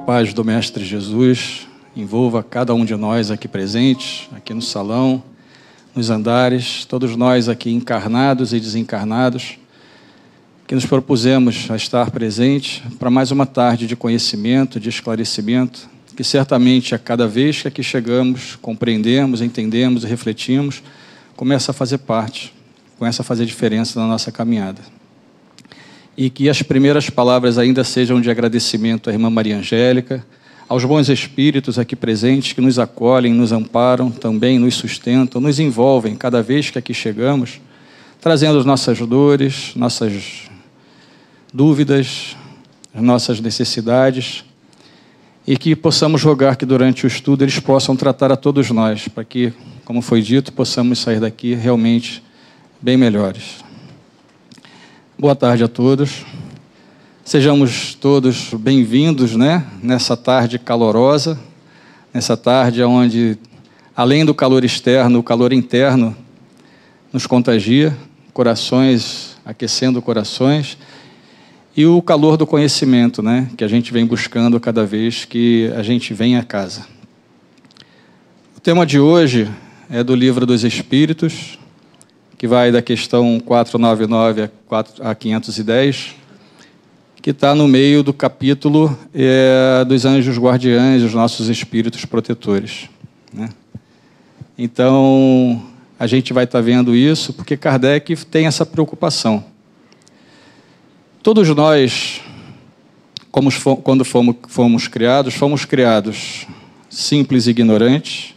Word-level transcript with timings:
paz 0.00 0.32
do 0.32 0.44
Mestre 0.44 0.84
Jesus 0.84 1.66
envolva 1.94 2.42
cada 2.42 2.74
um 2.74 2.84
de 2.84 2.96
nós 2.96 3.30
aqui 3.30 3.46
presentes, 3.46 4.28
aqui 4.32 4.54
no 4.54 4.62
salão, 4.62 5.22
nos 5.94 6.10
andares, 6.10 6.84
todos 6.84 7.16
nós 7.16 7.48
aqui 7.48 7.70
encarnados 7.70 8.52
e 8.52 8.60
desencarnados, 8.60 9.58
que 10.66 10.74
nos 10.74 10.86
propusemos 10.86 11.68
a 11.70 11.76
estar 11.76 12.10
presentes 12.10 12.82
para 12.98 13.10
mais 13.10 13.30
uma 13.30 13.44
tarde 13.44 13.86
de 13.86 13.96
conhecimento, 13.96 14.78
de 14.78 14.88
esclarecimento, 14.88 15.88
que 16.16 16.24
certamente 16.24 16.94
a 16.94 16.98
cada 16.98 17.26
vez 17.26 17.62
que 17.62 17.68
aqui 17.68 17.82
chegamos, 17.82 18.56
compreendemos, 18.56 19.42
entendemos 19.42 20.04
e 20.04 20.06
refletimos, 20.06 20.82
começa 21.36 21.72
a 21.72 21.74
fazer 21.74 21.98
parte, 21.98 22.54
começa 22.98 23.22
a 23.22 23.24
fazer 23.24 23.44
diferença 23.44 23.98
na 24.00 24.06
nossa 24.06 24.30
caminhada 24.30 24.99
e 26.20 26.28
que 26.28 26.50
as 26.50 26.60
primeiras 26.60 27.08
palavras 27.08 27.56
ainda 27.56 27.82
sejam 27.82 28.20
de 28.20 28.30
agradecimento 28.30 29.08
à 29.08 29.12
irmã 29.14 29.30
Maria 29.30 29.56
Angélica, 29.56 30.22
aos 30.68 30.84
bons 30.84 31.08
espíritos 31.08 31.78
aqui 31.78 31.96
presentes 31.96 32.52
que 32.52 32.60
nos 32.60 32.78
acolhem, 32.78 33.32
nos 33.32 33.52
amparam, 33.52 34.10
também 34.10 34.58
nos 34.58 34.74
sustentam, 34.74 35.40
nos 35.40 35.58
envolvem 35.58 36.14
cada 36.14 36.42
vez 36.42 36.68
que 36.68 36.78
aqui 36.78 36.92
chegamos, 36.92 37.58
trazendo 38.20 38.58
as 38.58 38.66
nossas 38.66 38.98
dores, 38.98 39.72
nossas 39.74 40.42
dúvidas, 41.54 42.36
as 42.94 43.00
nossas 43.00 43.40
necessidades, 43.40 44.44
e 45.46 45.56
que 45.56 45.74
possamos 45.74 46.22
rogar 46.22 46.56
que 46.56 46.66
durante 46.66 47.06
o 47.06 47.08
estudo 47.08 47.44
eles 47.44 47.58
possam 47.60 47.96
tratar 47.96 48.30
a 48.30 48.36
todos 48.36 48.70
nós, 48.70 49.08
para 49.08 49.24
que, 49.24 49.54
como 49.86 50.02
foi 50.02 50.20
dito, 50.20 50.52
possamos 50.52 50.98
sair 50.98 51.18
daqui 51.18 51.54
realmente 51.54 52.22
bem 52.78 52.98
melhores. 52.98 53.69
Boa 55.20 55.36
tarde 55.36 55.62
a 55.62 55.68
todos. 55.68 56.24
Sejamos 57.22 57.94
todos 57.94 58.54
bem-vindos, 58.54 59.36
né? 59.36 59.66
Nessa 59.82 60.16
tarde 60.16 60.58
calorosa, 60.58 61.38
nessa 62.10 62.38
tarde 62.38 62.82
onde, 62.82 63.36
além 63.94 64.24
do 64.24 64.34
calor 64.34 64.64
externo, 64.64 65.18
o 65.18 65.22
calor 65.22 65.52
interno 65.52 66.16
nos 67.12 67.26
contagia, 67.26 67.94
corações 68.32 69.36
aquecendo 69.44 70.00
corações, 70.00 70.78
e 71.76 71.84
o 71.84 72.00
calor 72.00 72.38
do 72.38 72.46
conhecimento, 72.46 73.22
né? 73.22 73.50
Que 73.58 73.64
a 73.64 73.68
gente 73.68 73.92
vem 73.92 74.06
buscando 74.06 74.58
cada 74.58 74.86
vez 74.86 75.26
que 75.26 75.70
a 75.76 75.82
gente 75.82 76.14
vem 76.14 76.38
a 76.38 76.42
casa. 76.42 76.86
O 78.56 78.60
tema 78.60 78.86
de 78.86 78.98
hoje 78.98 79.50
é 79.90 80.02
do 80.02 80.14
Livro 80.14 80.46
dos 80.46 80.64
Espíritos, 80.64 81.58
que 82.40 82.48
vai 82.48 82.72
da 82.72 82.80
questão 82.80 83.38
499 83.38 84.48
a 85.02 85.14
510, 85.14 86.14
que 87.20 87.32
está 87.32 87.54
no 87.54 87.68
meio 87.68 88.02
do 88.02 88.14
capítulo 88.14 88.98
é, 89.14 89.84
dos 89.84 90.06
anjos 90.06 90.38
guardiães, 90.38 91.02
os 91.02 91.12
nossos 91.12 91.50
espíritos 91.50 92.06
protetores. 92.06 92.88
Né? 93.30 93.50
Então, 94.56 95.62
a 95.98 96.06
gente 96.06 96.32
vai 96.32 96.44
estar 96.44 96.60
tá 96.60 96.62
vendo 96.62 96.96
isso 96.96 97.34
porque 97.34 97.58
Kardec 97.58 98.16
tem 98.24 98.46
essa 98.46 98.64
preocupação. 98.64 99.44
Todos 101.22 101.46
nós, 101.50 102.22
quando 103.30 104.02
fomos, 104.02 104.36
fomos 104.48 104.88
criados, 104.88 105.34
fomos 105.34 105.66
criados 105.66 106.46
simples 106.88 107.46
e 107.46 107.50
ignorantes, 107.50 108.34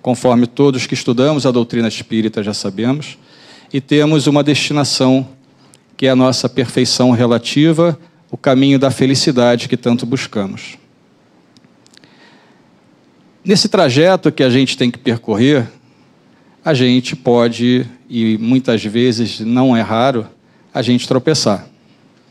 conforme 0.00 0.46
todos 0.46 0.86
que 0.86 0.94
estudamos 0.94 1.46
a 1.46 1.50
doutrina 1.50 1.88
espírita 1.88 2.44
já 2.44 2.54
sabemos 2.54 3.18
e 3.72 3.80
temos 3.80 4.26
uma 4.26 4.42
destinação 4.42 5.28
que 5.96 6.06
é 6.06 6.10
a 6.10 6.16
nossa 6.16 6.48
perfeição 6.48 7.10
relativa, 7.10 7.98
o 8.30 8.36
caminho 8.36 8.78
da 8.78 8.90
felicidade 8.90 9.68
que 9.68 9.76
tanto 9.76 10.06
buscamos. 10.06 10.78
Nesse 13.44 13.68
trajeto 13.68 14.32
que 14.32 14.42
a 14.42 14.50
gente 14.50 14.76
tem 14.76 14.90
que 14.90 14.98
percorrer, 14.98 15.66
a 16.64 16.74
gente 16.74 17.16
pode, 17.16 17.86
e 18.08 18.36
muitas 18.38 18.84
vezes 18.84 19.40
não 19.40 19.76
é 19.76 19.80
raro, 19.80 20.26
a 20.72 20.82
gente 20.82 21.06
tropeçar. 21.08 21.66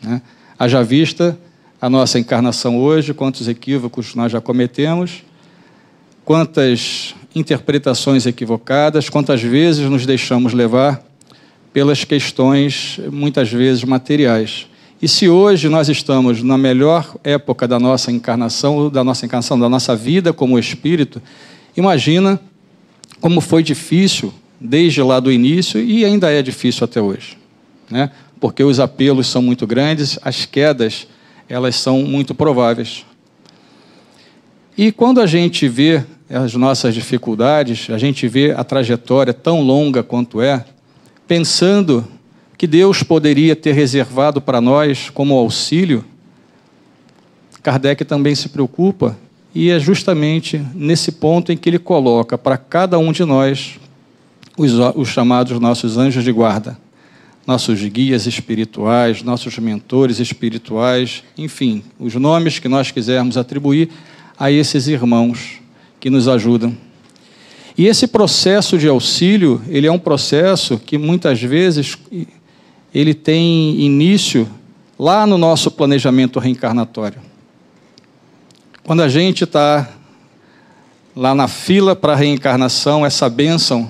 Né? 0.02 0.22
Haja 0.58 0.84
vista 0.84 1.38
a 1.82 1.90
nossa 1.90 2.20
encarnação 2.20 2.78
hoje, 2.78 3.14
quantos 3.14 3.48
equívocos 3.48 4.14
nós 4.14 4.32
já 4.32 4.42
cometemos, 4.42 5.24
quantas 6.26 7.16
interpretações 7.34 8.26
equivocadas, 8.26 9.10
quantas 9.10 9.42
vezes 9.42 9.90
nos 9.90 10.06
deixamos 10.06 10.54
levar 10.54 11.09
pelas 11.72 12.04
questões, 12.04 13.00
muitas 13.12 13.52
vezes, 13.52 13.84
materiais. 13.84 14.68
E 15.02 15.08
se 15.08 15.30
hoje 15.30 15.70
nós 15.70 15.88
estamos 15.88 16.44
na 16.44 16.58
melhor 16.58 17.16
época 17.24 17.68
da 17.68 17.80
nossa 17.80 18.12
encarnação, 18.12 18.90
da 18.90 19.04
nossa 19.04 19.26
encarnação, 19.26 19.58
da 19.58 19.70
nossa 19.70 19.96
vida 19.96 20.34
como 20.34 20.60
espírito, 20.60 21.22
imagina 21.76 22.40
como 23.22 23.40
foi 23.40 23.64
difícil 23.64 24.34
desde 24.60 25.02
lá 25.02 25.20
do 25.20 25.32
início 25.32 25.82
e 25.82 26.04
ainda 26.04 26.30
é 26.32 26.42
difícil 26.42 26.84
até 26.84 27.02
hoje, 27.02 27.38
né? 27.90 28.12
Porque 28.40 28.64
os 28.64 28.80
apelos 28.80 29.28
são 29.28 29.42
muito 29.42 29.66
grandes, 29.66 30.20
as 30.22 30.46
quedas 30.46 31.08
elas 31.48 31.76
são 31.76 32.04
muito 32.04 32.36
prováveis. 32.36 33.06
E 34.78 34.92
quando 34.92 35.20
a 35.20 35.26
gente 35.26 35.68
vê 35.68 36.04
as 36.30 36.54
nossas 36.54 36.94
dificuldades, 36.94 37.90
a 37.90 37.98
gente 37.98 38.28
vê 38.28 38.52
a 38.52 38.64
trajetória 38.64 39.34
tão 39.34 39.62
longa 39.62 40.04
quanto 40.04 40.42
é, 40.42 40.64
pensando 41.30 42.08
que 42.58 42.66
Deus 42.66 43.04
poderia 43.04 43.56
ter 43.56 43.74
reservado 43.74 44.42
para 44.42 44.60
nós 44.60 45.12
como 45.12 45.38
auxílio, 45.38 46.04
Kardec 47.62 48.04
também 48.04 48.34
se 48.34 48.50
preocupa 48.50 49.16
e 49.54 49.70
é 49.70 49.80
justamente 49.80 50.60
nesse 50.74 51.12
ponto 51.12 51.52
em 51.52 51.58
que 51.58 51.70
ele 51.70 51.78
coloca 51.78 52.36
para 52.36 52.58
cada 52.58 52.98
um 52.98 53.12
de 53.12 53.24
nós 53.26 53.80
os, 54.58 54.72
os 54.96 55.10
chamados 55.10 55.60
nossos 55.60 56.00
anjos 56.00 56.24
de 56.24 56.32
guarda, 56.32 56.80
nossos 57.46 57.80
guias 57.84 58.26
espirituais, 58.26 59.22
nossos 59.22 59.56
mentores 59.60 60.20
espirituais, 60.20 61.24
enfim, 61.38 61.84
os 62.00 62.16
nomes 62.16 62.58
que 62.58 62.68
nós 62.68 62.90
quisermos 62.90 63.38
atribuir 63.38 63.90
a 64.36 64.50
esses 64.50 64.88
irmãos 64.88 65.60
que 66.00 66.10
nos 66.10 66.28
ajudam 66.28 66.76
e 67.80 67.88
esse 67.88 68.08
processo 68.08 68.78
de 68.78 68.90
auxílio, 68.90 69.62
ele 69.70 69.88
é 69.88 69.92
um 69.92 69.98
processo 69.98 70.78
que 70.78 70.98
muitas 70.98 71.42
vezes 71.42 71.98
ele 72.94 73.14
tem 73.14 73.80
início 73.80 74.50
lá 75.00 75.26
no 75.26 75.38
nosso 75.38 75.72
planejamento 75.72 76.40
reencarnatório. 76.40 77.22
Quando 78.84 79.02
a 79.02 79.08
gente 79.08 79.46
está 79.46 79.92
lá 81.16 81.34
na 81.34 81.48
fila 81.48 81.96
para 81.96 82.12
a 82.12 82.16
reencarnação, 82.18 83.06
essa 83.06 83.30
bênção 83.30 83.90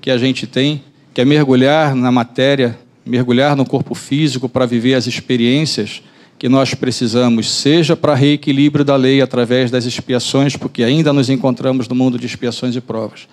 que 0.00 0.10
a 0.10 0.16
gente 0.16 0.46
tem, 0.46 0.82
que 1.12 1.20
é 1.20 1.24
mergulhar 1.26 1.94
na 1.94 2.10
matéria, 2.10 2.78
mergulhar 3.04 3.54
no 3.54 3.66
corpo 3.66 3.94
físico 3.94 4.48
para 4.48 4.64
viver 4.64 4.94
as 4.94 5.06
experiências 5.06 6.02
que 6.38 6.48
nós 6.48 6.74
precisamos, 6.74 7.50
seja 7.50 7.96
para 7.96 8.14
reequilíbrio 8.14 8.84
da 8.84 8.94
lei 8.94 9.22
através 9.22 9.70
das 9.70 9.86
expiações, 9.86 10.56
porque 10.56 10.82
ainda 10.82 11.12
nos 11.12 11.30
encontramos 11.30 11.88
no 11.88 11.94
mundo 11.94 12.18
de 12.18 12.26
expiações 12.26 12.76
e 12.76 12.80
provas, 12.80 13.26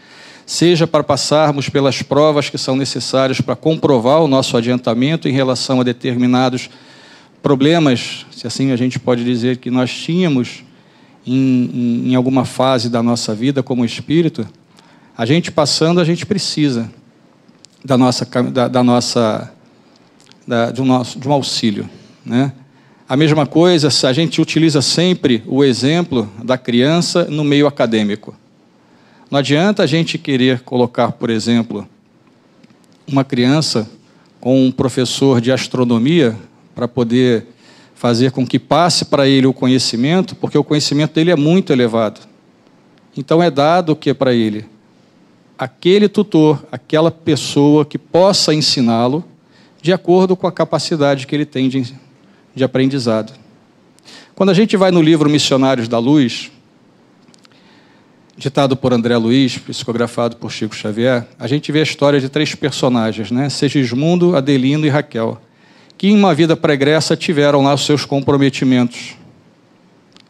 seja 0.46 0.88
para 0.88 1.04
passarmos 1.04 1.68
pelas 1.68 2.02
provas 2.02 2.50
que 2.50 2.58
são 2.58 2.76
necessárias 2.76 3.42
para 3.42 3.56
comprovar 3.56 4.22
o 4.22 4.28
nosso 4.28 4.56
adiantamento 4.56 5.28
em 5.28 5.32
relação 5.32 5.82
a 5.82 5.84
determinados 5.84 6.70
problemas, 7.42 8.26
se 8.32 8.48
assim 8.48 8.72
a 8.72 8.76
gente 8.78 8.98
pode 8.98 9.24
dizer 9.24 9.58
que 9.58 9.70
nós 9.70 9.94
tínhamos 9.94 10.64
em, 11.26 11.36
em, 11.36 12.12
em 12.12 12.16
alguma 12.16 12.46
fase 12.46 12.90
da 12.90 13.04
nossa 13.04 13.36
vida 13.36 13.62
como 13.62 13.84
espírito, 13.84 14.48
a 15.18 15.26
gente 15.26 15.52
passando, 15.52 16.00
a 16.00 16.06
gente 16.06 16.26
precisa 16.26 16.90
da 17.84 17.98
nossa, 17.98 18.26
da, 18.26 18.68
da 18.70 18.82
nossa, 18.82 19.52
da, 20.48 20.72
de, 20.72 20.82
um 20.82 20.86
nosso, 20.86 21.20
de 21.20 21.28
um 21.28 21.34
auxílio, 21.34 21.90
né? 22.26 22.54
A 23.08 23.18
mesma 23.18 23.46
coisa, 23.46 23.90
a 24.08 24.14
gente 24.14 24.42
utiliza 24.42 24.82
sempre 24.82 25.44
o 25.46 25.62
exemplo 25.64 26.30
da 26.42 26.58
criança 26.58 27.26
no 27.26 27.44
meio 27.44 27.68
acadêmico. 27.68 28.34
Não 29.30 29.40
adianta 29.40 29.84
a 29.84 29.86
gente 29.86 30.18
querer 30.18 30.62
colocar, 30.62 31.12
por 31.12 31.30
exemplo, 31.30 31.88
uma 33.06 33.26
criança 33.26 33.90
com 34.40 34.66
um 34.66 34.72
professor 34.72 35.42
de 35.42 35.52
astronomia 35.52 36.38
para 36.74 36.88
poder 36.88 37.48
fazer 37.94 38.32
com 38.32 38.48
que 38.48 38.58
passe 38.58 39.06
para 39.06 39.28
ele 39.28 39.48
o 39.48 39.54
conhecimento, 39.54 40.36
porque 40.36 40.58
o 40.58 40.64
conhecimento 40.64 41.14
dele 41.14 41.32
é 41.32 41.36
muito 41.36 41.74
elevado. 41.74 42.22
Então 43.18 43.44
é 43.44 43.52
dado 43.52 43.92
o 43.92 43.96
que 43.96 44.14
para 44.14 44.34
ele? 44.34 44.66
Aquele 45.58 46.08
tutor, 46.08 46.66
aquela 46.72 47.12
pessoa 47.12 47.86
que 47.86 47.98
possa 47.98 48.54
ensiná-lo 48.54 49.24
de 49.82 49.92
acordo 49.92 50.36
com 50.36 50.48
a 50.48 50.52
capacidade 50.52 51.28
que 51.28 51.36
ele 51.36 51.46
tem 51.46 51.68
de 51.68 51.94
de 52.56 52.64
aprendizado. 52.64 53.34
Quando 54.36 54.50
a 54.50 54.54
gente 54.54 54.76
vai 54.76 54.92
no 54.92 55.02
livro 55.02 55.30
Missionários 55.30 55.88
da 55.88 56.00
Luz, 56.00 56.52
ditado 58.36 58.76
por 58.76 58.94
André 58.94 59.16
Luiz, 59.18 59.58
psicografado 59.58 60.38
por 60.38 60.52
Chico 60.52 60.76
Xavier, 60.76 61.28
a 61.38 61.48
gente 61.48 61.72
vê 61.72 61.80
a 61.80 61.84
história 61.84 62.20
de 62.20 62.30
três 62.30 62.56
personagens, 62.56 63.32
né? 63.32 63.50
Segismundo, 63.50 64.36
Adelino 64.36 64.86
e 64.86 64.90
Raquel, 64.90 65.40
que 65.98 66.08
em 66.08 66.16
uma 66.16 66.34
vida 66.34 66.56
pregressa 66.56 67.16
tiveram 67.16 67.62
lá 67.62 67.74
os 67.74 67.86
seus 67.86 68.06
comprometimentos. 68.06 69.16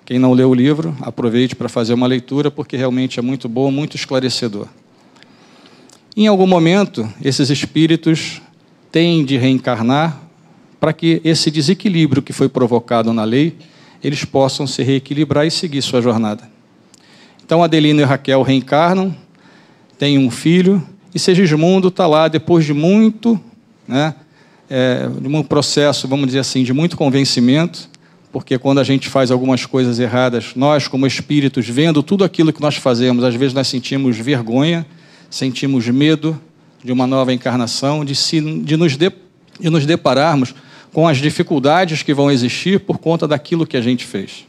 Quem 0.06 0.19
não 0.19 0.34
leu 0.34 0.50
o 0.50 0.54
livro, 0.54 0.96
aproveite 1.02 1.56
para 1.56 1.69
fazer 1.69 1.94
uma 1.94 2.06
leitura, 2.06 2.52
porque 2.52 2.76
realmente 2.76 3.19
é 3.19 3.22
muito 3.22 3.48
bom, 3.48 3.72
muito 3.72 3.96
esclarecedor. 3.96 4.68
Em 6.16 6.28
algum 6.28 6.46
momento, 6.46 7.12
esses 7.24 7.50
espíritos 7.50 8.42
têm 8.92 9.24
de 9.24 9.38
reencarnar 9.38 10.23
para 10.83 10.91
que 10.91 11.21
esse 11.24 11.50
desequilíbrio 11.50 12.21
que 12.21 12.33
foi 12.33 12.50
provocado 12.50 13.13
na 13.13 13.24
lei, 13.24 13.56
eles 14.03 14.25
possam 14.25 14.68
se 14.68 14.83
reequilibrar 14.83 15.47
e 15.47 15.50
seguir 15.50 15.81
sua 15.81 16.01
jornada. 16.01 16.44
Então 17.41 17.63
Adelino 17.63 18.01
e 18.01 18.03
Raquel 18.03 18.41
reencarnam, 18.41 19.15
têm 19.97 20.18
um 20.18 20.30
filho, 20.30 20.85
e 21.15 21.19
Segismundo 21.19 21.88
está 21.88 22.06
lá 22.06 22.27
depois 22.27 22.65
de 22.65 22.74
muito, 22.74 23.39
né, 23.88 24.13
é, 24.69 25.07
de 25.07 25.25
um 25.25 25.41
processo, 25.41 26.06
vamos 26.06 26.25
dizer 26.25 26.39
assim, 26.39 26.65
de 26.65 26.74
muito 26.74 26.97
convencimento, 26.97 27.88
porque 28.30 28.57
quando 28.57 28.80
a 28.80 28.83
gente 28.83 29.07
faz 29.07 29.31
algumas 29.31 29.65
coisas 29.65 30.00
erradas, 30.00 30.51
nós, 30.53 30.89
como 30.89 31.07
espíritos, 31.07 31.65
vendo 31.65 32.03
tudo 32.03 32.25
aquilo 32.25 32.51
que 32.51 32.62
nós 32.62 32.75
fazemos, 32.75 33.24
às 33.24 33.35
vezes 33.35 33.53
nós 33.53 33.69
sentimos 33.69 34.18
vergonha, 34.18 34.85
sentimos 35.30 35.88
medo 35.88 36.38
de 36.83 36.91
uma 36.91 37.07
nova 37.07 37.31
encarnação, 37.31 38.03
de, 38.03 38.13
se, 38.15 38.41
de, 38.41 38.75
nos, 38.75 38.97
de, 38.97 39.09
de 39.62 39.69
nos 39.69 39.85
depararmos 39.85 40.53
com 40.94 41.07
as 41.07 41.18
dificuldades 41.18 42.04
que 42.04 42.13
vão 42.13 42.31
existir 42.31 42.80
por 42.80 43.00
conta 43.00 43.28
daquilo 43.28 43.66
que 43.66 43.75
a 43.75 43.81
gente 43.81 44.06
fez. 44.06 44.45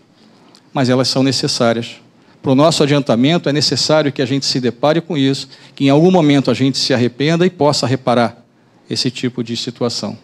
Mas 0.72 0.90
elas 0.90 1.08
são 1.08 1.22
necessárias 1.22 1.96
para 2.44 2.52
o 2.52 2.54
nosso 2.54 2.82
adiantamento, 2.82 3.48
é 3.48 3.52
necessário 3.54 4.12
que 4.12 4.20
a 4.20 4.26
gente 4.26 4.44
se 4.44 4.60
depare 4.60 5.00
com 5.00 5.16
isso, 5.16 5.48
que 5.74 5.86
em 5.86 5.88
algum 5.88 6.10
momento 6.10 6.50
a 6.50 6.54
gente 6.54 6.76
se 6.76 6.92
arrependa 6.92 7.46
e 7.46 7.50
possa 7.50 7.86
reparar 7.86 8.44
esse 8.88 9.10
tipo 9.10 9.42
de 9.42 9.56
situação. 9.56 10.18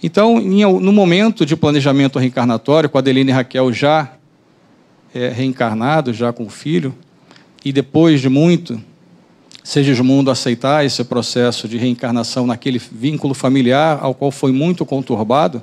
Então, 0.00 0.40
no 0.40 0.92
momento 0.92 1.44
de 1.44 1.56
planejamento 1.56 2.20
reencarnatório, 2.20 2.88
com 2.88 2.96
Adeline 2.96 3.32
e 3.32 3.34
Raquel 3.34 3.72
já 3.72 4.12
é, 5.12 5.28
reencarnados, 5.28 6.16
já 6.16 6.32
com 6.32 6.44
o 6.44 6.48
filho, 6.48 6.94
e 7.64 7.72
depois 7.72 8.20
de 8.20 8.28
muito, 8.28 8.80
Segismundo 9.62 10.30
aceitar 10.30 10.84
esse 10.84 11.04
processo 11.04 11.68
de 11.68 11.76
reencarnação 11.76 12.46
naquele 12.46 12.78
vínculo 12.78 13.34
familiar 13.34 13.98
ao 14.00 14.14
qual 14.14 14.30
foi 14.30 14.52
muito 14.52 14.86
conturbado, 14.86 15.62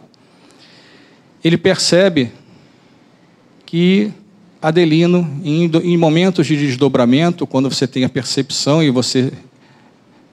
ele 1.43 1.57
percebe 1.57 2.31
que 3.65 4.11
Adelino, 4.61 5.29
em, 5.43 5.69
em 5.83 5.97
momentos 5.97 6.47
de 6.47 6.57
desdobramento, 6.57 7.45
quando 7.45 7.69
você 7.69 7.87
tem 7.87 8.03
a 8.03 8.09
percepção 8.09 8.81
e 8.81 8.89
você 8.89 9.31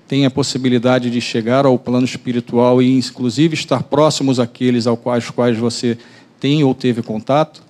tem 0.07 0.27
a 0.27 0.31
possibilidade 0.31 1.11
de 1.11 1.21
chegar 1.21 1.67
ao 1.67 1.79
plano 1.79 2.05
espiritual 2.05 2.83
e, 2.83 2.99
inclusive, 2.99 3.55
estar 3.55 3.83
próximos 3.83 4.39
àqueles 4.39 4.87
aos 4.87 4.99
quais, 4.99 5.29
quais 5.31 5.59
você 5.59 5.99
tem 6.39 6.63
ou 6.63 6.75
teve 6.75 7.03
contato, 7.03 7.63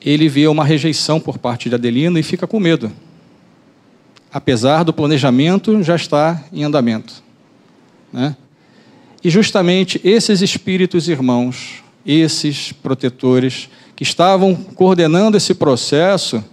ele 0.00 0.28
vê 0.28 0.46
uma 0.46 0.64
rejeição 0.64 1.18
por 1.18 1.38
parte 1.38 1.68
de 1.68 1.74
Adelino 1.74 2.18
e 2.18 2.22
fica 2.22 2.46
com 2.46 2.60
medo. 2.60 2.90
Apesar 4.36 4.82
do 4.82 4.92
planejamento 4.92 5.82
já 5.82 5.96
estar 5.96 6.44
em 6.52 6.62
andamento. 6.62 7.22
Né? 8.12 8.36
E 9.24 9.30
justamente 9.30 9.98
esses 10.04 10.42
espíritos 10.42 11.08
irmãos, 11.08 11.82
esses 12.04 12.70
protetores, 12.70 13.70
que 13.96 14.02
estavam 14.02 14.54
coordenando 14.54 15.38
esse 15.38 15.54
processo 15.54 16.44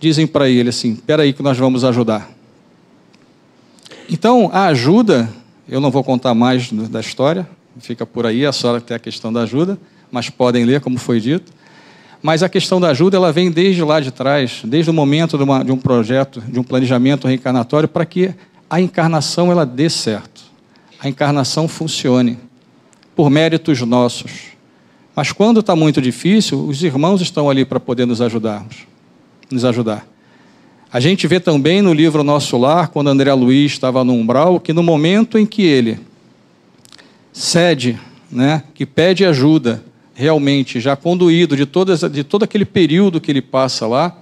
dizem 0.00 0.26
para 0.26 0.48
ele 0.48 0.70
assim: 0.70 0.94
espera 0.94 1.22
aí 1.22 1.32
que 1.32 1.44
nós 1.44 1.56
vamos 1.56 1.84
ajudar. 1.84 2.28
Então, 4.10 4.50
a 4.52 4.66
ajuda, 4.66 5.32
eu 5.68 5.80
não 5.80 5.92
vou 5.92 6.02
contar 6.02 6.34
mais 6.34 6.72
da 6.72 6.98
história, 6.98 7.48
fica 7.78 8.04
por 8.04 8.26
aí, 8.26 8.44
a 8.44 8.52
senhora 8.52 8.80
tem 8.80 8.96
a 8.96 8.98
questão 8.98 9.32
da 9.32 9.42
ajuda, 9.42 9.78
mas 10.10 10.28
podem 10.28 10.64
ler 10.64 10.80
como 10.80 10.98
foi 10.98 11.20
dito. 11.20 11.52
Mas 12.22 12.42
a 12.42 12.48
questão 12.48 12.80
da 12.80 12.90
ajuda, 12.90 13.16
ela 13.16 13.32
vem 13.32 13.50
desde 13.50 13.82
lá 13.82 13.98
de 13.98 14.12
trás, 14.12 14.62
desde 14.64 14.88
o 14.90 14.94
momento 14.94 15.36
de, 15.36 15.42
uma, 15.42 15.64
de 15.64 15.72
um 15.72 15.76
projeto, 15.76 16.40
de 16.40 16.60
um 16.60 16.62
planejamento 16.62 17.26
reencarnatório, 17.26 17.88
para 17.88 18.06
que 18.06 18.32
a 18.70 18.80
encarnação 18.80 19.50
ela 19.50 19.66
dê 19.66 19.90
certo, 19.90 20.42
a 21.00 21.08
encarnação 21.08 21.66
funcione, 21.66 22.38
por 23.16 23.28
méritos 23.28 23.80
nossos. 23.82 24.52
Mas 25.14 25.32
quando 25.32 25.60
está 25.60 25.74
muito 25.74 26.00
difícil, 26.00 26.64
os 26.64 26.82
irmãos 26.82 27.20
estão 27.20 27.50
ali 27.50 27.64
para 27.64 27.80
poder 27.80 28.06
nos 28.06 28.20
ajudarmos, 28.20 28.86
nos 29.50 29.64
ajudar. 29.64 30.06
A 30.92 31.00
gente 31.00 31.26
vê 31.26 31.40
também 31.40 31.82
no 31.82 31.92
livro 31.92 32.22
Nosso 32.22 32.56
Lar, 32.56 32.88
quando 32.88 33.08
André 33.08 33.32
Luiz 33.34 33.72
estava 33.72 34.04
no 34.04 34.12
umbral, 34.12 34.60
que 34.60 34.72
no 34.72 34.82
momento 34.82 35.36
em 35.36 35.44
que 35.44 35.62
ele 35.62 35.98
cede, 37.32 37.98
né, 38.30 38.62
que 38.74 38.86
pede 38.86 39.24
ajuda, 39.24 39.82
realmente 40.22 40.78
já 40.78 40.94
conduído 40.94 41.56
de, 41.56 41.66
todas, 41.66 42.00
de 42.00 42.22
todo 42.22 42.44
aquele 42.44 42.64
período 42.64 43.20
que 43.20 43.28
ele 43.28 43.42
passa 43.42 43.88
lá, 43.88 44.16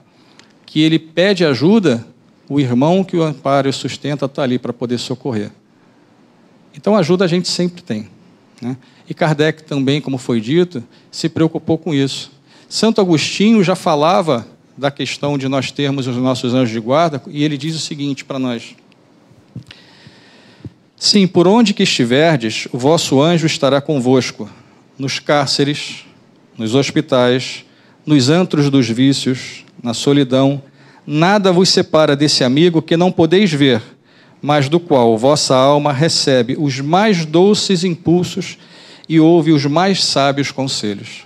que 0.65 0.81
ele 0.81 0.99
pede 0.99 1.45
ajuda, 1.45 2.07
o 2.49 2.59
irmão 2.59 3.05
que 3.05 3.19
o 3.19 3.23
ampara 3.23 3.69
e 3.69 3.73
sustenta 3.73 4.25
está 4.25 4.43
ali 4.43 4.59
para 4.59 4.73
poder 4.73 4.97
socorrer. 4.97 5.51
Então, 6.75 6.97
ajuda 6.97 7.27
a 7.27 7.29
gente 7.29 7.49
sempre 7.49 7.83
tem. 7.83 8.09
Né? 8.63 8.79
E 9.07 9.13
Kardec 9.13 9.63
também, 9.65 10.01
como 10.01 10.17
foi 10.17 10.41
dito, 10.41 10.83
se 11.11 11.29
preocupou 11.29 11.77
com 11.77 11.93
isso. 11.93 12.33
Santo 12.67 13.01
Agostinho 13.03 13.63
já 13.63 13.77
falava 13.77 14.49
da 14.79 14.91
questão 14.91 15.37
de 15.37 15.49
nós 15.49 15.71
termos 15.71 16.07
os 16.07 16.17
nossos 16.17 16.55
anjos 16.55 16.73
de 16.73 16.81
guarda, 16.81 17.23
e 17.29 17.45
ele 17.45 17.59
diz 17.59 17.77
o 17.77 17.79
seguinte 17.79 18.25
para 18.25 18.39
nós: 18.39 18.75
Sim, 20.97 21.27
por 21.27 21.47
onde 21.47 21.75
que 21.75 21.83
estiverdes, 21.83 22.67
o 22.73 22.79
vosso 22.79 23.21
anjo 23.21 23.47
estará 23.47 23.83
convosco, 23.83 24.49
nos 25.01 25.19
cárceres, 25.19 26.05
nos 26.59 26.75
hospitais, 26.75 27.65
nos 28.05 28.29
antros 28.29 28.69
dos 28.69 28.87
vícios, 28.87 29.65
na 29.83 29.95
solidão, 29.95 30.63
nada 31.07 31.51
vos 31.51 31.71
separa 31.71 32.15
desse 32.15 32.45
amigo 32.45 32.83
que 32.83 32.99
não 32.99 33.11
podeis 33.11 33.51
ver, 33.51 33.83
mas 34.43 34.69
do 34.69 34.79
qual 34.79 35.17
vossa 35.17 35.57
alma 35.57 35.91
recebe 35.91 36.55
os 36.59 36.81
mais 36.81 37.25
doces 37.25 37.83
impulsos 37.83 38.59
e 39.09 39.19
ouve 39.19 39.53
os 39.53 39.65
mais 39.65 40.05
sábios 40.05 40.51
conselhos. 40.51 41.25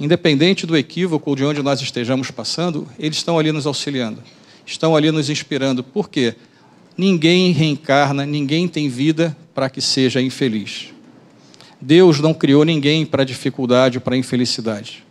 Independente 0.00 0.66
do 0.66 0.76
equívoco 0.76 1.28
ou 1.28 1.36
de 1.36 1.44
onde 1.44 1.62
nós 1.62 1.82
estejamos 1.82 2.30
passando, 2.30 2.88
eles 2.98 3.18
estão 3.18 3.38
ali 3.38 3.52
nos 3.52 3.66
auxiliando, 3.66 4.22
estão 4.64 4.96
ali 4.96 5.10
nos 5.10 5.28
inspirando. 5.28 5.84
Por 5.84 6.08
quê? 6.08 6.34
Ninguém 6.96 7.52
reencarna, 7.52 8.24
ninguém 8.24 8.66
tem 8.66 8.88
vida 8.88 9.36
para 9.54 9.68
que 9.68 9.82
seja 9.82 10.22
infeliz. 10.22 10.94
Deus 11.80 12.20
não 12.20 12.34
criou 12.34 12.64
ninguém 12.64 13.06
para 13.06 13.24
dificuldade, 13.24 14.00
para 14.00 14.16
infelicidade. 14.16 15.04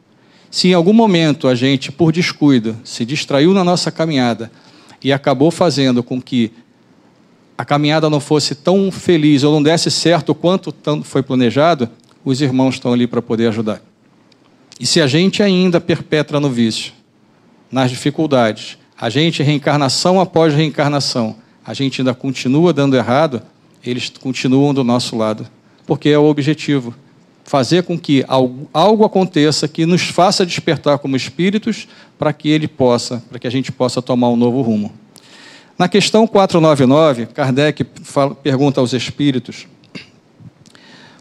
Se 0.50 0.70
em 0.70 0.74
algum 0.74 0.94
momento 0.94 1.48
a 1.48 1.56
gente, 1.56 1.92
por 1.92 2.12
descuido, 2.12 2.78
se 2.84 3.06
distraiu 3.06 3.54
na 3.54 3.64
nossa 3.64 3.92
caminhada 3.92 4.52
e 5.04 5.14
acabou 5.14 5.52
fazendo 5.52 6.02
com 6.02 6.22
que 6.22 6.52
a 7.58 7.66
caminhada 7.66 8.10
não 8.10 8.20
fosse 8.20 8.54
tão 8.54 8.92
feliz 8.92 9.44
ou 9.44 9.52
não 9.54 9.64
desse 9.64 9.90
certo 9.90 10.36
quanto 10.36 10.74
foi 11.04 11.24
planejado, 11.24 11.90
os 12.24 12.42
irmãos 12.42 12.76
estão 12.76 12.94
ali 12.94 13.08
para 13.08 13.22
poder 13.22 13.48
ajudar. 13.48 13.82
E 14.80 14.86
se 14.86 15.02
a 15.02 15.08
gente 15.08 15.42
ainda 15.42 15.82
perpetra 15.82 16.40
no 16.40 16.50
vício, 16.50 16.94
nas 17.72 17.90
dificuldades, 17.90 18.78
a 19.00 19.10
gente 19.10 19.42
reencarnação 19.42 20.20
após 20.20 20.54
reencarnação, 20.54 21.36
a 21.66 21.74
gente 21.74 22.02
ainda 22.02 22.14
continua 22.14 22.72
dando 22.72 22.96
errado, 22.96 23.42
eles 23.84 24.10
continuam 24.10 24.74
do 24.74 24.84
nosso 24.84 25.16
lado, 25.18 25.48
porque 25.88 26.10
é 26.10 26.20
o 26.20 26.26
objetivo 26.26 26.94
fazer 27.48 27.84
com 27.84 27.98
que 27.98 28.26
algo, 28.74 29.06
aconteça 29.06 29.70
que 29.70 29.86
nos 29.86 30.02
faça 30.02 30.46
despertar 30.46 31.00
como 31.00 31.16
espíritos 31.16 31.88
para 32.20 32.34
que 32.34 32.50
ele 32.50 32.68
possa, 32.68 33.24
para 33.30 33.40
que 33.40 33.48
a 33.48 33.50
gente 33.50 33.72
possa 33.72 34.02
tomar 34.02 34.28
um 34.30 34.36
novo 34.36 34.62
rumo. 34.62 34.92
Na 35.80 35.88
questão 35.88 36.28
499, 36.28 37.28
Kardec 37.28 37.86
fala, 38.04 38.36
pergunta 38.36 38.82
aos 38.82 38.92
espíritos: 38.92 39.66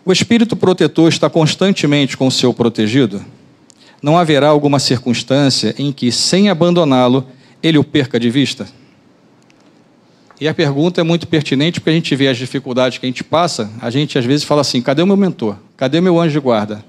O 0.05 0.13
espírito 0.13 0.57
protetor 0.57 1.09
está 1.09 1.31
constantemente 1.31 2.17
com 2.17 2.27
o 2.27 2.33
seu 2.33 2.53
protegido? 2.53 3.25
Não 4.03 4.19
haverá 4.19 4.49
alguma 4.49 4.81
circunstância 4.81 5.77
em 5.79 5.93
que, 5.93 6.11
sem 6.11 6.49
abandoná-lo, 6.49 7.25
ele 7.63 7.79
o 7.79 7.85
perca 7.85 8.19
de 8.19 8.31
vista? 8.31 8.67
E 10.40 10.47
a 10.47 10.55
pergunta 10.55 11.00
é 11.00 11.05
muito 11.05 11.26
pertinente 11.26 11.81
porque 11.81 11.90
a 11.90 11.95
gente 11.95 12.14
vê 12.14 12.28
as 12.28 12.37
dificuldades 12.37 12.99
que 12.99 13.07
a 13.07 13.09
gente 13.09 13.25
passa, 13.25 13.71
a 13.81 13.90
gente 13.90 14.19
às 14.19 14.25
vezes 14.25 14.45
fala 14.45 14.61
assim: 14.61 14.83
cadê 14.83 15.02
o 15.02 15.07
meu 15.07 15.16
mentor? 15.16 15.57
Cadê 15.76 16.00
meu 16.00 16.21
anjo 16.21 16.33
de 16.33 16.40
guarda? 16.40 16.85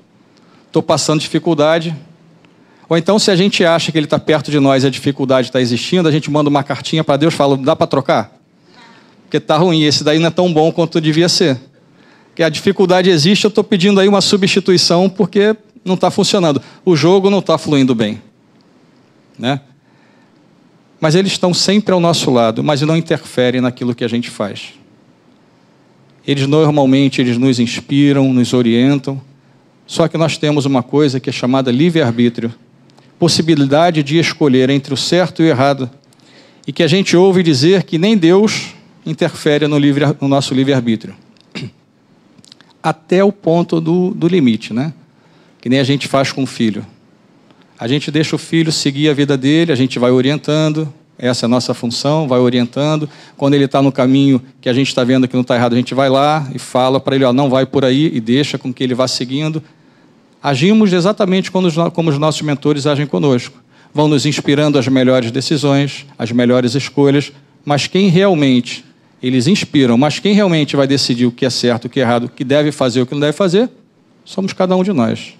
Estou 0.67 0.83
passando 0.83 1.21
dificuldade, 1.21 1.95
ou 2.89 2.97
então, 2.97 3.19
se 3.19 3.29
a 3.29 3.35
gente 3.35 3.65
acha 3.65 3.91
que 3.91 3.97
ele 3.97 4.05
está 4.05 4.17
perto 4.17 4.49
de 4.49 4.59
nós 4.59 4.83
e 4.83 4.87
a 4.87 4.89
dificuldade 4.89 5.49
está 5.49 5.59
existindo, 5.59 6.07
a 6.07 6.11
gente 6.11 6.31
manda 6.31 6.49
uma 6.49 6.63
cartinha 6.63 7.03
para 7.03 7.17
Deus 7.17 7.33
e 7.33 7.37
fala: 7.37 7.57
dá 7.57 7.75
para 7.75 7.87
trocar? 7.87 8.31
Porque 9.23 9.37
está 9.37 9.57
ruim, 9.57 9.83
esse 9.83 10.03
daí 10.03 10.19
não 10.19 10.27
é 10.27 10.31
tão 10.31 10.51
bom 10.53 10.71
quanto 10.71 11.01
devia 11.01 11.27
ser. 11.27 11.59
que 12.33 12.41
a 12.41 12.49
dificuldade 12.49 13.09
existe, 13.09 13.43
eu 13.43 13.49
estou 13.49 13.63
pedindo 13.63 13.99
aí 13.99 14.07
uma 14.07 14.21
substituição 14.21 15.09
porque 15.09 15.55
não 15.83 15.95
está 15.95 16.09
funcionando. 16.09 16.61
O 16.85 16.95
jogo 16.95 17.29
não 17.29 17.39
está 17.39 17.57
fluindo 17.57 17.93
bem. 17.93 18.21
Né? 19.37 19.59
Mas 20.99 21.15
eles 21.15 21.31
estão 21.31 21.53
sempre 21.53 21.93
ao 21.93 21.99
nosso 21.99 22.31
lado, 22.31 22.63
mas 22.63 22.81
não 22.81 22.97
interferem 22.97 23.61
naquilo 23.61 23.93
que 23.93 24.03
a 24.03 24.07
gente 24.07 24.29
faz. 24.29 24.73
Eles 26.25 26.47
normalmente 26.47 27.21
eles 27.21 27.37
nos 27.37 27.59
inspiram, 27.59 28.33
nos 28.33 28.53
orientam. 28.53 29.21
Só 29.85 30.07
que 30.07 30.17
nós 30.17 30.37
temos 30.37 30.65
uma 30.65 30.83
coisa 30.83 31.19
que 31.19 31.29
é 31.29 31.33
chamada 31.33 31.71
livre-arbítrio, 31.71 32.53
possibilidade 33.17 34.03
de 34.03 34.19
escolher 34.19 34.69
entre 34.69 34.93
o 34.93 34.97
certo 34.97 35.41
e 35.41 35.45
o 35.45 35.49
errado, 35.49 35.89
e 36.67 36.73
que 36.73 36.83
a 36.83 36.87
gente 36.87 37.15
ouve 37.15 37.41
dizer 37.41 37.83
que 37.83 37.97
nem 37.97 38.17
Deus 38.17 38.73
interfere 39.05 39.67
no, 39.67 39.79
livre, 39.79 40.03
no 40.19 40.27
nosso 40.27 40.53
livre-arbítrio. 40.53 41.15
Até 42.83 43.23
o 43.23 43.31
ponto 43.31 43.79
do, 43.79 44.13
do 44.13 44.27
limite, 44.27 44.73
né? 44.73 44.93
Que 45.61 45.69
nem 45.69 45.79
a 45.79 45.83
gente 45.83 46.07
faz 46.07 46.31
com 46.33 46.43
o 46.43 46.47
filho. 46.47 46.85
A 47.79 47.87
gente 47.87 48.09
deixa 48.09 48.35
o 48.35 48.39
filho 48.39 48.71
seguir 48.71 49.09
a 49.09 49.13
vida 49.13 49.37
dele, 49.37 49.71
a 49.71 49.75
gente 49.75 49.99
vai 49.99 50.09
orientando, 50.09 50.91
essa 51.17 51.45
é 51.45 51.47
a 51.47 51.49
nossa 51.49 51.73
função, 51.73 52.27
vai 52.27 52.39
orientando. 52.39 53.09
Quando 53.35 53.53
ele 53.53 53.65
está 53.65 53.81
no 53.81 53.91
caminho 53.91 54.41
que 54.61 54.69
a 54.69 54.73
gente 54.73 54.87
está 54.87 55.03
vendo 55.03 55.27
que 55.27 55.33
não 55.33 55.41
está 55.41 55.55
errado, 55.55 55.73
a 55.73 55.75
gente 55.75 55.93
vai 55.93 56.09
lá 56.09 56.47
e 56.53 56.59
fala 56.59 56.99
para 56.99 57.15
ele, 57.15 57.25
ó, 57.25 57.33
não 57.33 57.49
vai 57.49 57.65
por 57.65 57.83
aí, 57.85 58.11
e 58.13 58.19
deixa 58.19 58.57
com 58.57 58.73
que 58.73 58.83
ele 58.83 58.93
vá 58.93 59.07
seguindo. 59.07 59.61
Agimos 60.41 60.93
exatamente 60.93 61.51
como 61.51 61.67
os 61.67 62.17
nossos 62.17 62.41
mentores 62.41 62.85
agem 62.85 63.07
conosco. 63.07 63.61
Vão 63.93 64.07
nos 64.07 64.25
inspirando 64.25 64.77
as 64.77 64.87
melhores 64.87 65.31
decisões, 65.31 66.05
as 66.17 66.31
melhores 66.31 66.75
escolhas, 66.75 67.31
mas 67.65 67.87
quem 67.87 68.09
realmente, 68.09 68.85
eles 69.21 69.47
inspiram, 69.47 69.97
mas 69.97 70.19
quem 70.19 70.33
realmente 70.33 70.75
vai 70.75 70.85
decidir 70.85 71.25
o 71.25 71.31
que 71.31 71.45
é 71.45 71.49
certo, 71.49 71.85
o 71.85 71.89
que 71.89 71.99
é 71.99 72.03
errado, 72.03 72.25
o 72.25 72.29
que 72.29 72.43
deve 72.43 72.71
fazer, 72.71 73.01
o 73.01 73.05
que 73.05 73.13
não 73.13 73.21
deve 73.21 73.33
fazer, 73.33 73.69
somos 74.23 74.53
cada 74.53 74.75
um 74.75 74.83
de 74.83 74.93
nós. 74.93 75.33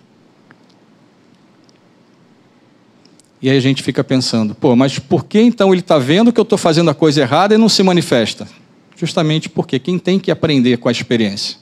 E 3.41 3.50
aí 3.50 3.58
a 3.58 3.62
gente 3.62 3.84
fica 3.84 4.03
pensando, 4.03 4.56
pô, 4.56 4.75
mas 4.75 4.98
por 4.98 5.25
que 5.25 5.39
então 5.39 5.72
ele 5.72 5.82
está 5.82 6.00
vendo 6.00 6.34
que 6.34 6.39
eu 6.39 6.44
estou 6.44 6.58
fazendo 6.58 6.89
a 6.89 6.94
coisa 6.94 7.22
errada 7.22 7.53
e 7.53 7.58
não 7.58 7.70
se 7.70 7.84
manifesta? 7.84 8.48
Justamente 8.96 9.48
porque 9.48 9.77
quem 9.77 10.00
tem 10.00 10.17
que 10.17 10.32
aprender 10.32 10.77
com 10.77 10.89
a 10.89 10.91
experiência? 10.91 11.58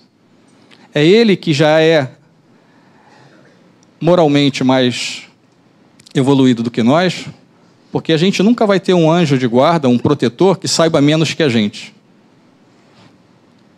É 0.93 1.05
ele 1.05 1.35
que 1.35 1.51
já 1.51 1.81
é 1.81 2.11
moralmente 3.99 4.63
mais 4.63 5.23
evoluído 6.13 6.63
do 6.63 6.71
que 6.71 6.81
nós, 6.81 7.25
porque 7.91 8.13
a 8.13 8.17
gente 8.17 8.41
nunca 8.41 8.65
vai 8.65 8.79
ter 8.79 8.93
um 8.93 9.11
anjo 9.11 9.37
de 9.37 9.47
guarda, 9.47 9.89
um 9.89 9.97
protetor 9.97 10.57
que 10.57 10.67
saiba 10.67 11.01
menos 11.01 11.33
que 11.33 11.43
a 11.43 11.49
gente. 11.49 11.93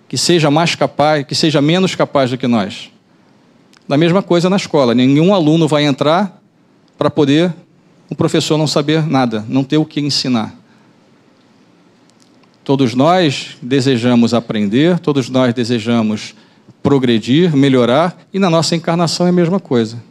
Que 0.08 0.18
seja 0.18 0.52
mais 0.52 0.76
capaz, 0.76 1.26
que 1.26 1.34
seja 1.34 1.62
menos 1.62 1.96
capaz 1.96 2.30
do 2.30 2.38
que 2.38 2.46
nós. 2.46 2.92
Da 3.88 3.98
mesma 3.98 4.22
coisa 4.22 4.50
na 4.50 4.58
escola, 4.58 4.94
nenhum 4.94 5.34
aluno 5.34 5.68
vai 5.68 5.84
entrar 5.84 6.40
para 6.98 7.10
poder 7.10 7.54
o 8.10 8.16
professor 8.16 8.58
não 8.58 8.68
saber 8.68 9.06
nada, 9.06 9.46
não 9.48 9.64
ter 9.64 9.78
o 9.78 9.86
que 9.86 10.00
ensinar. 10.00 10.56
Todos 12.64 12.94
nós 12.94 13.58
desejamos 13.62 14.34
aprender, 14.34 15.00
todos 15.00 15.30
nós 15.30 15.54
desejamos 15.54 16.36
progredir, 16.84 17.56
melhorar, 17.56 18.18
e 18.34 18.40
na 18.40 18.50
nossa 18.50 18.76
encarnação 18.76 19.26
é 19.26 19.30
a 19.30 19.34
mesma 19.34 19.60
coisa. 19.60 20.02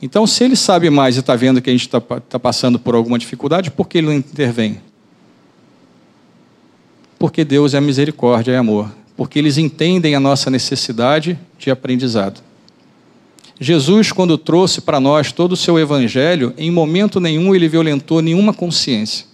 Então, 0.00 0.26
se 0.26 0.44
ele 0.44 0.56
sabe 0.56 0.90
mais 0.90 1.16
e 1.16 1.20
está 1.20 1.34
vendo 1.34 1.60
que 1.60 1.70
a 1.70 1.72
gente 1.72 1.86
está 1.86 2.00
tá 2.00 2.38
passando 2.38 2.78
por 2.78 2.94
alguma 2.94 3.18
dificuldade, 3.18 3.70
por 3.70 3.88
que 3.88 3.98
ele 3.98 4.06
não 4.06 4.14
intervém? 4.14 4.80
Porque 7.18 7.44
Deus 7.44 7.72
é 7.72 7.80
misericórdia 7.80 8.52
e 8.52 8.56
amor. 8.56 8.90
Porque 9.16 9.38
eles 9.38 9.56
entendem 9.56 10.14
a 10.14 10.20
nossa 10.20 10.50
necessidade 10.50 11.38
de 11.58 11.70
aprendizado. 11.70 12.42
Jesus, 13.58 14.12
quando 14.12 14.36
trouxe 14.36 14.82
para 14.82 15.00
nós 15.00 15.32
todo 15.32 15.52
o 15.52 15.56
seu 15.56 15.78
evangelho, 15.78 16.52
em 16.58 16.70
momento 16.70 17.18
nenhum 17.18 17.54
ele 17.54 17.68
violentou 17.68 18.20
nenhuma 18.20 18.52
consciência, 18.52 19.26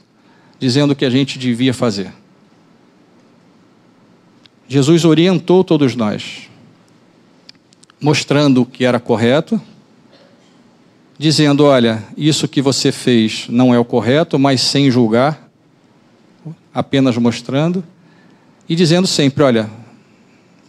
dizendo 0.60 0.92
o 0.92 0.96
que 0.96 1.04
a 1.04 1.10
gente 1.10 1.38
devia 1.38 1.74
fazer. 1.74 2.12
Jesus 4.68 5.04
orientou 5.04 5.64
todos 5.64 5.96
nós, 5.96 6.48
mostrando 8.00 8.62
o 8.62 8.66
que 8.66 8.84
era 8.84 9.00
correto, 9.00 9.60
dizendo: 11.18 11.64
olha, 11.64 12.02
isso 12.16 12.46
que 12.46 12.62
você 12.62 12.92
fez 12.92 13.46
não 13.48 13.74
é 13.74 13.78
o 13.78 13.84
correto, 13.84 14.38
mas 14.38 14.60
sem 14.60 14.90
julgar, 14.90 15.50
apenas 16.72 17.16
mostrando, 17.18 17.84
e 18.68 18.76
dizendo 18.76 19.06
sempre: 19.06 19.42
olha, 19.42 19.68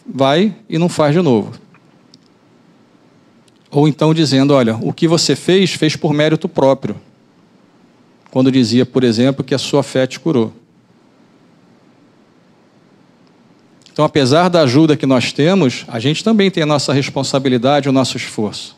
vai 0.05 0.55
e 0.67 0.79
não 0.79 0.89
faz 0.89 1.13
de 1.13 1.21
novo. 1.21 1.62
Ou 3.73 3.87
então 3.87 4.13
dizendo: 4.13 4.53
olha, 4.53 4.75
o 4.75 4.93
que 4.93 5.07
você 5.07 5.35
fez, 5.35 5.73
fez 5.73 5.95
por 5.95 6.13
mérito 6.13 6.47
próprio. 6.47 6.95
Quando 8.29 8.51
dizia, 8.51 8.85
por 8.85 9.03
exemplo, 9.03 9.43
que 9.43 9.53
a 9.53 9.57
sua 9.57 9.83
fé 9.83 10.07
te 10.07 10.19
curou. 10.19 10.53
Então, 13.91 14.05
apesar 14.05 14.49
da 14.49 14.61
ajuda 14.61 14.97
que 14.97 15.05
nós 15.05 15.31
temos, 15.31 15.85
a 15.87 15.99
gente 15.99 16.23
também 16.23 16.49
tem 16.49 16.63
a 16.63 16.65
nossa 16.65 16.91
responsabilidade, 16.93 17.89
o 17.89 17.91
nosso 17.91 18.17
esforço. 18.17 18.75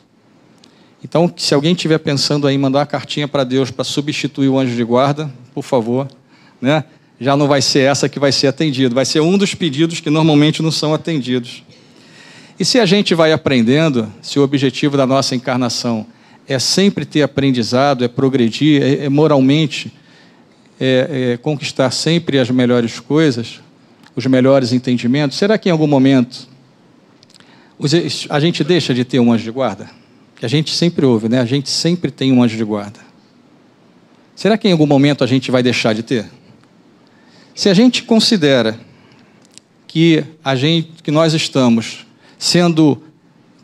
Então, 1.02 1.32
se 1.38 1.54
alguém 1.54 1.74
estiver 1.74 2.00
pensando 2.00 2.50
em 2.50 2.58
mandar 2.58 2.80
uma 2.80 2.86
cartinha 2.86 3.28
para 3.28 3.46
Deus 3.46 3.72
para 3.72 3.86
substituir 3.86 4.50
o 4.50 4.60
anjo 4.60 4.76
de 4.76 4.84
guarda, 4.84 5.32
por 5.54 5.64
favor, 5.64 6.08
né? 6.60 6.84
já 7.20 7.38
não 7.38 7.48
vai 7.48 7.62
ser 7.62 7.82
essa 7.82 8.10
que 8.10 8.20
vai 8.20 8.34
ser 8.34 8.48
atendido, 8.48 8.94
vai 8.94 9.06
ser 9.06 9.22
um 9.22 9.38
dos 9.38 9.56
pedidos 9.56 10.02
que 10.02 10.10
normalmente 10.10 10.62
não 10.62 10.72
são 10.72 10.94
atendidos. 10.94 11.64
E 12.60 12.64
se 12.64 12.80
a 12.80 12.86
gente 12.86 13.14
vai 13.14 13.34
aprendendo, 13.34 14.12
se 14.22 14.40
o 14.40 14.44
objetivo 14.44 14.96
da 14.96 15.06
nossa 15.06 15.36
encarnação 15.36 16.08
é 16.48 16.58
sempre 16.58 17.06
ter 17.06 17.22
aprendizado, 17.22 18.04
é 18.04 18.08
progredir, 18.08 18.82
é, 18.82 19.06
é 19.06 19.10
moralmente 19.10 19.92
é, 20.80 21.32
é 21.34 21.38
conquistar 21.38 21.92
sempre 21.92 22.40
as 22.40 22.50
melhores 22.50 23.00
coisas, 23.00 23.60
os 24.16 24.26
melhores 24.26 24.72
entendimentos, 24.72 25.38
será 25.38 25.58
que 25.58 25.68
em 25.68 25.72
algum 25.72 25.88
momento 25.88 26.48
a 28.30 28.40
gente 28.40 28.64
deixa 28.64 28.94
de 28.94 29.04
ter 29.04 29.20
um 29.20 29.34
anjo 29.34 29.44
de 29.44 29.52
guarda? 29.52 29.90
Que 30.38 30.46
a 30.46 30.50
gente 30.50 30.74
sempre 30.74 31.06
ouve, 31.06 31.28
né? 31.28 31.40
A 31.40 31.46
gente 31.46 31.70
sempre 31.70 32.10
tem 32.10 32.32
um 32.32 32.42
anjo 32.42 32.56
de 32.56 32.64
guarda. 32.64 33.00
Será 34.34 34.58
que 34.58 34.68
em 34.68 34.72
algum 34.72 34.86
momento 34.86 35.24
a 35.24 35.28
gente 35.28 35.52
vai 35.52 35.62
deixar 35.62 35.94
de 35.94 36.04
ter? 36.04 36.26
Se 37.54 37.70
a 37.70 37.74
gente 37.74 38.04
considera 38.04 38.80
que 39.88 40.24
a 40.44 40.56
gente, 40.56 41.04
que 41.04 41.12
nós 41.12 41.34
estamos 41.34 42.05
sendo 42.46 43.02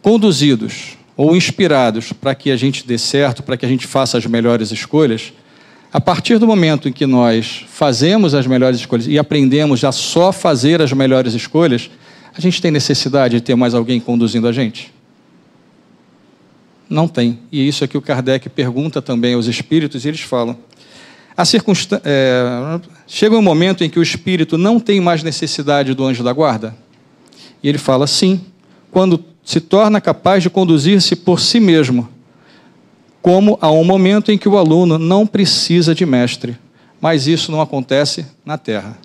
conduzidos 0.01 0.97
ou 1.15 1.35
inspirados 1.35 2.11
para 2.11 2.33
que 2.33 2.50
a 2.50 2.57
gente 2.57 2.85
dê 2.85 2.97
certo, 2.97 3.43
para 3.43 3.55
que 3.55 3.63
a 3.63 3.69
gente 3.69 3.85
faça 3.85 4.17
as 4.17 4.25
melhores 4.25 4.71
escolhas, 4.71 5.31
a 5.93 6.01
partir 6.01 6.39
do 6.39 6.47
momento 6.47 6.89
em 6.89 6.91
que 6.91 7.05
nós 7.05 7.63
fazemos 7.67 8.33
as 8.33 8.47
melhores 8.47 8.79
escolhas 8.79 9.05
e 9.07 9.19
aprendemos 9.19 9.83
a 9.83 9.91
só 9.91 10.31
fazer 10.31 10.81
as 10.81 10.91
melhores 10.93 11.35
escolhas, 11.35 11.91
a 12.35 12.41
gente 12.41 12.59
tem 12.59 12.71
necessidade 12.71 13.35
de 13.35 13.41
ter 13.41 13.55
mais 13.55 13.75
alguém 13.75 14.00
conduzindo 14.00 14.47
a 14.47 14.51
gente? 14.51 14.91
Não 16.89 17.07
tem. 17.07 17.39
E 17.51 17.67
isso 17.67 17.83
é 17.83 17.88
que 17.88 17.97
o 17.97 18.01
Kardec 18.01 18.50
pergunta 18.50 19.00
também 19.00 19.35
aos 19.35 19.45
espíritos, 19.45 20.05
e 20.05 20.07
eles 20.07 20.21
falam. 20.21 20.57
É... 22.03 22.79
Chega 23.05 23.35
um 23.35 23.41
momento 23.41 23.83
em 23.83 23.89
que 23.89 24.00
o 24.00 24.03
espírito 24.03 24.57
não 24.57 24.79
tem 24.79 25.00
mais 25.00 25.21
necessidade 25.21 25.93
do 25.93 26.03
anjo 26.03 26.23
da 26.23 26.33
guarda? 26.33 26.75
E 27.61 27.69
ele 27.69 27.77
fala: 27.77 28.07
sim, 28.07 28.41
quando 28.91 29.24
se 29.43 29.60
torna 29.60 30.00
capaz 30.00 30.43
de 30.43 30.50
conduzir-se 30.50 31.15
por 31.15 31.39
si 31.39 31.60
mesmo, 31.60 32.07
como 33.21 33.57
a 33.62 33.71
um 33.71 33.83
momento 33.83 34.31
em 34.31 34.38
que 34.38 34.50
o 34.50 34.57
aluno 34.57 34.98
não 34.98 35.25
precisa 35.25 35.95
de 35.95 36.05
mestre, 36.05 36.57
mas 37.00 37.25
isso 37.25 37.51
não 37.51 37.62
acontece 37.62 38.25
na 38.45 38.57
Terra. 38.57 38.98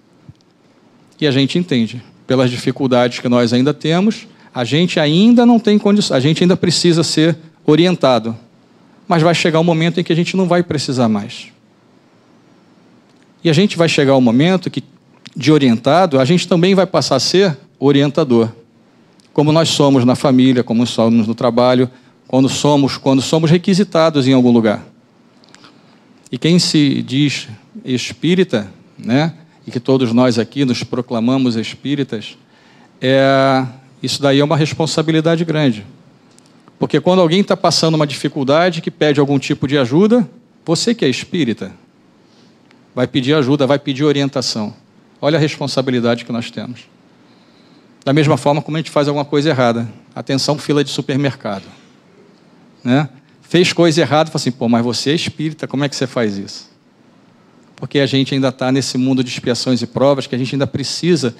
E 1.21 1.27
a 1.27 1.31
gente 1.31 1.59
entende, 1.59 2.03
pelas 2.27 2.51
dificuldades 2.51 3.21
que 3.21 3.29
nós 3.29 3.53
ainda 3.53 3.73
temos, 3.73 4.27
a 4.55 4.65
gente 4.65 4.99
ainda 4.99 5.47
não 5.47 5.59
tem 5.59 5.79
condição, 5.79 6.17
a 6.17 6.21
gente 6.21 6.43
ainda 6.43 6.57
precisa 6.57 7.03
ser 7.03 7.37
orientado. 7.65 8.37
Mas 9.09 9.23
vai 9.23 9.35
chegar 9.35 9.61
um 9.61 9.65
momento 9.65 10.01
em 10.01 10.05
que 10.05 10.13
a 10.13 10.17
gente 10.17 10.37
não 10.37 10.47
vai 10.47 10.63
precisar 10.63 11.09
mais. 11.09 11.49
E 13.45 13.49
a 13.49 13.53
gente 13.53 13.77
vai 13.77 13.89
chegar 13.89 14.17
um 14.17 14.21
momento 14.21 14.71
que, 14.71 14.83
de 15.35 15.53
orientado, 15.53 16.19
a 16.19 16.25
gente 16.25 16.49
também 16.49 16.75
vai 16.75 16.87
passar 16.87 17.17
a 17.17 17.21
ser 17.21 17.57
orientador 17.79 18.51
como 19.37 19.53
nós 19.53 19.69
somos 19.69 20.03
na 20.07 20.17
família, 20.17 20.65
como 20.65 20.87
somos 20.87 21.27
no 21.27 21.35
trabalho, 21.35 21.91
quando 22.27 22.49
somos, 22.49 22.97
quando 22.97 23.21
somos 23.21 23.51
requisitados 23.51 24.27
em 24.27 24.33
algum 24.33 24.51
lugar. 24.51 24.83
E 26.33 26.39
quem 26.39 26.59
se 26.59 27.03
diz 27.03 27.47
espírita, 27.85 28.73
né, 28.99 29.35
e 29.67 29.71
que 29.71 29.79
todos 29.79 30.11
nós 30.15 30.39
aqui 30.39 30.65
nos 30.65 30.83
proclamamos 30.83 31.55
espíritas, 31.55 32.39
é, 32.99 33.67
isso 34.03 34.23
daí 34.23 34.41
é 34.41 34.45
uma 34.45 34.57
responsabilidade 34.57 35.45
grande. 35.45 35.85
Porque 36.79 36.99
quando 36.99 37.21
alguém 37.21 37.43
está 37.43 37.55
passando 37.55 37.95
uma 37.95 38.07
dificuldade, 38.07 38.81
que 38.81 38.91
pede 38.91 39.21
algum 39.21 39.39
tipo 39.39 39.69
de 39.69 39.77
ajuda, 39.77 40.27
você 40.65 40.95
que 40.95 41.05
é 41.05 41.11
espírita, 41.11 41.73
vai 42.95 43.07
pedir 43.07 43.35
ajuda, 43.35 43.67
vai 43.67 43.79
pedir 43.79 44.03
orientação. 44.03 44.73
Olha 45.21 45.37
a 45.37 45.41
responsabilidade 45.41 46.25
que 46.25 46.33
nós 46.33 46.51
temos. 46.51 46.96
Da 48.07 48.13
mesma 48.13 48.37
forma 48.37 48.63
como 48.63 48.77
a 48.77 48.79
gente 48.79 48.93
faz 48.93 49.09
alguma 49.09 49.25
coisa 49.25 49.51
errada. 49.51 49.89
Atenção, 50.15 50.57
fila 50.57 50.85
de 50.85 50.91
supermercado. 50.91 51.65
Né? 52.85 53.09
Fez 53.43 53.73
coisa 53.73 54.01
errada, 54.01 54.31
fala 54.31 54.41
assim, 54.41 54.53
pô, 54.53 54.69
mas 54.69 54.85
você 54.85 55.11
é 55.11 55.15
espírita, 55.15 55.67
como 55.67 55.83
é 55.83 55.89
que 55.89 55.97
você 55.97 56.07
faz 56.07 56.39
isso? 56.39 56.71
Porque 57.75 57.99
a 57.99 58.07
gente 58.07 58.33
ainda 58.33 58.51
está 58.51 58.71
nesse 58.71 58.97
mundo 58.97 59.25
de 59.25 59.31
expiações 59.31 59.83
e 59.83 59.89
provas, 59.89 60.29
que 60.29 60.37
a 60.37 60.39
gente 60.39 60.55
ainda 60.55 60.69
precisa 60.69 61.35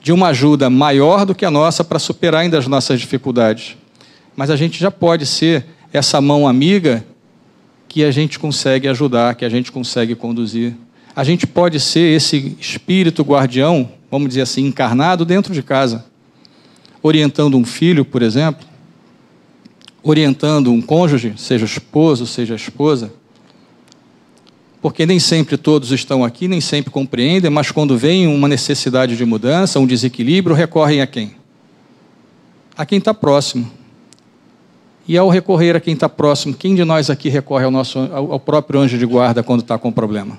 de 0.00 0.12
uma 0.12 0.28
ajuda 0.28 0.70
maior 0.70 1.26
do 1.26 1.34
que 1.34 1.44
a 1.44 1.50
nossa 1.50 1.82
para 1.82 1.98
superar 1.98 2.42
ainda 2.42 2.56
as 2.56 2.68
nossas 2.68 3.00
dificuldades. 3.00 3.76
Mas 4.36 4.48
a 4.48 4.54
gente 4.54 4.78
já 4.78 4.92
pode 4.92 5.26
ser 5.26 5.66
essa 5.92 6.20
mão 6.20 6.46
amiga 6.46 7.04
que 7.88 8.04
a 8.04 8.12
gente 8.12 8.38
consegue 8.38 8.86
ajudar, 8.86 9.34
que 9.34 9.44
a 9.44 9.48
gente 9.48 9.72
consegue 9.72 10.14
conduzir. 10.14 10.76
A 11.16 11.24
gente 11.24 11.48
pode 11.48 11.80
ser 11.80 12.14
esse 12.14 12.56
espírito 12.60 13.24
guardião, 13.24 13.90
vamos 14.08 14.28
dizer 14.28 14.42
assim, 14.42 14.66
encarnado 14.66 15.24
dentro 15.24 15.52
de 15.52 15.64
casa, 15.64 16.11
orientando 17.02 17.56
um 17.56 17.64
filho, 17.64 18.04
por 18.04 18.22
exemplo, 18.22 18.66
orientando 20.02 20.72
um 20.72 20.80
cônjuge, 20.80 21.34
seja 21.36 21.64
esposo, 21.64 22.26
seja 22.26 22.54
esposa, 22.54 23.12
porque 24.80 25.06
nem 25.06 25.20
sempre 25.20 25.56
todos 25.56 25.92
estão 25.92 26.24
aqui, 26.24 26.48
nem 26.48 26.60
sempre 26.60 26.90
compreendem, 26.90 27.50
mas 27.50 27.70
quando 27.70 27.96
vem 27.96 28.26
uma 28.26 28.48
necessidade 28.48 29.16
de 29.16 29.24
mudança, 29.24 29.78
um 29.78 29.86
desequilíbrio, 29.86 30.56
recorrem 30.56 31.00
a 31.00 31.06
quem? 31.06 31.36
A 32.76 32.84
quem 32.84 32.98
está 32.98 33.14
próximo. 33.14 33.70
E 35.06 35.16
ao 35.16 35.28
recorrer 35.28 35.76
a 35.76 35.80
quem 35.80 35.94
está 35.94 36.08
próximo, 36.08 36.54
quem 36.54 36.74
de 36.74 36.84
nós 36.84 37.10
aqui 37.10 37.28
recorre 37.28 37.64
ao, 37.64 37.70
nosso, 37.70 37.98
ao 37.98 38.40
próprio 38.40 38.80
anjo 38.80 38.98
de 38.98 39.06
guarda 39.06 39.42
quando 39.42 39.60
está 39.60 39.78
com 39.78 39.92
problema? 39.92 40.38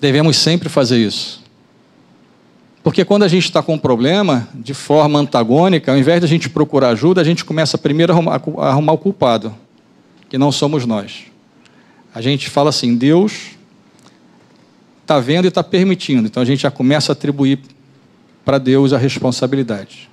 Devemos 0.00 0.38
sempre 0.38 0.70
fazer 0.70 0.98
isso. 0.98 1.42
Porque 2.82 3.04
quando 3.04 3.24
a 3.24 3.28
gente 3.28 3.44
está 3.44 3.62
com 3.62 3.74
um 3.74 3.78
problema, 3.78 4.48
de 4.54 4.72
forma 4.72 5.18
antagônica, 5.18 5.92
ao 5.92 5.98
invés 5.98 6.20
de 6.20 6.24
a 6.24 6.28
gente 6.28 6.48
procurar 6.48 6.90
ajuda, 6.90 7.20
a 7.20 7.24
gente 7.24 7.44
começa 7.44 7.76
primeiro 7.76 8.12
a 8.12 8.16
arrumar, 8.16 8.42
arrumar 8.58 8.92
o 8.92 8.98
culpado 8.98 9.54
que 10.30 10.38
não 10.38 10.50
somos 10.50 10.86
nós. 10.86 11.24
A 12.14 12.22
gente 12.22 12.48
fala 12.48 12.70
assim: 12.70 12.96
Deus 12.96 13.50
está 15.02 15.18
vendo 15.20 15.44
e 15.44 15.48
está 15.48 15.62
permitindo, 15.62 16.26
então 16.26 16.42
a 16.42 16.46
gente 16.46 16.62
já 16.62 16.70
começa 16.70 17.12
a 17.12 17.14
atribuir 17.14 17.58
para 18.44 18.58
Deus 18.58 18.92
a 18.92 18.98
responsabilidade. 18.98 20.08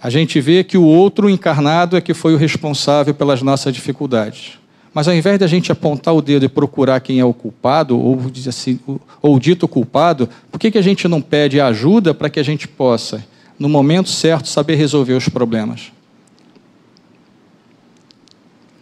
A 0.00 0.10
gente 0.10 0.40
vê 0.40 0.62
que 0.62 0.78
o 0.78 0.84
outro 0.84 1.28
encarnado 1.28 1.96
é 1.96 2.00
que 2.00 2.14
foi 2.14 2.34
o 2.34 2.36
responsável 2.36 3.12
pelas 3.12 3.42
nossas 3.42 3.74
dificuldades. 3.74 4.58
Mas 4.92 5.06
ao 5.06 5.14
invés 5.14 5.38
de 5.38 5.44
a 5.44 5.48
gente 5.48 5.70
apontar 5.70 6.14
o 6.14 6.22
dedo 6.22 6.44
e 6.44 6.48
procurar 6.48 7.00
quem 7.00 7.20
é 7.20 7.24
o 7.24 7.34
culpado, 7.34 7.98
ou, 7.98 8.18
assim, 8.46 8.80
ou 9.20 9.38
dito 9.38 9.68
culpado, 9.68 10.28
por 10.50 10.58
que, 10.58 10.70
que 10.70 10.78
a 10.78 10.82
gente 10.82 11.06
não 11.06 11.20
pede 11.20 11.60
ajuda 11.60 12.14
para 12.14 12.30
que 12.30 12.40
a 12.40 12.42
gente 12.42 12.66
possa, 12.66 13.24
no 13.58 13.68
momento 13.68 14.08
certo, 14.08 14.48
saber 14.48 14.76
resolver 14.76 15.14
os 15.14 15.28
problemas? 15.28 15.92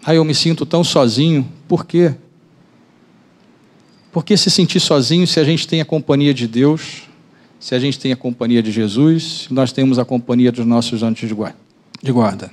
Ah, 0.04 0.14
eu 0.14 0.24
me 0.24 0.34
sinto 0.34 0.64
tão 0.64 0.84
sozinho. 0.84 1.46
Por 1.66 1.84
quê? 1.84 2.14
Por 4.12 4.24
que 4.24 4.36
se 4.36 4.50
sentir 4.50 4.78
sozinho 4.78 5.26
se 5.26 5.40
a 5.40 5.44
gente 5.44 5.66
tem 5.66 5.80
a 5.80 5.84
companhia 5.84 6.32
de 6.32 6.46
Deus, 6.46 7.02
se 7.58 7.74
a 7.74 7.78
gente 7.80 7.98
tem 7.98 8.12
a 8.12 8.16
companhia 8.16 8.62
de 8.62 8.70
Jesus, 8.70 9.46
se 9.48 9.52
nós 9.52 9.72
temos 9.72 9.98
a 9.98 10.04
companhia 10.04 10.52
dos 10.52 10.64
nossos 10.64 11.02
anjos 11.02 11.28
de 11.28 12.12
guarda? 12.12 12.52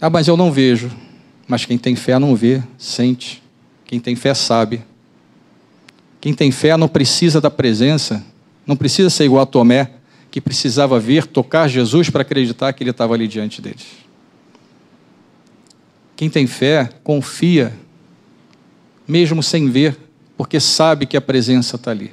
Ah, 0.00 0.08
mas 0.08 0.28
eu 0.28 0.36
não 0.36 0.52
vejo. 0.52 0.90
Mas 1.50 1.64
quem 1.64 1.76
tem 1.76 1.96
fé 1.96 2.16
não 2.16 2.36
vê, 2.36 2.62
sente. 2.78 3.42
Quem 3.84 3.98
tem 3.98 4.14
fé 4.14 4.32
sabe. 4.34 4.84
Quem 6.20 6.32
tem 6.32 6.52
fé 6.52 6.76
não 6.76 6.86
precisa 6.86 7.40
da 7.40 7.50
presença, 7.50 8.24
não 8.64 8.76
precisa 8.76 9.10
ser 9.10 9.24
igual 9.24 9.42
a 9.42 9.46
Tomé, 9.46 9.90
que 10.30 10.40
precisava 10.40 11.00
ver, 11.00 11.26
tocar 11.26 11.66
Jesus 11.66 12.08
para 12.08 12.22
acreditar 12.22 12.72
que 12.72 12.84
ele 12.84 12.90
estava 12.92 13.14
ali 13.14 13.26
diante 13.26 13.60
deles. 13.60 13.84
Quem 16.14 16.30
tem 16.30 16.46
fé, 16.46 16.88
confia, 17.02 17.76
mesmo 19.08 19.42
sem 19.42 19.68
ver, 19.68 19.98
porque 20.36 20.60
sabe 20.60 21.04
que 21.04 21.16
a 21.16 21.20
presença 21.20 21.74
está 21.74 21.90
ali. 21.90 22.12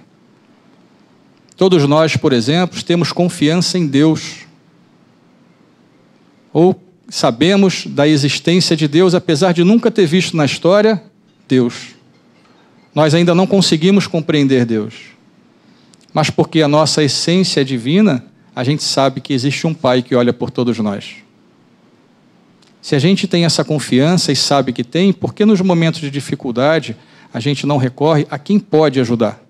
Todos 1.55 1.87
nós, 1.87 2.17
por 2.17 2.33
exemplo, 2.33 2.81
temos 2.81 3.11
confiança 3.11 3.77
em 3.77 3.85
Deus. 3.85 4.47
Ou 6.51 6.86
sabemos 7.09 7.85
da 7.87 8.07
existência 8.07 8.75
de 8.75 8.87
Deus, 8.87 9.13
apesar 9.13 9.53
de 9.53 9.63
nunca 9.63 9.89
ter 9.89 10.05
visto 10.05 10.35
na 10.35 10.45
história 10.45 11.01
Deus. 11.47 11.95
Nós 12.93 13.13
ainda 13.13 13.33
não 13.33 13.47
conseguimos 13.47 14.07
compreender 14.07 14.65
Deus. 14.65 14.93
Mas 16.13 16.29
porque 16.29 16.61
a 16.61 16.67
nossa 16.67 17.03
essência 17.03 17.61
é 17.61 17.63
divina, 17.63 18.25
a 18.55 18.63
gente 18.63 18.83
sabe 18.83 19.21
que 19.21 19.33
existe 19.33 19.67
um 19.67 19.73
Pai 19.73 20.01
que 20.01 20.15
olha 20.15 20.33
por 20.33 20.49
todos 20.49 20.77
nós. 20.79 21.17
Se 22.81 22.95
a 22.95 22.99
gente 22.99 23.27
tem 23.27 23.45
essa 23.45 23.63
confiança 23.63 24.31
e 24.31 24.35
sabe 24.35 24.73
que 24.73 24.83
tem, 24.83 25.13
por 25.13 25.33
que 25.33 25.45
nos 25.45 25.61
momentos 25.61 26.01
de 26.01 26.09
dificuldade 26.09 26.95
a 27.33 27.39
gente 27.39 27.67
não 27.67 27.77
recorre 27.77 28.25
a 28.29 28.39
quem 28.39 28.59
pode 28.59 28.99
ajudar? 28.99 29.46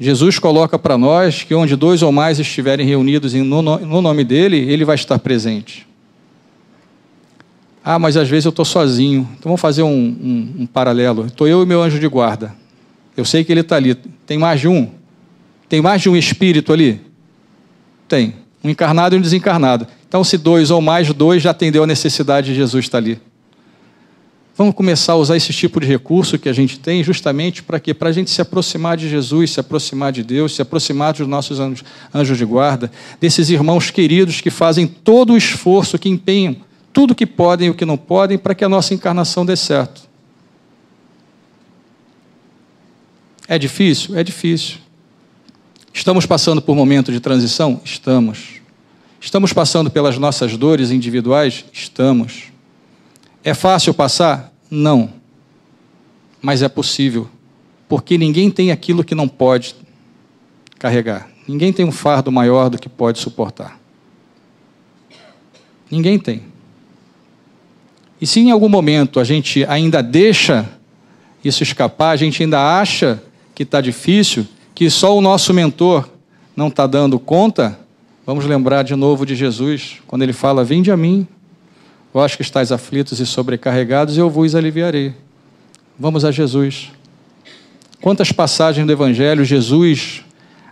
Jesus 0.00 0.38
coloca 0.38 0.78
para 0.78 0.96
nós 0.96 1.42
que 1.42 1.54
onde 1.54 1.74
dois 1.74 2.02
ou 2.02 2.12
mais 2.12 2.38
estiverem 2.38 2.86
reunidos 2.86 3.34
no 3.34 4.00
nome 4.00 4.24
dele, 4.24 4.56
ele 4.56 4.84
vai 4.84 4.94
estar 4.94 5.18
presente. 5.18 5.86
Ah, 7.84 7.98
mas 7.98 8.16
às 8.16 8.28
vezes 8.28 8.44
eu 8.44 8.50
estou 8.50 8.64
sozinho. 8.64 9.28
Então 9.32 9.50
vamos 9.50 9.60
fazer 9.60 9.82
um, 9.82 9.88
um, 9.88 10.54
um 10.60 10.66
paralelo. 10.66 11.26
Estou 11.26 11.48
eu 11.48 11.62
e 11.62 11.66
meu 11.66 11.82
anjo 11.82 11.98
de 11.98 12.06
guarda. 12.06 12.54
Eu 13.16 13.24
sei 13.24 13.42
que 13.42 13.50
ele 13.50 13.62
está 13.62 13.76
ali. 13.76 13.94
Tem 14.26 14.38
mais 14.38 14.60
de 14.60 14.68
um? 14.68 14.90
Tem 15.68 15.80
mais 15.80 16.02
de 16.02 16.08
um 16.08 16.16
espírito 16.16 16.72
ali? 16.72 17.00
Tem 18.06 18.34
um 18.62 18.70
encarnado 18.70 19.14
e 19.14 19.18
um 19.18 19.20
desencarnado. 19.20 19.86
Então, 20.06 20.22
se 20.22 20.38
dois 20.38 20.70
ou 20.70 20.80
mais 20.80 21.12
dois 21.12 21.42
já 21.42 21.50
atendeu 21.50 21.82
a 21.82 21.86
necessidade 21.86 22.48
de 22.48 22.54
Jesus 22.54 22.84
estar 22.84 22.98
ali. 22.98 23.20
Vamos 24.58 24.74
começar 24.74 25.12
a 25.12 25.16
usar 25.16 25.36
esse 25.36 25.52
tipo 25.52 25.78
de 25.78 25.86
recurso 25.86 26.36
que 26.36 26.48
a 26.48 26.52
gente 26.52 26.80
tem 26.80 27.04
justamente 27.04 27.62
para 27.62 27.78
quê? 27.78 27.94
Para 27.94 28.08
a 28.08 28.12
gente 28.12 28.28
se 28.28 28.42
aproximar 28.42 28.96
de 28.96 29.08
Jesus, 29.08 29.52
se 29.52 29.60
aproximar 29.60 30.10
de 30.10 30.24
Deus, 30.24 30.56
se 30.56 30.60
aproximar 30.60 31.12
dos 31.12 31.28
nossos 31.28 31.60
anjos 32.12 32.36
de 32.36 32.44
guarda, 32.44 32.90
desses 33.20 33.50
irmãos 33.50 33.92
queridos 33.92 34.40
que 34.40 34.50
fazem 34.50 34.84
todo 34.84 35.34
o 35.34 35.36
esforço, 35.36 35.96
que 35.96 36.08
empenham 36.08 36.56
tudo 36.92 37.14
que 37.14 37.24
podem 37.24 37.68
e 37.68 37.70
o 37.70 37.74
que 37.74 37.84
não 37.84 37.96
podem 37.96 38.36
para 38.36 38.52
que 38.52 38.64
a 38.64 38.68
nossa 38.68 38.92
encarnação 38.92 39.46
dê 39.46 39.54
certo. 39.54 40.02
É 43.46 43.56
difícil? 43.60 44.18
É 44.18 44.24
difícil. 44.24 44.78
Estamos 45.94 46.26
passando 46.26 46.60
por 46.60 46.74
momento 46.74 47.12
de 47.12 47.20
transição? 47.20 47.80
Estamos. 47.84 48.60
Estamos 49.20 49.52
passando 49.52 49.88
pelas 49.88 50.18
nossas 50.18 50.56
dores 50.56 50.90
individuais? 50.90 51.64
Estamos. 51.72 52.57
É 53.48 53.54
fácil 53.54 53.94
passar? 53.94 54.52
Não. 54.70 55.08
Mas 56.42 56.60
é 56.60 56.68
possível. 56.68 57.26
Porque 57.88 58.18
ninguém 58.18 58.50
tem 58.50 58.70
aquilo 58.70 59.02
que 59.02 59.14
não 59.14 59.26
pode 59.26 59.74
carregar. 60.78 61.30
Ninguém 61.48 61.72
tem 61.72 61.86
um 61.86 61.90
fardo 61.90 62.30
maior 62.30 62.68
do 62.68 62.76
que 62.76 62.90
pode 62.90 63.18
suportar. 63.18 63.80
Ninguém 65.90 66.18
tem. 66.18 66.42
E 68.20 68.26
se 68.26 68.38
em 68.38 68.50
algum 68.50 68.68
momento 68.68 69.18
a 69.18 69.24
gente 69.24 69.64
ainda 69.64 70.02
deixa 70.02 70.68
isso 71.42 71.62
escapar, 71.62 72.10
a 72.10 72.16
gente 72.16 72.42
ainda 72.42 72.78
acha 72.78 73.22
que 73.54 73.62
está 73.62 73.80
difícil, 73.80 74.46
que 74.74 74.90
só 74.90 75.16
o 75.16 75.22
nosso 75.22 75.54
mentor 75.54 76.06
não 76.54 76.68
está 76.68 76.86
dando 76.86 77.18
conta, 77.18 77.80
vamos 78.26 78.44
lembrar 78.44 78.82
de 78.82 78.94
novo 78.94 79.24
de 79.24 79.34
Jesus, 79.34 80.02
quando 80.06 80.20
ele 80.20 80.34
fala: 80.34 80.62
Vinde 80.64 80.90
a 80.90 80.98
mim, 80.98 81.26
vós 82.12 82.34
que 82.34 82.42
estáis 82.42 82.72
aflitos 82.72 83.20
e 83.20 83.26
sobrecarregados, 83.26 84.16
eu 84.16 84.30
vos 84.30 84.54
aliviarei. 84.54 85.14
Vamos 85.98 86.24
a 86.24 86.30
Jesus. 86.30 86.90
Quantas 88.00 88.30
passagens 88.30 88.86
do 88.86 88.92
Evangelho 88.92 89.44
Jesus 89.44 90.24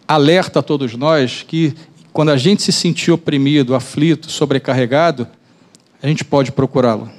alerta 0.06 0.60
a 0.60 0.62
todos 0.62 0.94
nós 0.94 1.44
que, 1.46 1.74
quando 2.12 2.30
a 2.30 2.36
gente 2.36 2.62
se 2.62 2.72
sentir 2.72 3.10
oprimido, 3.10 3.74
aflito, 3.74 4.30
sobrecarregado, 4.30 5.26
a 6.02 6.06
gente 6.06 6.24
pode 6.24 6.52
procurá-lo. 6.52 7.10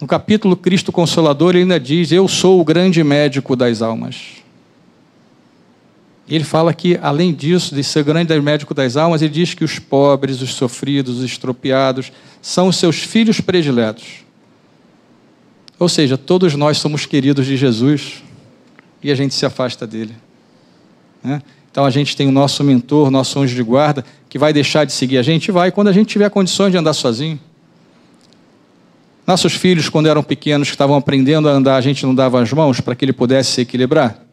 No 0.00 0.06
capítulo 0.06 0.56
Cristo 0.56 0.90
Consolador, 0.90 1.50
ele 1.50 1.60
ainda 1.60 1.78
diz: 1.78 2.10
Eu 2.10 2.26
sou 2.26 2.60
o 2.60 2.64
grande 2.64 3.04
médico 3.04 3.54
das 3.54 3.82
almas. 3.82 4.41
Ele 6.34 6.44
fala 6.44 6.72
que, 6.72 6.98
além 7.02 7.34
disso, 7.34 7.74
de 7.74 7.84
ser 7.84 8.02
grande 8.04 8.40
médico 8.40 8.72
das 8.72 8.96
almas, 8.96 9.20
ele 9.20 9.34
diz 9.34 9.52
que 9.52 9.62
os 9.62 9.78
pobres, 9.78 10.40
os 10.40 10.54
sofridos, 10.54 11.18
os 11.18 11.24
estropiados, 11.24 12.10
são 12.40 12.68
os 12.68 12.76
seus 12.76 12.96
filhos 12.96 13.38
prediletos. 13.38 14.24
Ou 15.78 15.90
seja, 15.90 16.16
todos 16.16 16.54
nós 16.54 16.78
somos 16.78 17.04
queridos 17.04 17.44
de 17.44 17.54
Jesus 17.54 18.22
e 19.02 19.12
a 19.12 19.14
gente 19.14 19.34
se 19.34 19.44
afasta 19.44 19.86
dele. 19.86 20.14
Né? 21.22 21.42
Então 21.70 21.84
a 21.84 21.90
gente 21.90 22.16
tem 22.16 22.26
o 22.26 22.32
nosso 22.32 22.64
mentor, 22.64 23.10
nosso 23.10 23.38
anjo 23.38 23.54
de 23.54 23.62
guarda, 23.62 24.02
que 24.30 24.38
vai 24.38 24.54
deixar 24.54 24.86
de 24.86 24.92
seguir 24.94 25.18
a 25.18 25.22
gente? 25.22 25.52
Vai 25.52 25.70
quando 25.70 25.88
a 25.88 25.92
gente 25.92 26.08
tiver 26.08 26.30
condições 26.30 26.70
de 26.70 26.78
andar 26.78 26.94
sozinho. 26.94 27.38
Nossos 29.26 29.52
filhos, 29.52 29.90
quando 29.90 30.06
eram 30.06 30.22
pequenos, 30.22 30.68
que 30.68 30.74
estavam 30.74 30.96
aprendendo 30.96 31.46
a 31.46 31.52
andar, 31.52 31.76
a 31.76 31.82
gente 31.82 32.06
não 32.06 32.14
dava 32.14 32.40
as 32.40 32.50
mãos 32.54 32.80
para 32.80 32.94
que 32.94 33.04
ele 33.04 33.12
pudesse 33.12 33.52
se 33.52 33.60
equilibrar? 33.60 34.31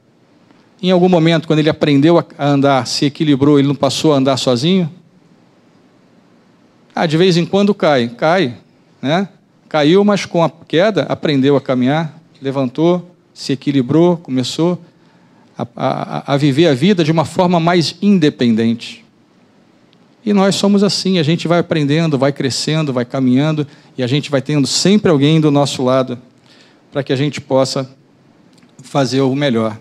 Em 0.82 0.92
algum 0.92 1.10
momento, 1.10 1.46
quando 1.46 1.60
ele 1.60 1.70
aprendeu 1.70 2.18
a 2.18 2.48
andar, 2.48 2.88
se 2.88 3.06
equilibrou, 3.06 3.60
ele 3.60 3.68
não 3.68 3.76
passou 3.76 4.14
a 4.14 4.18
andar 4.18 4.38
sozinho? 4.38 4.90
Ah, 6.96 7.06
de 7.06 7.18
vez 7.18 7.36
em 7.36 7.46
quando 7.46 7.74
cai, 7.74 8.08
cai, 8.08 8.58
né? 9.02 9.28
Caiu, 9.68 10.04
mas 10.04 10.26
com 10.26 10.44
a 10.44 10.50
queda 10.50 11.04
aprendeu 11.04 11.56
a 11.56 11.62
caminhar, 11.62 12.20
levantou, 12.42 13.14
se 13.34 13.54
equilibrou, 13.54 14.18
começou 14.18 14.82
a, 15.58 15.68
a, 15.76 16.34
a 16.34 16.38
viver 16.38 16.68
a 16.68 16.74
vida 16.74 17.04
de 17.04 17.12
uma 17.12 17.26
forma 17.26 17.60
mais 17.60 17.96
independente. 18.02 19.06
E 20.26 20.34
nós 20.34 20.56
somos 20.56 20.84
assim, 20.84 21.20
a 21.20 21.24
gente 21.24 21.48
vai 21.48 21.60
aprendendo, 21.60 22.18
vai 22.18 22.32
crescendo, 22.32 22.94
vai 22.94 23.06
caminhando, 23.06 23.68
e 23.98 24.04
a 24.04 24.08
gente 24.08 24.32
vai 24.32 24.42
tendo 24.42 24.68
sempre 24.68 25.12
alguém 25.12 25.40
do 25.40 25.52
nosso 25.52 25.84
lado 25.84 26.18
para 26.92 27.04
que 27.04 27.14
a 27.14 27.16
gente 27.16 27.40
possa 27.40 27.90
fazer 28.82 29.22
o 29.22 29.36
melhor. 29.36 29.78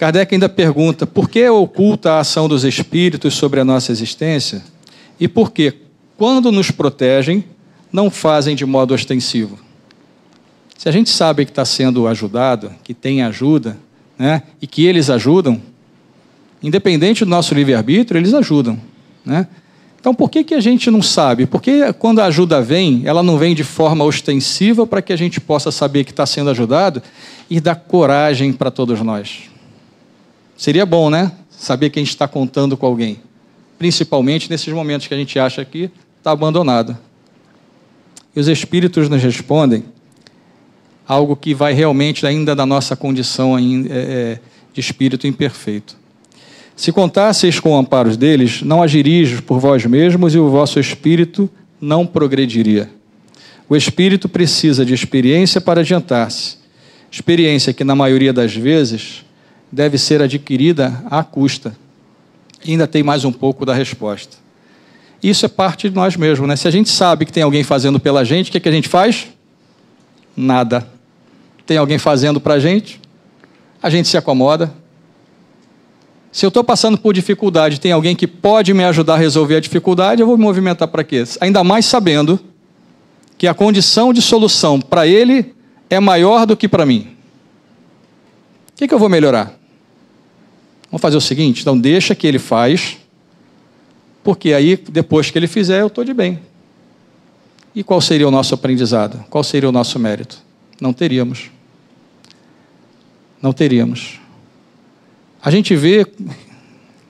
Kardec 0.00 0.34
ainda 0.34 0.48
pergunta: 0.48 1.06
por 1.06 1.28
que 1.28 1.46
oculta 1.50 2.12
a 2.12 2.20
ação 2.20 2.48
dos 2.48 2.64
espíritos 2.64 3.34
sobre 3.34 3.60
a 3.60 3.64
nossa 3.66 3.92
existência? 3.92 4.62
E 5.20 5.28
por 5.28 5.52
que, 5.52 5.74
quando 6.16 6.50
nos 6.50 6.70
protegem, 6.70 7.44
não 7.92 8.08
fazem 8.08 8.56
de 8.56 8.64
modo 8.64 8.94
ostensivo? 8.94 9.58
Se 10.78 10.88
a 10.88 10.92
gente 10.92 11.10
sabe 11.10 11.44
que 11.44 11.50
está 11.50 11.66
sendo 11.66 12.06
ajudado, 12.08 12.72
que 12.82 12.94
tem 12.94 13.20
ajuda, 13.20 13.76
né, 14.18 14.42
e 14.62 14.66
que 14.66 14.86
eles 14.86 15.10
ajudam, 15.10 15.60
independente 16.62 17.22
do 17.22 17.30
nosso 17.30 17.54
livre-arbítrio, 17.54 18.18
eles 18.18 18.32
ajudam. 18.32 18.80
Né? 19.22 19.46
Então, 20.00 20.14
por 20.14 20.30
que, 20.30 20.42
que 20.42 20.54
a 20.54 20.60
gente 20.60 20.90
não 20.90 21.02
sabe? 21.02 21.44
Porque 21.44 21.92
quando 21.92 22.20
a 22.20 22.24
ajuda 22.24 22.62
vem, 22.62 23.02
ela 23.04 23.22
não 23.22 23.36
vem 23.36 23.54
de 23.54 23.64
forma 23.64 24.02
ostensiva 24.02 24.86
para 24.86 25.02
que 25.02 25.12
a 25.12 25.16
gente 25.16 25.38
possa 25.42 25.70
saber 25.70 26.04
que 26.04 26.10
está 26.10 26.24
sendo 26.24 26.48
ajudado 26.48 27.02
e 27.50 27.60
dar 27.60 27.74
coragem 27.74 28.50
para 28.50 28.70
todos 28.70 29.02
nós. 29.02 29.50
Seria 30.60 30.84
bom, 30.84 31.08
né? 31.08 31.32
Saber 31.48 31.88
que 31.88 31.98
a 31.98 32.02
gente 32.02 32.10
está 32.10 32.28
contando 32.28 32.76
com 32.76 32.84
alguém. 32.84 33.16
Principalmente 33.78 34.50
nesses 34.50 34.70
momentos 34.70 35.06
que 35.06 35.14
a 35.14 35.16
gente 35.16 35.38
acha 35.38 35.64
que 35.64 35.90
está 36.18 36.32
abandonado. 36.32 36.98
E 38.36 38.40
os 38.40 38.46
Espíritos 38.46 39.08
nos 39.08 39.22
respondem 39.22 39.84
algo 41.08 41.34
que 41.34 41.54
vai 41.54 41.72
realmente 41.72 42.26
ainda 42.26 42.54
da 42.54 42.66
nossa 42.66 42.94
condição 42.94 43.56
é, 43.56 43.62
é, 43.88 44.38
de 44.74 44.80
espírito 44.82 45.26
imperfeito. 45.26 45.96
Se 46.76 46.92
contasseis 46.92 47.58
com 47.58 47.74
amparos 47.74 48.18
deles, 48.18 48.60
não 48.60 48.82
agiríeis 48.82 49.40
por 49.40 49.58
vós 49.58 49.86
mesmos 49.86 50.34
e 50.34 50.38
o 50.38 50.50
vosso 50.50 50.78
espírito 50.78 51.48
não 51.80 52.06
progrediria. 52.06 52.90
O 53.66 53.74
espírito 53.74 54.28
precisa 54.28 54.84
de 54.84 54.92
experiência 54.92 55.58
para 55.58 55.80
adiantar-se. 55.80 56.58
Experiência 57.10 57.72
que, 57.72 57.82
na 57.82 57.94
maioria 57.94 58.30
das 58.30 58.54
vezes, 58.54 59.24
deve 59.70 59.98
ser 59.98 60.22
adquirida 60.22 61.02
à 61.10 61.22
custa. 61.22 61.76
E 62.64 62.72
ainda 62.72 62.86
tem 62.86 63.02
mais 63.02 63.24
um 63.24 63.32
pouco 63.32 63.64
da 63.64 63.74
resposta. 63.74 64.36
Isso 65.22 65.44
é 65.44 65.48
parte 65.48 65.88
de 65.88 65.94
nós 65.94 66.16
mesmos, 66.16 66.48
né? 66.48 66.56
Se 66.56 66.66
a 66.66 66.70
gente 66.70 66.88
sabe 66.88 67.24
que 67.24 67.32
tem 67.32 67.42
alguém 67.42 67.62
fazendo 67.62 68.00
pela 68.00 68.24
gente, 68.24 68.48
o 68.48 68.52
que, 68.52 68.58
é 68.58 68.60
que 68.60 68.68
a 68.68 68.72
gente 68.72 68.88
faz? 68.88 69.28
Nada. 70.36 70.86
Tem 71.66 71.76
alguém 71.76 71.98
fazendo 71.98 72.40
para 72.40 72.54
a 72.54 72.58
gente? 72.58 73.00
A 73.82 73.90
gente 73.90 74.08
se 74.08 74.16
acomoda, 74.16 74.72
se 76.32 76.46
eu 76.46 76.48
estou 76.48 76.62
passando 76.62 76.96
por 76.96 77.12
dificuldade, 77.12 77.80
tem 77.80 77.90
alguém 77.90 78.14
que 78.14 78.26
pode 78.26 78.72
me 78.72 78.84
ajudar 78.84 79.14
a 79.14 79.16
resolver 79.16 79.56
a 79.56 79.60
dificuldade, 79.60 80.20
eu 80.20 80.26
vou 80.26 80.36
me 80.36 80.44
movimentar 80.44 80.86
para 80.86 81.02
quê? 81.02 81.24
Ainda 81.40 81.64
mais 81.64 81.86
sabendo 81.86 82.38
que 83.36 83.48
a 83.48 83.54
condição 83.54 84.12
de 84.12 84.22
solução 84.22 84.80
para 84.80 85.06
ele 85.06 85.54
é 85.88 85.98
maior 85.98 86.46
do 86.46 86.56
que 86.56 86.68
para 86.68 86.86
mim. 86.86 87.08
O 88.68 88.76
que, 88.76 88.86
que 88.86 88.94
eu 88.94 88.98
vou 88.98 89.08
melhorar? 89.08 89.58
Vamos 90.90 91.00
fazer 91.00 91.16
o 91.16 91.20
seguinte: 91.20 91.60
então 91.60 91.78
deixa 91.78 92.14
que 92.14 92.26
ele 92.26 92.38
faz, 92.38 92.98
porque 94.24 94.52
aí 94.52 94.76
depois 94.76 95.30
que 95.30 95.38
ele 95.38 95.46
fizer 95.46 95.80
eu 95.80 95.86
estou 95.86 96.04
de 96.04 96.12
bem. 96.12 96.38
E 97.74 97.84
qual 97.84 98.00
seria 98.00 98.26
o 98.26 98.30
nosso 98.30 98.54
aprendizado? 98.54 99.24
Qual 99.30 99.44
seria 99.44 99.68
o 99.68 99.72
nosso 99.72 99.98
mérito? 99.98 100.38
Não 100.80 100.92
teríamos. 100.92 101.50
Não 103.40 103.52
teríamos. 103.52 104.18
A 105.42 105.50
gente 105.50 105.74
vê, 105.76 106.06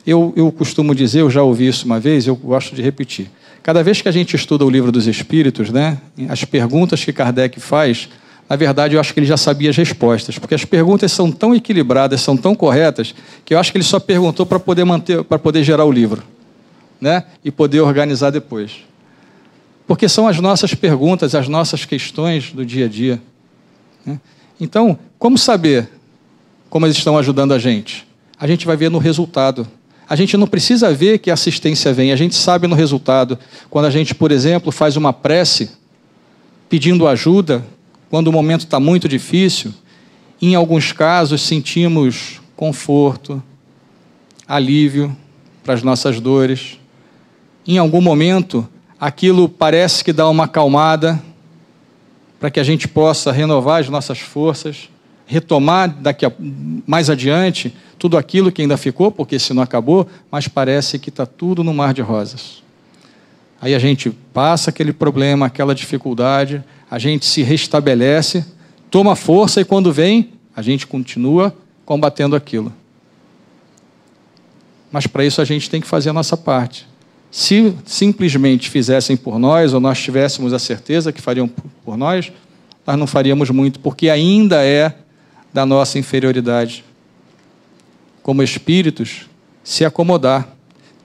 eu, 0.06 0.32
eu 0.36 0.52
costumo 0.52 0.94
dizer, 0.94 1.20
eu 1.20 1.30
já 1.30 1.42
ouvi 1.42 1.66
isso 1.66 1.86
uma 1.86 1.98
vez, 1.98 2.26
eu 2.26 2.36
gosto 2.36 2.74
de 2.74 2.82
repetir. 2.82 3.30
Cada 3.62 3.82
vez 3.82 4.00
que 4.00 4.08
a 4.08 4.12
gente 4.12 4.36
estuda 4.36 4.64
o 4.64 4.70
livro 4.70 4.92
dos 4.92 5.06
Espíritos, 5.06 5.70
né, 5.70 5.98
as 6.28 6.44
perguntas 6.44 7.04
que 7.04 7.12
Kardec 7.12 7.58
faz, 7.58 8.08
na 8.50 8.56
verdade 8.56 8.96
eu 8.96 9.00
acho 9.00 9.14
que 9.14 9.20
ele 9.20 9.26
já 9.26 9.36
sabia 9.36 9.70
as 9.70 9.76
respostas, 9.76 10.38
porque 10.38 10.54
as 10.54 10.64
perguntas 10.64 11.12
são 11.12 11.30
tão 11.30 11.54
equilibradas, 11.54 12.20
são 12.20 12.36
tão 12.36 12.54
corretas, 12.54 13.14
que 13.44 13.54
eu 13.54 13.58
acho 13.58 13.70
que 13.70 13.78
ele 13.78 13.84
só 13.84 13.98
perguntou 13.98 14.44
para 14.44 14.58
poder 14.58 14.84
manter, 14.84 15.24
para 15.24 15.38
poder 15.38 15.62
gerar 15.62 15.84
o 15.84 15.92
livro, 15.92 16.22
né, 17.00 17.24
e 17.44 17.50
poder 17.50 17.80
organizar 17.80 18.30
depois. 18.30 18.84
Porque 19.86 20.08
são 20.08 20.28
as 20.28 20.38
nossas 20.40 20.74
perguntas, 20.74 21.34
as 21.34 21.48
nossas 21.48 21.84
questões 21.84 22.52
do 22.52 22.66
dia 22.66 22.86
a 22.86 22.88
dia. 22.88 23.22
Né? 24.04 24.20
Então, 24.60 24.98
como 25.18 25.38
saber 25.38 25.88
como 26.68 26.86
eles 26.86 26.96
estão 26.96 27.16
ajudando 27.16 27.52
a 27.52 27.58
gente? 27.58 28.10
a 28.40 28.46
gente 28.46 28.66
vai 28.66 28.74
ver 28.74 28.90
no 28.90 28.96
resultado. 28.96 29.68
A 30.08 30.16
gente 30.16 30.34
não 30.36 30.46
precisa 30.46 30.92
ver 30.92 31.18
que 31.18 31.30
a 31.30 31.34
assistência 31.34 31.92
vem, 31.92 32.10
a 32.10 32.16
gente 32.16 32.34
sabe 32.34 32.66
no 32.66 32.74
resultado. 32.74 33.38
Quando 33.68 33.84
a 33.84 33.90
gente, 33.90 34.14
por 34.14 34.32
exemplo, 34.32 34.72
faz 34.72 34.96
uma 34.96 35.12
prece 35.12 35.70
pedindo 36.66 37.06
ajuda, 37.06 37.62
quando 38.10 38.26
o 38.26 38.32
momento 38.32 38.62
está 38.62 38.80
muito 38.80 39.08
difícil, 39.08 39.72
em 40.42 40.56
alguns 40.56 40.92
casos 40.92 41.40
sentimos 41.42 42.40
conforto, 42.56 43.40
alívio 44.46 45.16
para 45.62 45.74
as 45.74 45.82
nossas 45.84 46.20
dores. 46.20 46.78
Em 47.64 47.78
algum 47.78 48.00
momento, 48.00 48.68
aquilo 48.98 49.48
parece 49.48 50.02
que 50.02 50.12
dá 50.12 50.28
uma 50.28 50.44
acalmada 50.44 51.22
para 52.40 52.50
que 52.50 52.58
a 52.58 52.64
gente 52.64 52.88
possa 52.88 53.30
renovar 53.30 53.80
as 53.80 53.88
nossas 53.88 54.18
forças, 54.18 54.88
retomar 55.24 55.88
daqui 55.88 56.26
a, 56.26 56.32
mais 56.86 57.08
adiante 57.08 57.72
tudo 57.96 58.16
aquilo 58.16 58.50
que 58.50 58.62
ainda 58.62 58.76
ficou, 58.76 59.12
porque 59.12 59.38
se 59.38 59.54
não 59.54 59.62
acabou, 59.62 60.08
mas 60.30 60.48
parece 60.48 60.98
que 60.98 61.10
está 61.10 61.24
tudo 61.24 61.62
no 61.62 61.72
mar 61.72 61.94
de 61.94 62.02
rosas. 62.02 62.60
Aí 63.60 63.74
a 63.74 63.78
gente 63.78 64.10
passa 64.32 64.70
aquele 64.70 64.92
problema, 64.92 65.46
aquela 65.46 65.74
dificuldade, 65.74 66.64
a 66.90 66.98
gente 66.98 67.26
se 67.26 67.42
restabelece, 67.42 68.44
toma 68.90 69.14
força 69.14 69.60
e 69.60 69.64
quando 69.64 69.92
vem, 69.92 70.30
a 70.56 70.62
gente 70.62 70.86
continua 70.86 71.54
combatendo 71.84 72.34
aquilo. 72.34 72.72
Mas 74.90 75.06
para 75.06 75.24
isso 75.24 75.40
a 75.40 75.44
gente 75.44 75.68
tem 75.68 75.80
que 75.80 75.86
fazer 75.86 76.10
a 76.10 76.12
nossa 76.12 76.36
parte. 76.36 76.88
Se 77.30 77.74
simplesmente 77.84 78.68
fizessem 78.68 79.16
por 79.16 79.38
nós, 79.38 79.72
ou 79.72 79.80
nós 79.80 80.00
tivéssemos 80.00 80.52
a 80.52 80.58
certeza 80.58 81.12
que 81.12 81.20
fariam 81.20 81.48
por 81.84 81.96
nós, 81.96 82.32
nós 82.86 82.98
não 82.98 83.06
faríamos 83.06 83.50
muito, 83.50 83.78
porque 83.78 84.08
ainda 84.08 84.64
é 84.64 84.94
da 85.52 85.64
nossa 85.64 85.98
inferioridade 85.98 86.84
como 88.22 88.42
espíritos, 88.42 89.28
se 89.62 89.84
acomodar. 89.84 90.48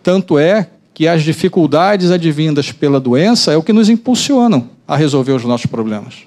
Tanto 0.02 0.40
é 0.40 0.70
que 0.96 1.10
as 1.10 1.24
dificuldades 1.24 2.10
advindas 2.10 2.72
pela 2.72 3.02
doença 3.02 3.52
é 3.52 3.58
o 3.58 3.62
que 3.62 3.74
nos 3.74 3.90
impulsionam 3.90 4.70
a 4.88 4.96
resolver 4.96 5.34
os 5.34 5.44
nossos 5.44 5.66
problemas. 5.66 6.24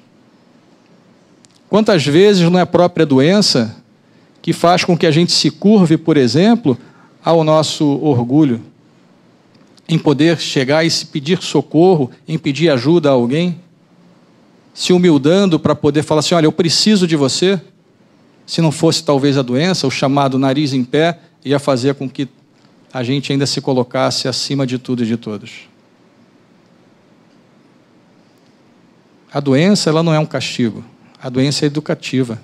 Quantas 1.71 2.05
vezes 2.05 2.43
não 2.51 2.59
é 2.59 2.63
a 2.63 2.67
própria 2.67 3.07
doença 3.07 3.77
que 4.43 4.53
faz 4.53 4.85
com 4.85 4.97
que 4.97 5.07
a 5.07 5.11
gente 5.11 5.33
se 5.33 5.51
curve, 5.51 5.97
por 5.97 6.19
exemplo, 6.19 6.77
ao 7.25 7.43
nosso 7.43 7.99
orgulho, 8.03 8.61
em 9.89 9.99
poder 9.99 10.39
chegar 10.39 10.85
e 10.85 10.91
se 10.91 11.07
pedir 11.07 11.43
socorro, 11.43 12.11
em 12.29 12.37
pedir 12.37 12.69
ajuda 12.69 13.09
a 13.09 13.13
alguém, 13.13 13.59
se 14.75 14.93
humildando 14.93 15.59
para 15.59 15.75
poder 15.75 16.03
falar 16.03 16.19
assim: 16.19 16.35
olha, 16.35 16.45
eu 16.45 16.53
preciso 16.53 17.07
de 17.07 17.17
você. 17.17 17.59
Se 18.47 18.61
não 18.61 18.71
fosse 18.71 19.03
talvez 19.03 19.39
a 19.39 19.43
doença, 19.43 19.87
o 19.87 19.91
chamado 19.91 20.39
nariz 20.39 20.75
em 20.75 20.85
pé 20.85 21.19
ia 21.43 21.59
fazer 21.59 21.95
com 21.95 22.09
que 22.09 22.29
a 22.93 23.03
gente 23.03 23.33
ainda 23.33 23.47
se 23.47 23.61
colocasse 23.61 24.29
acima 24.29 24.67
de 24.67 24.79
tudo 24.79 25.03
e 25.03 25.07
de 25.07 25.17
todos. 25.17 25.69
A 29.33 29.41
doença, 29.41 29.91
ela 29.91 30.03
não 30.03 30.15
é 30.15 30.19
um 30.19 30.27
castigo. 30.27 30.83
A 31.23 31.29
doença 31.29 31.65
é 31.65 31.67
educativa. 31.67 32.41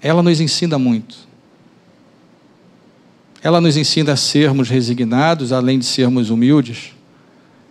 Ela 0.00 0.22
nos 0.22 0.40
ensina 0.40 0.78
muito. 0.78 1.16
Ela 3.42 3.60
nos 3.60 3.76
ensina 3.76 4.12
a 4.12 4.16
sermos 4.16 4.68
resignados, 4.68 5.52
além 5.52 5.78
de 5.78 5.84
sermos 5.84 6.30
humildes. 6.30 6.92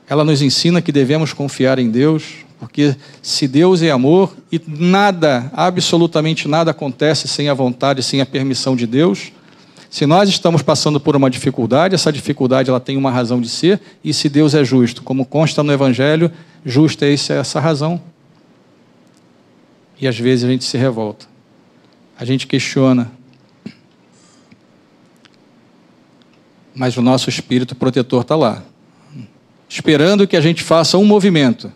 Ela 0.08 0.24
nos 0.24 0.42
ensina 0.42 0.82
que 0.82 0.92
devemos 0.92 1.34
confiar 1.34 1.80
em 1.80 1.90
Deus, 1.90 2.46
porque 2.60 2.96
se 3.22 3.48
Deus 3.48 3.82
é 3.82 3.90
amor 3.90 4.36
e 4.52 4.62
nada, 4.68 5.52
absolutamente 5.54 6.48
nada 6.48 6.72
acontece 6.72 7.28
sem 7.28 7.50
a 7.50 7.54
vontade, 7.54 8.04
sem 8.04 8.20
a 8.20 8.26
permissão 8.26 8.76
de 8.76 8.86
Deus, 8.86 9.32
Se 9.90 10.06
nós 10.06 10.30
estamos 10.30 10.62
passando 10.62 11.00
por 11.00 11.16
uma 11.16 11.30
dificuldade, 11.30 11.96
essa 11.96 12.12
dificuldade 12.12 12.70
ela 12.70 12.80
tem 12.80 12.96
uma 12.96 13.10
razão 13.10 13.42
de 13.42 13.50
ser, 13.50 13.82
e 14.04 14.14
se 14.14 14.30
Deus 14.30 14.54
é 14.54 14.64
justo, 14.64 15.02
como 15.02 15.26
consta 15.26 15.64
no 15.64 15.74
Evangelho, 15.74 16.32
justa 16.64 17.08
é 17.08 17.14
essa 17.14 17.60
razão. 17.60 18.00
E 20.00 20.08
às 20.08 20.18
vezes 20.18 20.46
a 20.46 20.48
gente 20.48 20.64
se 20.64 20.78
revolta, 20.78 21.26
a 22.18 22.24
gente 22.24 22.46
questiona, 22.46 23.12
mas 26.74 26.96
o 26.96 27.02
nosso 27.02 27.28
espírito 27.28 27.76
protetor 27.76 28.22
está 28.22 28.36
lá, 28.36 28.64
esperando 29.68 30.28
que 30.28 30.38
a 30.38 30.42
gente 30.42 30.64
faça 30.64 30.98
um 31.00 31.04
movimento, 31.04 31.72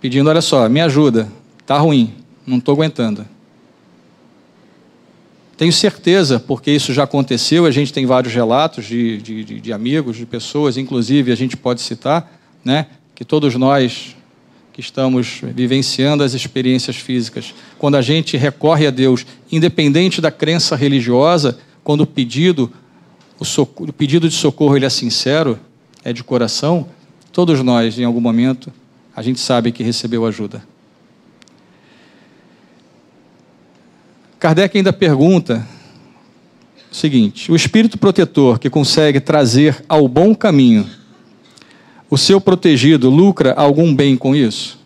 pedindo: 0.00 0.28
olha 0.28 0.42
só, 0.42 0.68
me 0.68 0.80
ajuda, 0.80 1.28
está 1.58 1.78
ruim, 1.78 2.14
não 2.46 2.58
estou 2.58 2.74
aguentando. 2.74 3.26
Tenho 5.56 5.72
certeza, 5.72 6.40
porque 6.40 6.70
isso 6.70 6.92
já 6.92 7.04
aconteceu, 7.04 7.64
a 7.64 7.70
gente 7.70 7.92
tem 7.92 8.06
vários 8.06 8.34
relatos 8.34 8.84
de, 8.86 9.18
de, 9.18 9.44
de, 9.60 9.72
amigos, 9.72 10.16
de 10.16 10.26
pessoas, 10.26 10.76
inclusive 10.76 11.30
a 11.30 11.36
gente 11.36 11.56
pode 11.56 11.80
citar, 11.80 12.40
né, 12.64 12.86
que 13.14 13.24
todos 13.24 13.54
nós 13.54 14.16
que 14.72 14.80
estamos 14.80 15.40
vivenciando 15.54 16.24
as 16.24 16.34
experiências 16.34 16.96
físicas, 16.96 17.54
quando 17.78 17.94
a 17.94 18.02
gente 18.02 18.36
recorre 18.36 18.88
a 18.88 18.90
Deus, 18.90 19.24
independente 19.50 20.20
da 20.20 20.32
crença 20.32 20.74
religiosa, 20.74 21.56
quando 21.84 22.00
o 22.00 22.06
pedido, 22.06 22.72
o, 23.38 23.44
socorro, 23.44 23.90
o 23.90 23.92
pedido 23.92 24.28
de 24.28 24.34
socorro 24.34 24.76
ele 24.76 24.84
é 24.84 24.90
sincero, 24.90 25.60
é 26.02 26.12
de 26.12 26.24
coração, 26.24 26.88
todos 27.32 27.62
nós, 27.62 27.96
em 28.00 28.04
algum 28.04 28.20
momento, 28.20 28.72
a 29.14 29.22
gente 29.22 29.38
sabe 29.38 29.70
que 29.70 29.84
recebeu 29.84 30.26
ajuda. 30.26 30.73
Kardec 34.44 34.76
ainda 34.76 34.92
pergunta 34.92 35.66
o 36.92 36.94
seguinte: 36.94 37.50
o 37.50 37.56
espírito 37.56 37.96
protetor 37.96 38.58
que 38.58 38.68
consegue 38.68 39.18
trazer 39.18 39.82
ao 39.88 40.06
bom 40.06 40.34
caminho 40.34 40.86
o 42.10 42.18
seu 42.18 42.38
protegido 42.38 43.08
lucra 43.08 43.54
algum 43.54 43.94
bem 43.94 44.18
com 44.18 44.36
isso? 44.36 44.78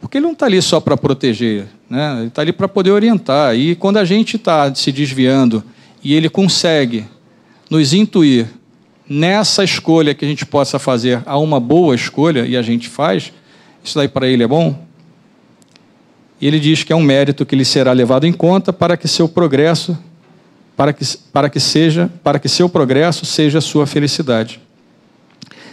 Porque 0.00 0.18
ele 0.18 0.26
não 0.26 0.32
está 0.32 0.46
ali 0.46 0.60
só 0.60 0.80
para 0.80 0.96
proteger, 0.96 1.68
né? 1.88 2.16
ele 2.18 2.26
está 2.26 2.42
ali 2.42 2.52
para 2.52 2.66
poder 2.66 2.90
orientar. 2.90 3.54
E 3.54 3.76
quando 3.76 3.98
a 3.98 4.04
gente 4.04 4.34
está 4.34 4.74
se 4.74 4.90
desviando 4.90 5.62
e 6.02 6.12
ele 6.12 6.28
consegue 6.28 7.06
nos 7.70 7.92
intuir 7.92 8.48
nessa 9.08 9.62
escolha 9.62 10.16
que 10.16 10.24
a 10.24 10.28
gente 10.28 10.44
possa 10.44 10.80
fazer 10.80 11.22
a 11.26 11.38
uma 11.38 11.60
boa 11.60 11.94
escolha, 11.94 12.44
e 12.44 12.56
a 12.56 12.62
gente 12.62 12.88
faz, 12.88 13.32
isso 13.84 13.96
daí 13.96 14.08
para 14.08 14.26
ele 14.26 14.42
é 14.42 14.48
bom? 14.48 14.83
E 16.40 16.46
ele 16.46 16.58
diz 16.58 16.82
que 16.82 16.92
é 16.92 16.96
um 16.96 17.02
mérito 17.02 17.46
que 17.46 17.56
lhe 17.56 17.64
será 17.64 17.92
levado 17.92 18.26
em 18.26 18.32
conta 18.32 18.72
para 18.72 18.96
que 18.96 19.08
seu 19.08 19.28
progresso, 19.28 19.96
para 20.76 20.92
que, 20.92 21.04
para 21.32 21.48
que 21.48 21.60
seja, 21.60 22.10
para 22.22 22.38
que 22.38 22.48
seu 22.48 22.68
progresso 22.68 23.24
seja 23.24 23.60
sua 23.60 23.86
felicidade. 23.86 24.60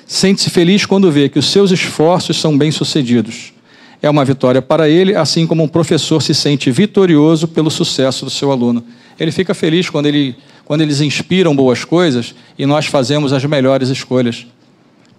Sente-se 0.06 0.50
feliz 0.50 0.86
quando 0.86 1.12
vê 1.12 1.30
que 1.30 1.39
os 1.39 1.50
seus 1.50 1.71
esforços 1.71 2.39
são 2.39 2.58
bem-sucedidos. 2.58 3.54
É 4.02 4.10
uma 4.10 4.26
vitória 4.26 4.62
para 4.62 4.89
ele, 4.89 5.15
assim 5.15 5.45
como 5.45 5.63
um 5.63 5.67
professor 5.67 6.21
se 6.21 6.34
sente 6.34 6.71
vitorioso 6.71 7.47
pelo 7.47 7.69
sucesso 7.69 8.26
do 8.26 8.32
seu 8.32 8.52
aluno. 8.52 8.84
Ele 9.19 9.32
fica 9.32 9.54
feliz 9.54 9.89
quando, 9.89 10.08
ele, 10.08 10.36
quando 10.65 10.82
eles 10.82 11.02
inspiram 11.02 11.56
boas 11.56 11.86
coisas 11.86 12.34
e 12.58 12.65
nós 12.65 12.88
fazemos 12.88 13.32
as 13.32 13.45
melhores 13.45 13.89
escolhas. 13.89 14.47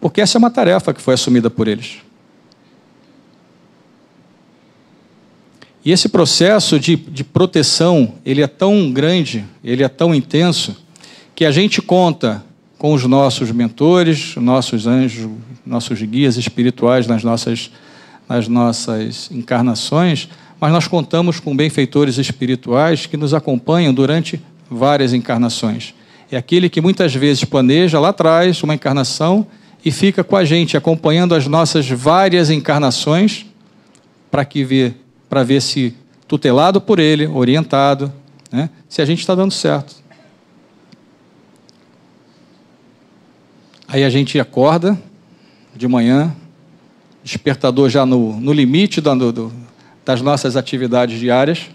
Porque 0.01 0.21
essa 0.21 0.37
é 0.37 0.41
uma 0.41 0.51
tarefa 0.51 0.93
que 0.93 1.01
foi 1.01 1.15
assumida 1.15 1.49
por 1.49 1.69
eles. 1.69 1.99
E 5.85 5.91
esse 5.91 6.09
processo 6.09 6.79
de, 6.79 6.95
de 6.95 7.25
proteção, 7.25 8.15
ele 8.25 8.41
é 8.41 8.47
tão 8.47 8.93
grande, 8.93 9.45
ele 9.65 9.83
é 9.83 9.89
tão 9.89 10.15
intenso, 10.15 10.77
que 11.35 11.45
a 11.45 11.51
gente 11.51 11.83
conta 11.83 12.45
com 12.79 12.93
os 12.93 13.05
nossos 13.05 13.51
mentores, 13.51 14.35
nossos 14.37 14.87
anjos, 14.87 15.29
nossos 15.67 16.01
guias 16.03 16.37
espirituais 16.37 17.07
nas 17.07 17.25
nossas, 17.25 17.71
nas 18.29 18.47
nossas 18.49 19.31
encarnações, 19.31 20.29
mas 20.61 20.73
nós 20.73 20.87
contamos 20.87 21.41
com 21.41 21.57
benfeitores 21.57 22.19
espirituais 22.19 23.07
que 23.07 23.17
nos 23.17 23.35
acompanham 23.35 23.93
durante 23.93 24.41
várias 24.71 25.13
encarnações. 25.13 25.95
É 26.31 26.37
aquele 26.37 26.69
que 26.69 26.81
muitas 26.81 27.15
vezes 27.15 27.45
planeja 27.45 27.99
lá 27.99 28.11
atrás 28.11 28.63
uma 28.63 28.75
encarnação 28.75 29.47
e 29.85 29.91
fica 29.91 30.23
com 30.23 30.37
a 30.37 30.45
gente, 30.45 30.77
acompanhando 30.77 31.35
as 31.35 31.47
nossas 31.47 31.89
várias 31.89 32.51
encarnações, 32.51 33.47
para 34.31 34.45
que 34.45 34.65
vê 34.65 34.95
para 35.33 35.43
ver 35.43 35.63
se, 35.63 35.95
tutelado 36.29 36.79
por 36.79 36.99
ele, 36.99 37.27
orientado, 37.27 38.13
né, 38.51 38.69
se 38.87 39.01
a 39.01 39.05
gente 39.07 39.21
está 39.21 39.35
dando 39.35 39.51
certo. 39.51 39.97
Aí 43.89 44.05
a 44.05 44.11
gente 44.11 44.39
acorda 44.39 45.01
de 45.75 45.89
manhã, 45.89 46.37
despertador 47.25 47.89
já 47.89 48.05
no, 48.05 48.39
no 48.39 48.53
limite 48.53 49.01
da, 49.01 49.15
do, 49.15 49.51
das 50.05 50.21
nossas 50.21 50.55
atividades 50.55 51.19
diárias. 51.19 51.71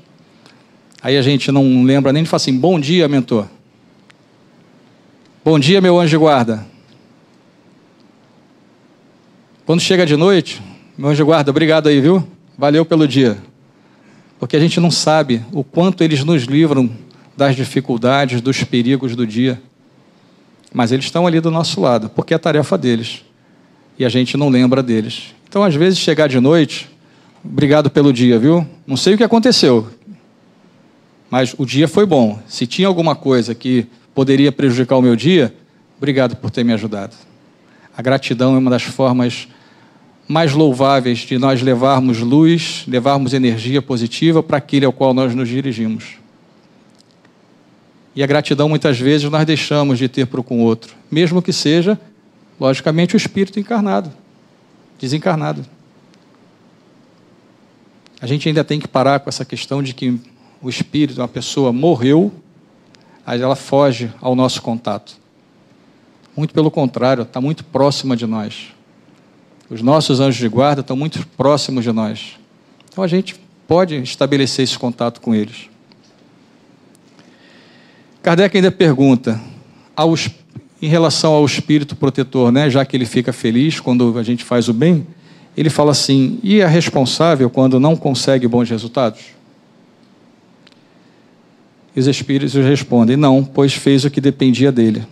Aí 1.02 1.18
a 1.18 1.22
gente 1.24 1.52
não 1.52 1.84
lembra 1.84 2.14
nem 2.14 2.22
de 2.22 2.30
falar 2.30 2.38
assim: 2.38 2.56
bom 2.56 2.80
dia, 2.80 3.08
mentor. 3.08 3.48
Bom 5.44 5.58
dia, 5.58 5.82
meu 5.82 6.00
anjo 6.00 6.20
guarda. 6.20 6.64
Quando 9.66 9.80
chega 9.80 10.06
de 10.06 10.16
noite, 10.16 10.62
meu 10.96 11.10
anjo 11.10 11.26
guarda, 11.26 11.50
obrigado 11.50 11.90
aí, 11.90 12.00
viu? 12.00 12.37
Valeu 12.58 12.84
pelo 12.84 13.08
dia. 13.08 13.38
Porque 14.40 14.56
a 14.56 14.60
gente 14.60 14.80
não 14.80 14.90
sabe 14.90 15.44
o 15.52 15.64
quanto 15.64 16.04
eles 16.04 16.24
nos 16.24 16.44
livram 16.44 16.90
das 17.36 17.56
dificuldades, 17.56 18.42
dos 18.42 18.64
perigos 18.64 19.16
do 19.16 19.28
dia. 19.28 19.62
Mas 20.74 20.92
eles 20.92 21.06
estão 21.06 21.28
ali 21.28 21.40
do 21.40 21.52
nosso 21.52 21.80
lado, 21.80 22.10
porque 22.10 22.34
é 22.34 22.38
tarefa 22.38 22.78
deles. 22.78 23.24
E 23.98 24.06
a 24.06 24.10
gente 24.10 24.36
não 24.38 24.50
lembra 24.50 24.82
deles. 24.82 25.36
Então, 25.48 25.64
às 25.64 25.76
vezes, 25.76 26.00
chegar 26.00 26.28
de 26.28 26.40
noite, 26.40 26.90
obrigado 27.44 27.90
pelo 27.90 28.12
dia, 28.12 28.38
viu? 28.38 28.68
Não 28.86 28.98
sei 28.98 29.14
o 29.14 29.18
que 29.18 29.24
aconteceu, 29.24 29.88
mas 31.30 31.56
o 31.58 31.66
dia 31.66 31.88
foi 31.88 32.06
bom. 32.06 32.40
Se 32.48 32.66
tinha 32.66 32.88
alguma 32.88 33.16
coisa 33.16 33.54
que 33.54 33.88
poderia 34.14 34.52
prejudicar 34.52 34.98
o 34.98 35.02
meu 35.02 35.16
dia, 35.16 35.54
obrigado 35.98 36.36
por 36.36 36.50
ter 36.50 36.64
me 36.64 36.74
ajudado. 36.74 37.16
A 37.96 38.02
gratidão 38.02 38.56
é 38.56 38.58
uma 38.58 38.72
das 38.72 38.84
formas 38.84 39.48
mais 40.28 40.52
louváveis 40.52 41.20
de 41.20 41.38
nós 41.38 41.62
levarmos 41.62 42.20
luz, 42.20 42.84
levarmos 42.88 43.34
energia 43.34 43.82
positiva 43.82 44.44
para 44.44 44.58
aquele 44.58 44.86
ao 44.86 44.92
qual 44.92 45.14
nós 45.14 45.34
nos 45.34 45.48
dirigimos. 45.48 46.18
E 48.14 48.22
a 48.22 48.28
gratidão, 48.28 48.68
muitas 48.68 49.00
vezes, 49.00 49.30
nós 49.30 49.46
deixamos 49.46 49.98
de 49.98 50.10
ter 50.10 50.26
para 50.26 50.42
com 50.44 50.60
o 50.60 50.64
outro, 50.64 50.96
mesmo 51.10 51.42
que 51.42 51.54
seja, 51.54 52.00
logicamente, 52.60 53.16
o 53.16 53.18
espírito 53.18 53.60
encarnado, 53.60 54.12
desencarnado. 55.00 55.64
A 58.20 58.26
gente 58.26 58.50
ainda 58.50 58.64
tem 58.64 58.80
que 58.80 58.88
parar 58.88 59.20
com 59.20 59.30
essa 59.30 59.46
questão 59.46 59.82
de 59.82 59.94
que 59.94 60.20
o 60.62 60.68
espírito, 60.68 61.22
uma 61.22 61.28
pessoa 61.28 61.72
morreu, 61.72 62.34
aí 63.26 63.40
ela 63.40 63.56
foge 63.56 64.12
ao 64.20 64.36
nosso 64.36 64.62
contato. 64.62 65.16
Muito 66.36 66.54
pelo 66.54 66.72
contrário, 66.72 67.22
está 67.22 67.40
muito 67.40 67.64
próxima 67.64 68.18
de 68.18 68.26
nós. 68.26 68.77
Os 69.70 69.82
nossos 69.82 70.20
anjos 70.20 70.40
de 70.40 70.48
guarda 70.48 70.82
estão 70.82 70.96
muito 70.96 71.26
próximos 71.36 71.84
de 71.84 71.92
nós. 71.92 72.38
Então 72.90 73.04
a 73.04 73.08
gente 73.08 73.36
pode 73.68 73.96
estabelecer 73.96 74.64
esse 74.64 74.78
contato 74.78 75.20
com 75.20 75.36
eles. 75.36 75.70
Kardec 78.24 78.56
ainda 78.56 78.72
pergunta, 78.72 79.40
em 80.82 80.88
relação 80.88 81.34
ao 81.34 81.46
espírito 81.46 81.96
protetor, 81.96 82.52
né, 82.52 82.70
já 82.70 82.86
que 82.86 82.96
ele 82.96 83.06
fica 83.06 83.34
feliz 83.34 83.80
quando 83.80 84.18
a 84.18 84.24
gente 84.24 84.44
faz 84.44 84.68
o 84.70 84.74
bem, 84.74 85.06
ele 85.56 85.70
fala 85.70 85.92
assim: 85.92 86.40
e 86.44 86.60
é 86.62 86.68
responsável 86.68 87.50
quando 87.50 87.80
não 87.80 87.96
consegue 87.96 88.48
bons 88.48 88.70
resultados? 88.70 89.22
E 91.96 92.00
os 92.00 92.08
espíritos 92.08 92.54
respondem: 92.54 93.18
não, 93.18 93.44
pois 93.44 93.74
fez 93.74 94.06
o 94.06 94.12
que 94.12 94.22
dependia 94.22 94.72
dele. 94.72 95.06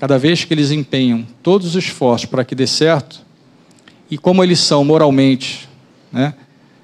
Cada 0.00 0.16
vez 0.16 0.46
que 0.46 0.54
eles 0.54 0.70
empenham 0.70 1.26
todos 1.42 1.66
os 1.66 1.84
esforços 1.84 2.24
para 2.24 2.42
que 2.42 2.54
dê 2.54 2.66
certo, 2.66 3.20
e 4.10 4.16
como 4.16 4.42
eles 4.42 4.58
são 4.58 4.82
moralmente, 4.82 5.68
né, 6.10 6.32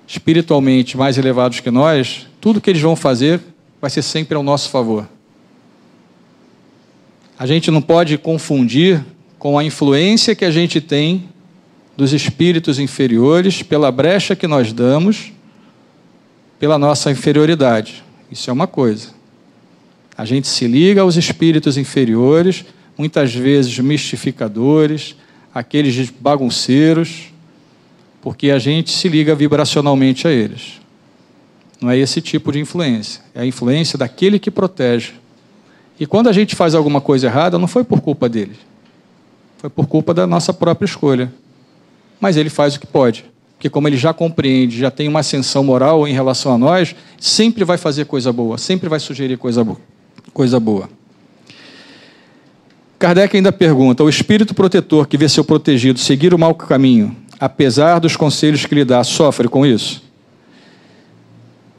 espiritualmente 0.06 0.98
mais 0.98 1.16
elevados 1.16 1.60
que 1.60 1.70
nós, 1.70 2.26
tudo 2.42 2.60
que 2.60 2.68
eles 2.68 2.82
vão 2.82 2.94
fazer 2.94 3.40
vai 3.80 3.88
ser 3.88 4.02
sempre 4.02 4.36
ao 4.36 4.42
nosso 4.42 4.68
favor. 4.68 5.08
A 7.38 7.46
gente 7.46 7.70
não 7.70 7.80
pode 7.80 8.18
confundir 8.18 9.02
com 9.38 9.58
a 9.58 9.64
influência 9.64 10.34
que 10.34 10.44
a 10.44 10.50
gente 10.50 10.78
tem 10.78 11.26
dos 11.96 12.12
espíritos 12.12 12.78
inferiores 12.78 13.62
pela 13.62 13.90
brecha 13.90 14.36
que 14.36 14.46
nós 14.46 14.74
damos 14.74 15.32
pela 16.60 16.78
nossa 16.78 17.10
inferioridade. 17.10 18.04
Isso 18.30 18.50
é 18.50 18.52
uma 18.52 18.66
coisa. 18.66 19.08
A 20.18 20.26
gente 20.26 20.46
se 20.48 20.66
liga 20.66 21.00
aos 21.00 21.16
espíritos 21.16 21.78
inferiores 21.78 22.62
muitas 22.96 23.34
vezes 23.34 23.78
mistificadores, 23.78 25.16
aqueles 25.54 26.10
bagunceiros, 26.10 27.32
porque 28.20 28.50
a 28.50 28.58
gente 28.58 28.90
se 28.90 29.08
liga 29.08 29.34
vibracionalmente 29.34 30.26
a 30.26 30.30
eles. 30.32 30.80
Não 31.80 31.90
é 31.90 31.98
esse 31.98 32.20
tipo 32.20 32.50
de 32.50 32.58
influência. 32.58 33.20
É 33.34 33.42
a 33.42 33.46
influência 33.46 33.98
daquele 33.98 34.38
que 34.38 34.50
protege. 34.50 35.12
E 36.00 36.06
quando 36.06 36.28
a 36.28 36.32
gente 36.32 36.54
faz 36.54 36.74
alguma 36.74 37.00
coisa 37.00 37.26
errada, 37.26 37.58
não 37.58 37.68
foi 37.68 37.84
por 37.84 38.00
culpa 38.00 38.28
dele. 38.28 38.56
Foi 39.58 39.70
por 39.70 39.86
culpa 39.86 40.12
da 40.12 40.26
nossa 40.26 40.52
própria 40.52 40.86
escolha. 40.86 41.32
Mas 42.20 42.36
ele 42.36 42.50
faz 42.50 42.76
o 42.76 42.80
que 42.80 42.86
pode. 42.86 43.24
Porque, 43.56 43.70
como 43.70 43.88
ele 43.88 43.96
já 43.96 44.12
compreende, 44.12 44.78
já 44.78 44.90
tem 44.90 45.08
uma 45.08 45.20
ascensão 45.20 45.64
moral 45.64 46.06
em 46.06 46.12
relação 46.12 46.52
a 46.52 46.58
nós, 46.58 46.94
sempre 47.18 47.64
vai 47.64 47.78
fazer 47.78 48.04
coisa 48.04 48.32
boa, 48.32 48.58
sempre 48.58 48.88
vai 48.88 49.00
sugerir 49.00 49.38
coisa 49.38 49.64
boa. 49.64 49.80
Coisa 50.32 50.60
boa. 50.60 50.90
Kardec 52.98 53.36
ainda 53.36 53.52
pergunta: 53.52 54.02
o 54.02 54.08
espírito 54.08 54.54
protetor 54.54 55.06
que 55.06 55.16
vê 55.16 55.28
seu 55.28 55.44
protegido 55.44 55.98
seguir 55.98 56.32
o 56.32 56.38
mau 56.38 56.54
caminho, 56.54 57.14
apesar 57.38 57.98
dos 57.98 58.16
conselhos 58.16 58.64
que 58.64 58.74
lhe 58.74 58.84
dá, 58.84 59.02
sofre 59.04 59.48
com 59.48 59.64
isso? 59.66 60.02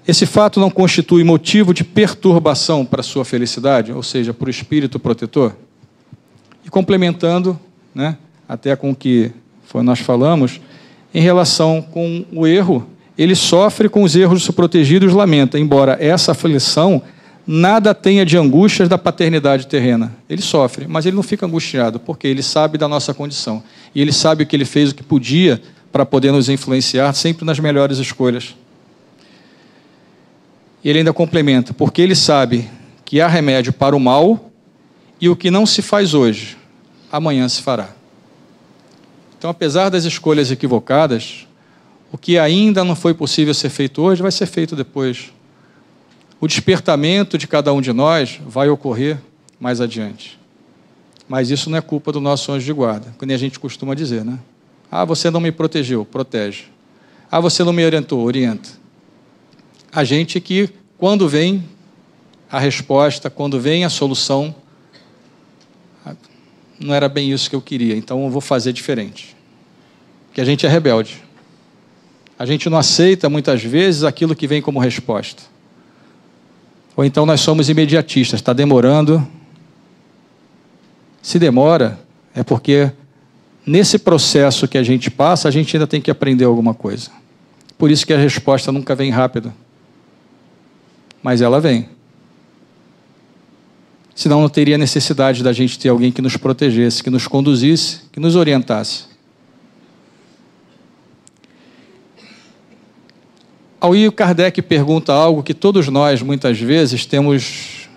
Esse 0.07 0.25
fato 0.25 0.59
não 0.59 0.69
constitui 0.69 1.23
motivo 1.23 1.73
de 1.73 1.83
perturbação 1.83 2.85
para 2.85 3.03
sua 3.03 3.25
felicidade, 3.25 3.91
ou 3.91 4.01
seja, 4.01 4.33
para 4.33 4.47
o 4.47 4.49
espírito 4.49 4.97
protetor? 4.97 5.53
E 6.65 6.69
complementando, 6.69 7.59
né, 7.93 8.17
até 8.47 8.73
com 8.75 8.91
o 8.91 8.95
que 8.95 9.31
foi, 9.65 9.83
nós 9.83 9.99
falamos, 9.99 10.61
em 11.13 11.19
relação 11.19 11.81
com 11.81 12.23
o 12.31 12.47
erro, 12.47 12.87
ele 13.17 13.35
sofre 13.35 13.89
com 13.89 14.03
os 14.03 14.15
erros 14.15 14.39
do 14.39 14.45
seu 14.45 14.53
protegido 14.53 15.05
e 15.05 15.07
os 15.09 15.13
lamenta, 15.13 15.59
embora 15.59 15.97
essa 15.99 16.31
aflição 16.31 17.01
nada 17.47 17.95
tenha 17.95 18.25
de 18.25 18.37
angústias 18.37 18.89
da 18.89 18.97
paternidade 18.97 19.67
terrena. 19.67 20.13
Ele 20.29 20.41
sofre, 20.41 20.85
mas 20.87 21.05
ele 21.05 21.15
não 21.15 21.23
fica 21.23 21.45
angustiado, 21.45 21.97
porque 21.99 22.27
ele 22.27 22.43
sabe 22.43 22.77
da 22.77 22.87
nossa 22.87 23.13
condição. 23.13 23.63
E 23.95 24.01
ele 24.01 24.11
sabe 24.11 24.45
que 24.45 24.55
ele 24.55 24.65
fez, 24.65 24.91
o 24.91 24.95
que 24.95 25.01
podia, 25.01 25.61
para 25.91 26.05
poder 26.05 26.33
nos 26.33 26.49
influenciar 26.49 27.13
sempre 27.13 27.45
nas 27.45 27.57
melhores 27.57 27.97
escolhas. 27.97 28.53
Ele 30.83 30.99
ainda 30.99 31.13
complementa, 31.13 31.73
porque 31.73 32.01
ele 32.01 32.15
sabe 32.15 32.69
que 33.05 33.21
há 33.21 33.27
remédio 33.27 33.71
para 33.71 33.95
o 33.95 33.99
mal 33.99 34.51
e 35.19 35.29
o 35.29 35.35
que 35.35 35.49
não 35.49 35.65
se 35.65 35.81
faz 35.81 36.13
hoje, 36.13 36.57
amanhã 37.11 37.47
se 37.47 37.61
fará. 37.61 37.89
Então, 39.37 39.49
apesar 39.49 39.89
das 39.89 40.03
escolhas 40.03 40.51
equivocadas, 40.51 41.47
o 42.11 42.17
que 42.17 42.37
ainda 42.37 42.83
não 42.83 42.95
foi 42.95 43.13
possível 43.13 43.53
ser 43.53 43.69
feito 43.69 44.01
hoje 44.01 44.21
vai 44.21 44.31
ser 44.31 44.45
feito 44.45 44.75
depois. 44.75 45.31
O 46.39 46.47
despertamento 46.47 47.37
de 47.37 47.47
cada 47.47 47.73
um 47.73 47.81
de 47.81 47.91
nós 47.91 48.39
vai 48.45 48.69
ocorrer 48.69 49.19
mais 49.59 49.81
adiante. 49.81 50.39
Mas 51.27 51.49
isso 51.49 51.69
não 51.69 51.77
é 51.77 51.81
culpa 51.81 52.11
do 52.11 52.21
nosso 52.21 52.51
anjo 52.51 52.65
de 52.65 52.73
guarda, 52.73 53.13
como 53.17 53.31
a 53.31 53.37
gente 53.37 53.59
costuma 53.59 53.93
dizer, 53.93 54.23
né? 54.23 54.39
Ah, 54.89 55.03
você 55.03 55.29
não 55.29 55.39
me 55.39 55.51
protegeu, 55.51 56.05
protege. 56.05 56.65
Ah, 57.29 57.39
você 57.39 57.63
não 57.63 57.73
me 57.73 57.83
orientou, 57.83 58.23
orienta 58.23 58.69
a 59.91 60.03
gente 60.03 60.39
que, 60.39 60.69
quando 60.97 61.27
vem 61.27 61.67
a 62.51 62.59
resposta, 62.59 63.29
quando 63.29 63.59
vem 63.59 63.83
a 63.83 63.89
solução, 63.89 64.53
não 66.79 66.93
era 66.93 67.09
bem 67.09 67.31
isso 67.31 67.49
que 67.49 67.55
eu 67.55 67.61
queria, 67.61 67.95
então 67.95 68.23
eu 68.23 68.29
vou 68.29 68.39
fazer 68.39 68.71
diferente. 68.71 69.35
Que 70.33 70.39
a 70.39 70.45
gente 70.45 70.67
é 70.67 70.69
rebelde. 70.69 71.23
A 72.37 72.45
gente 72.45 72.69
não 72.69 72.77
aceita 72.77 73.27
muitas 73.27 73.63
vezes 73.63 74.03
aquilo 74.03 74.35
que 74.35 74.45
vem 74.45 74.61
como 74.61 74.79
resposta. 74.79 75.41
Ou 76.97 77.05
então 77.05 77.25
nós 77.25 77.39
somos 77.39 77.69
imediatistas, 77.69 78.41
está 78.41 78.51
demorando. 78.51 79.25
Se 81.21 81.39
demora, 81.39 81.97
é 82.35 82.43
porque 82.43 82.91
nesse 83.65 83.97
processo 83.97 84.67
que 84.67 84.77
a 84.77 84.83
gente 84.83 85.09
passa, 85.09 85.47
a 85.47 85.51
gente 85.51 85.77
ainda 85.77 85.87
tem 85.87 86.01
que 86.01 86.11
aprender 86.11 86.43
alguma 86.43 86.73
coisa. 86.73 87.09
Por 87.77 87.89
isso 87.89 88.05
que 88.05 88.13
a 88.13 88.17
resposta 88.17 88.69
nunca 88.71 88.93
vem 88.93 89.11
rápido 89.11 89.53
mas 91.27 91.41
ela 91.41 91.59
vem. 91.59 91.89
Senão 94.15 94.39
não 94.39 94.47
teria 94.47 94.77
necessidade 94.77 95.43
da 95.43 95.51
gente 95.53 95.77
ter 95.77 95.89
alguém 95.89 96.09
que 96.09 96.21
nos 96.21 96.37
protegesse, 96.37 97.03
que 97.03 97.09
nos 97.09 97.27
conduzisse, 97.27 97.99
que 98.13 98.19
nos 98.19 98.35
orientasse. 98.35 99.03
Aí 103.79 104.07
o 104.07 104.11
Kardec 104.11 104.61
pergunta 104.61 105.13
algo 105.13 105.43
que 105.43 105.53
todos 105.53 105.87
nós, 105.87 106.21
muitas 106.21 106.59
vezes, 106.59 107.05
temos 107.05 107.87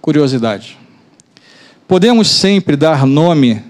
curiosidade. 0.00 0.78
Podemos 1.88 2.28
sempre 2.28 2.76
dar 2.76 3.04
nome, 3.04 3.62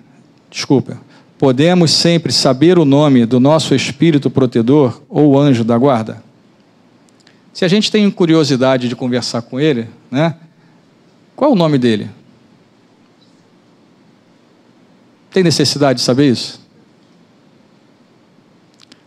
desculpa, 0.51 1.01
podemos 1.38 1.90
sempre 1.90 2.33
saber 2.33 2.79
o 2.79 2.85
nome 2.85 3.27
do 3.27 3.40
nosso 3.40 3.75
espírito 3.75 4.31
protetor 4.31 5.03
ou 5.09 5.38
anjo 5.38 5.64
da 5.64 5.77
guarda? 5.77 6.23
Se 7.53 7.64
a 7.64 7.68
gente 7.68 7.90
tem 7.90 8.09
curiosidade 8.11 8.88
de 8.88 8.95
conversar 8.95 9.42
com 9.42 9.59
ele, 9.59 9.88
né? 10.11 10.37
Qual 11.35 11.51
é 11.51 11.55
o 11.55 11.57
nome 11.57 11.79
dele? 11.79 12.11
Tem 15.31 15.42
necessidade 15.42 15.99
de 15.99 16.05
saber 16.05 16.31
isso? 16.31 16.62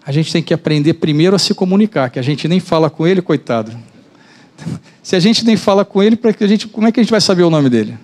A 0.06 0.12
gente 0.12 0.32
tem 0.32 0.44
que 0.44 0.54
aprender 0.54 0.94
primeiro 0.96 1.36
a 1.36 1.40
se 1.40 1.54
comunicar, 1.54 2.10
que 2.10 2.20
a 2.20 2.22
gente 2.22 2.48
nem 2.48 2.60
fala 2.60 2.90
com 2.90 3.08
ele, 3.08 3.22
coitado. 3.22 3.76
Se 5.02 5.16
a 5.16 5.20
gente 5.20 5.44
nem 5.44 5.58
fala 5.58 5.84
com 5.84 6.04
ele, 6.04 6.18
a 6.40 6.48
gente, 6.48 6.68
como 6.68 6.88
é 6.88 6.92
que 6.92 7.00
a 7.00 7.04
gente 7.04 7.12
vai 7.12 7.22
saber 7.22 7.44
o 7.44 7.50
nome 7.50 7.70
dele? 7.70 7.98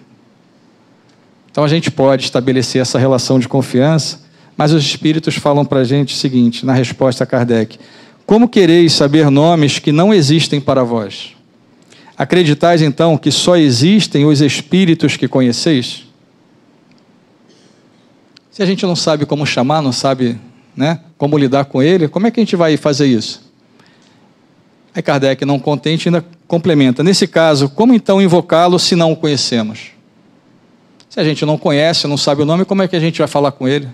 Então 1.51 1.63
a 1.63 1.67
gente 1.67 1.91
pode 1.91 2.23
estabelecer 2.23 2.81
essa 2.81 2.97
relação 2.97 3.37
de 3.37 3.47
confiança, 3.47 4.21
mas 4.57 4.71
os 4.71 4.83
espíritos 4.83 5.35
falam 5.35 5.63
para 5.63 5.81
a 5.81 5.83
gente 5.83 6.15
o 6.15 6.17
seguinte, 6.17 6.65
na 6.65 6.73
resposta 6.73 7.23
a 7.23 7.27
Kardec: 7.27 7.77
como 8.25 8.47
quereis 8.47 8.93
saber 8.93 9.29
nomes 9.29 9.77
que 9.77 9.91
não 9.91 10.13
existem 10.13 10.61
para 10.61 10.83
vós? 10.83 11.35
Acreditais 12.17 12.81
então 12.81 13.17
que 13.17 13.31
só 13.31 13.57
existem 13.57 14.25
os 14.25 14.41
espíritos 14.41 15.17
que 15.17 15.27
conheceis? 15.27 16.03
Se 18.49 18.63
a 18.63 18.65
gente 18.65 18.85
não 18.85 18.95
sabe 18.95 19.25
como 19.25 19.45
chamar, 19.45 19.81
não 19.81 19.91
sabe 19.91 20.39
né, 20.75 20.99
como 21.17 21.37
lidar 21.37 21.65
com 21.65 21.81
ele, 21.81 22.07
como 22.07 22.27
é 22.27 22.31
que 22.31 22.39
a 22.39 22.43
gente 22.43 22.55
vai 22.55 22.77
fazer 22.77 23.07
isso? 23.07 23.51
Aí 24.93 25.01
Kardec, 25.01 25.45
não 25.45 25.59
contente, 25.59 26.09
ainda 26.09 26.25
complementa. 26.47 27.03
Nesse 27.03 27.27
caso, 27.27 27.69
como 27.69 27.93
então 27.93 28.21
invocá-lo 28.21 28.77
se 28.77 28.95
não 28.95 29.13
o 29.13 29.15
conhecemos? 29.15 29.91
Se 31.09 31.19
a 31.19 31.23
gente 31.23 31.45
não 31.45 31.57
conhece, 31.57 32.07
não 32.07 32.17
sabe 32.17 32.41
o 32.41 32.45
nome, 32.45 32.65
como 32.65 32.81
é 32.81 32.87
que 32.87 32.95
a 32.95 32.99
gente 32.99 33.19
vai 33.19 33.27
falar 33.27 33.51
com 33.51 33.67
ele? 33.67 33.87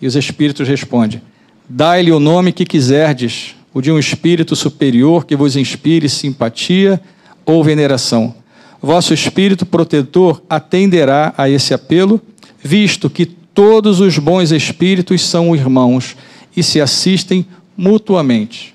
E 0.00 0.06
os 0.06 0.16
espíritos 0.16 0.68
respondem: 0.68 1.20
Dai-lhe 1.68 2.12
o 2.12 2.20
nome 2.20 2.52
que 2.52 2.64
quiserdes, 2.64 3.54
o 3.74 3.80
de 3.80 3.90
um 3.90 3.98
espírito 3.98 4.56
superior 4.56 5.26
que 5.26 5.36
vos 5.36 5.56
inspire 5.56 6.08
simpatia 6.08 7.00
ou 7.44 7.62
veneração. 7.62 8.34
Vosso 8.80 9.12
espírito 9.12 9.66
protetor 9.66 10.42
atenderá 10.48 11.34
a 11.36 11.48
esse 11.48 11.74
apelo, 11.74 12.20
visto 12.62 13.10
que 13.10 13.37
todos 13.58 13.98
os 13.98 14.16
bons 14.16 14.52
espíritos 14.52 15.20
são 15.20 15.52
irmãos 15.52 16.16
e 16.56 16.62
se 16.62 16.80
assistem 16.80 17.44
mutuamente. 17.76 18.72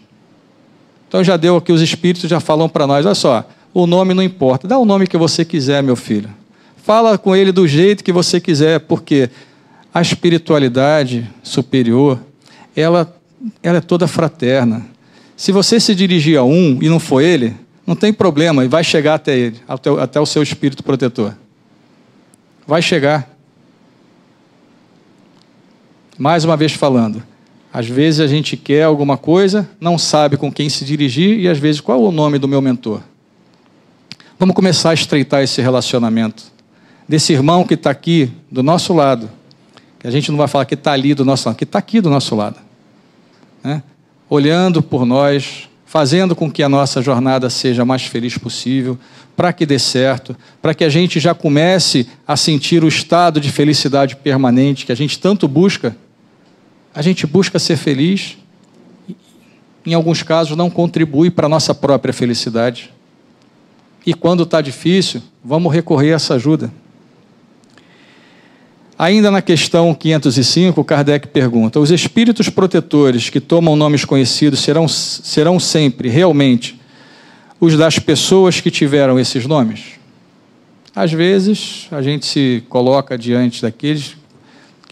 Então 1.08 1.24
já 1.24 1.38
deu 1.38 1.56
aqui, 1.56 1.72
os 1.72 1.82
espíritos 1.82 2.30
já 2.30 2.42
falam 2.42 2.68
para 2.68 2.86
nós: 2.86 3.06
olha 3.06 3.16
só, 3.16 3.48
o 3.74 3.88
nome 3.88 4.14
não 4.14 4.22
importa, 4.22 4.68
dá 4.68 4.78
o 4.78 4.84
nome 4.84 5.08
que 5.08 5.16
você 5.16 5.46
quiser, 5.46 5.82
meu 5.82 5.96
filho. 5.96 6.30
Fala 6.76 7.18
com 7.18 7.34
ele 7.34 7.54
do 7.54 7.66
jeito 7.66 8.04
que 8.04 8.12
você 8.12 8.42
quiser, 8.42 8.82
porque 8.82 9.30
a 9.94 10.02
espiritualidade 10.02 11.32
superior 11.42 12.20
ela, 12.76 13.16
ela 13.64 13.78
é 13.78 13.82
toda 13.82 14.06
fraterna. 14.06 14.86
Se 15.38 15.54
você 15.54 15.80
se 15.80 15.96
dirigir 15.96 16.38
a 16.38 16.44
um 16.44 16.80
e 16.82 16.90
não 16.90 17.00
for 17.00 17.22
ele, 17.22 17.56
não 17.88 17.96
tem 17.96 18.12
problema, 18.12 18.66
e 18.66 18.68
vai 18.68 18.84
chegar 18.84 19.14
até 19.14 19.38
ele, 19.38 19.62
até, 19.66 19.90
até 19.92 20.20
o 20.20 20.26
seu 20.26 20.44
espírito 20.44 20.84
protetor. 20.84 21.34
Vai 22.68 22.82
chegar. 22.82 23.33
Mais 26.24 26.46
uma 26.46 26.56
vez 26.56 26.72
falando, 26.72 27.22
às 27.74 27.86
vezes 27.86 28.22
a 28.22 28.28
gente 28.28 28.56
quer 28.56 28.84
alguma 28.84 29.18
coisa, 29.18 29.70
não 29.78 29.98
sabe 29.98 30.38
com 30.38 30.50
quem 30.50 30.70
se 30.70 30.86
dirigir 30.86 31.38
e 31.38 31.50
às 31.50 31.58
vezes 31.58 31.82
qual 31.82 32.02
é 32.02 32.08
o 32.08 32.14
nome 32.14 32.40
do 32.40 32.48
meu 32.48 32.62
mentor. 32.62 33.02
Vamos 34.40 34.56
começar 34.56 34.92
a 34.92 34.94
estreitar 34.94 35.44
esse 35.44 35.62
relacionamento. 35.62 36.46
Desse 37.10 37.34
irmão 37.34 37.66
que 37.66 37.74
está 37.74 37.90
aqui 37.90 38.32
do 38.50 38.64
nosso 38.64 38.94
lado, 38.94 39.30
que 40.00 40.08
a 40.08 40.12
gente 40.12 40.32
não 40.32 40.38
vai 40.38 40.48
falar 40.48 40.64
que 40.64 40.76
está 40.76 40.94
ali 40.94 41.14
do 41.14 41.26
nosso 41.26 41.50
lado, 41.50 41.58
que 41.58 41.66
está 41.66 41.80
aqui 41.80 42.00
do 42.00 42.10
nosso 42.10 42.34
lado. 42.38 42.56
Né? 43.62 43.84
Olhando 44.30 44.82
por 44.82 45.06
nós, 45.06 45.68
fazendo 45.86 46.38
com 46.38 46.50
que 46.50 46.64
a 46.64 46.70
nossa 46.70 47.02
jornada 47.02 47.50
seja 47.50 47.84
mais 47.84 48.04
feliz 48.04 48.38
possível, 48.38 48.98
para 49.36 49.52
que 49.52 49.66
dê 49.66 49.78
certo, 49.78 50.38
para 50.62 50.74
que 50.74 50.86
a 50.86 50.90
gente 50.90 51.20
já 51.20 51.36
comece 51.36 52.08
a 52.26 52.38
sentir 52.38 52.82
o 52.82 52.88
estado 52.88 53.42
de 53.42 53.52
felicidade 53.52 54.16
permanente 54.16 54.86
que 54.86 54.92
a 54.94 54.96
gente 54.96 55.20
tanto 55.20 55.50
busca. 55.50 55.94
A 56.94 57.02
gente 57.02 57.26
busca 57.26 57.58
ser 57.58 57.76
feliz, 57.76 58.38
em 59.86 59.94
alguns 59.94 60.22
casos 60.24 60.56
não 60.56 60.70
contribui 60.70 61.30
para 61.30 61.48
a 61.48 61.50
nossa 61.50 61.74
própria 61.74 62.14
felicidade. 62.14 62.92
E 64.06 64.14
quando 64.14 64.44
está 64.44 64.62
difícil, 64.62 65.22
vamos 65.44 65.74
recorrer 65.74 66.14
a 66.14 66.16
essa 66.16 66.36
ajuda. 66.36 66.72
Ainda 68.98 69.32
na 69.32 69.42
questão 69.42 69.94
505, 69.94 70.84
Kardec 70.84 71.28
pergunta: 71.28 71.80
os 71.80 71.90
espíritos 71.90 72.48
protetores 72.50 73.30
que 73.30 73.42
tomam 73.42 73.76
nomes 73.76 74.06
conhecidos 74.06 74.60
serão, 74.60 74.88
serão 74.88 75.60
sempre, 75.60 76.10
realmente, 76.10 76.80
os 77.60 77.76
das 77.76 77.98
pessoas 77.98 78.62
que 78.62 78.70
tiveram 78.70 79.20
esses 79.20 79.46
nomes? 79.46 80.00
Às 80.96 81.12
vezes, 81.12 81.88
a 81.92 82.04
gente 82.04 82.26
se 82.26 82.64
coloca 82.70 83.18
diante 83.18 83.64
daqueles 83.64 84.16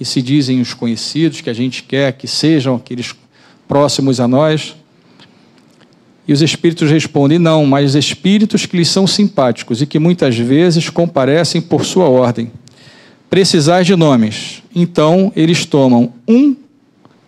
que 0.02 0.06
se 0.06 0.20
dizem 0.20 0.60
os 0.60 0.74
conhecidos, 0.74 1.41
que 1.41 1.49
a 1.49 1.54
gente 1.54 1.84
quer 1.84 2.14
que 2.14 2.28
sejam 2.28 2.74
aqueles 2.74 3.14
próximos 3.68 4.20
a 4.20 4.28
nós. 4.28 4.76
E 6.28 6.34
os 6.34 6.41
espíritos 6.41 6.89
respondem: 6.89 7.38
não, 7.38 7.68
mas 7.68 7.93
espíritos 7.93 8.66
que 8.66 8.76
lhes 8.76 8.88
são 8.88 9.06
simpáticos 9.06 9.80
e 9.80 9.86
que 9.86 9.99
muitas 9.99 10.36
vezes 10.36 10.89
comparecem 10.89 11.62
por 11.62 11.86
sua 11.86 12.10
ordem. 12.10 12.52
Precisais 13.30 13.86
de 13.86 13.95
nomes, 13.95 14.64
então 14.76 15.32
eles 15.36 15.68
tomam 15.68 16.12
um 16.28 16.56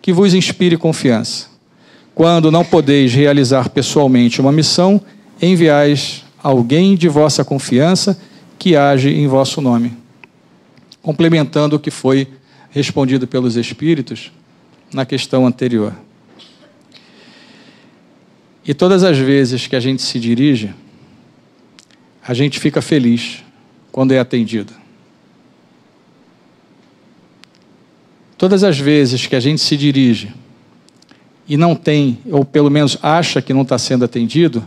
que 0.02 0.12
vos 0.12 0.34
inspire 0.34 0.76
confiança. 0.76 1.46
Quando 2.12 2.50
não 2.50 2.64
podeis 2.64 3.14
realizar 3.14 3.68
pessoalmente 3.68 4.40
uma 4.40 4.50
missão, 4.50 5.00
enviais 5.40 6.24
alguém 6.42 6.96
de 6.96 7.08
vossa 7.08 7.44
confiança 7.44 8.18
que 8.58 8.74
age 8.74 9.10
em 9.10 9.28
vosso 9.28 9.60
nome. 9.60 9.92
Complementando 11.00 11.76
o 11.76 11.78
que 11.78 11.92
foi 11.92 12.26
respondido 12.74 13.24
pelos 13.28 13.54
Espíritos 13.54 14.32
na 14.92 15.06
questão 15.06 15.46
anterior. 15.46 15.94
E 18.66 18.74
todas 18.74 19.04
as 19.04 19.16
vezes 19.16 19.68
que 19.68 19.76
a 19.76 19.80
gente 19.80 20.02
se 20.02 20.18
dirige, 20.18 20.74
a 22.26 22.34
gente 22.34 22.58
fica 22.58 22.82
feliz 22.82 23.44
quando 23.92 24.10
é 24.10 24.18
atendido. 24.18 24.72
Todas 28.36 28.64
as 28.64 28.76
vezes 28.76 29.24
que 29.24 29.36
a 29.36 29.40
gente 29.40 29.60
se 29.60 29.76
dirige 29.76 30.34
e 31.46 31.56
não 31.56 31.76
tem, 31.76 32.18
ou 32.28 32.44
pelo 32.44 32.70
menos 32.72 32.98
acha 33.00 33.40
que 33.40 33.54
não 33.54 33.62
está 33.62 33.78
sendo 33.78 34.04
atendido, 34.04 34.66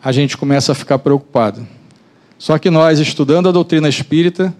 a 0.00 0.12
gente 0.12 0.36
começa 0.36 0.70
a 0.70 0.74
ficar 0.76 1.00
preocupado. 1.00 1.66
Só 2.38 2.56
que 2.56 2.70
nós, 2.70 3.00
estudando 3.00 3.48
a 3.48 3.52
doutrina 3.52 3.88
espírita, 3.88 4.54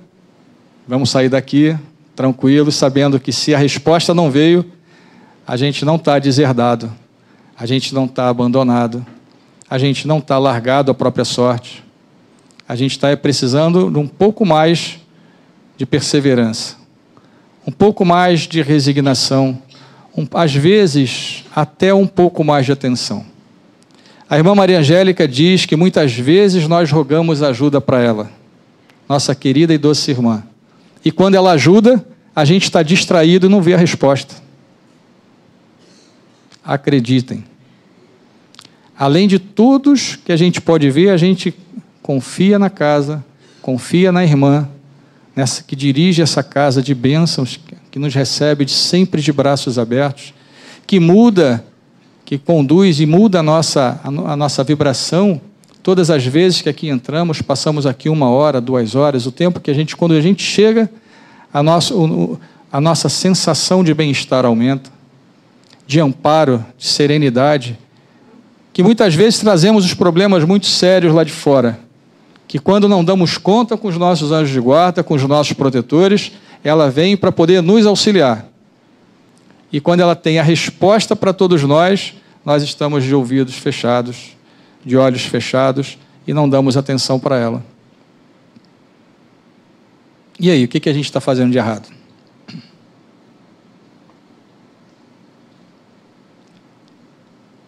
vamos 0.88 1.10
sair 1.10 1.28
daqui 1.28 1.78
tranquilos, 2.18 2.74
sabendo 2.74 3.20
que 3.20 3.32
se 3.32 3.54
a 3.54 3.58
resposta 3.58 4.12
não 4.12 4.28
veio, 4.28 4.64
a 5.46 5.56
gente 5.56 5.84
não 5.84 5.94
está 5.94 6.18
deserdado, 6.18 6.92
a 7.56 7.64
gente 7.64 7.94
não 7.94 8.06
está 8.06 8.28
abandonado, 8.28 9.06
a 9.70 9.78
gente 9.78 10.04
não 10.04 10.18
está 10.18 10.36
largado 10.36 10.90
à 10.90 10.94
própria 10.94 11.24
sorte. 11.24 11.84
A 12.68 12.74
gente 12.74 12.90
está 12.90 13.16
precisando 13.16 13.88
de 13.88 13.98
um 13.98 14.08
pouco 14.08 14.44
mais 14.44 14.98
de 15.76 15.86
perseverança, 15.86 16.74
um 17.64 17.70
pouco 17.70 18.04
mais 18.04 18.40
de 18.40 18.62
resignação, 18.62 19.56
um, 20.16 20.26
às 20.34 20.52
vezes 20.52 21.44
até 21.54 21.94
um 21.94 22.06
pouco 22.06 22.42
mais 22.42 22.66
de 22.66 22.72
atenção. 22.72 23.24
A 24.28 24.36
irmã 24.36 24.56
Maria 24.56 24.80
Angélica 24.80 25.28
diz 25.28 25.66
que 25.66 25.76
muitas 25.76 26.12
vezes 26.14 26.66
nós 26.66 26.90
rogamos 26.90 27.44
ajuda 27.44 27.80
para 27.80 28.02
ela, 28.02 28.28
nossa 29.08 29.36
querida 29.36 29.72
e 29.72 29.78
doce 29.78 30.10
irmã. 30.10 30.42
E 31.04 31.10
quando 31.10 31.34
ela 31.34 31.52
ajuda, 31.52 32.04
a 32.34 32.44
gente 32.44 32.64
está 32.64 32.82
distraído 32.82 33.46
e 33.46 33.48
não 33.48 33.62
vê 33.62 33.74
a 33.74 33.78
resposta. 33.78 34.34
Acreditem. 36.64 37.44
Além 38.96 39.28
de 39.28 39.38
todos 39.38 40.16
que 40.16 40.32
a 40.32 40.36
gente 40.36 40.60
pode 40.60 40.90
ver, 40.90 41.10
a 41.10 41.16
gente 41.16 41.54
confia 42.02 42.58
na 42.58 42.68
casa, 42.68 43.24
confia 43.62 44.10
na 44.10 44.24
irmã, 44.24 44.68
nessa 45.34 45.62
que 45.62 45.76
dirige 45.76 46.20
essa 46.20 46.42
casa 46.42 46.82
de 46.82 46.94
bênçãos, 46.94 47.60
que 47.90 47.98
nos 47.98 48.14
recebe 48.14 48.64
de 48.64 48.72
sempre 48.72 49.22
de 49.22 49.32
braços 49.32 49.78
abertos, 49.78 50.34
que 50.86 50.98
muda, 50.98 51.64
que 52.24 52.38
conduz 52.38 53.00
e 53.00 53.06
muda 53.06 53.40
a 53.40 53.42
nossa, 53.42 54.00
a 54.02 54.36
nossa 54.36 54.64
vibração 54.64 55.40
todas 55.88 56.10
as 56.10 56.26
vezes 56.26 56.60
que 56.60 56.68
aqui 56.68 56.90
entramos, 56.90 57.40
passamos 57.40 57.86
aqui 57.86 58.10
uma 58.10 58.28
hora, 58.28 58.60
duas 58.60 58.94
horas, 58.94 59.24
o 59.24 59.32
tempo 59.32 59.58
que 59.58 59.70
a 59.70 59.74
gente, 59.74 59.96
quando 59.96 60.12
a 60.12 60.20
gente 60.20 60.42
chega, 60.42 60.90
a 61.50 61.62
nossa, 61.62 61.94
a 62.70 62.78
nossa 62.78 63.08
sensação 63.08 63.82
de 63.82 63.94
bem-estar 63.94 64.44
aumenta, 64.44 64.90
de 65.86 65.98
amparo, 65.98 66.62
de 66.76 66.86
serenidade, 66.86 67.78
que 68.70 68.82
muitas 68.82 69.14
vezes 69.14 69.40
trazemos 69.40 69.82
os 69.82 69.94
problemas 69.94 70.44
muito 70.44 70.66
sérios 70.66 71.14
lá 71.14 71.24
de 71.24 71.32
fora, 71.32 71.80
que 72.46 72.58
quando 72.58 72.86
não 72.86 73.02
damos 73.02 73.38
conta 73.38 73.74
com 73.74 73.88
os 73.88 73.96
nossos 73.96 74.30
anjos 74.30 74.52
de 74.52 74.60
guarda, 74.60 75.02
com 75.02 75.14
os 75.14 75.22
nossos 75.22 75.54
protetores, 75.54 76.32
ela 76.62 76.90
vem 76.90 77.16
para 77.16 77.32
poder 77.32 77.62
nos 77.62 77.86
auxiliar. 77.86 78.46
E 79.72 79.80
quando 79.80 80.00
ela 80.00 80.14
tem 80.14 80.38
a 80.38 80.42
resposta 80.42 81.16
para 81.16 81.32
todos 81.32 81.62
nós, 81.62 82.12
nós 82.44 82.62
estamos 82.62 83.04
de 83.04 83.14
ouvidos 83.14 83.54
fechados 83.54 84.36
de 84.88 84.96
olhos 84.96 85.26
fechados 85.26 85.98
e 86.26 86.32
não 86.32 86.48
damos 86.48 86.74
atenção 86.74 87.20
para 87.20 87.36
ela. 87.36 87.62
E 90.40 90.50
aí, 90.50 90.64
o 90.64 90.68
que, 90.68 90.80
que 90.80 90.88
a 90.88 90.94
gente 90.94 91.04
está 91.04 91.20
fazendo 91.20 91.52
de 91.52 91.58
errado? 91.58 91.88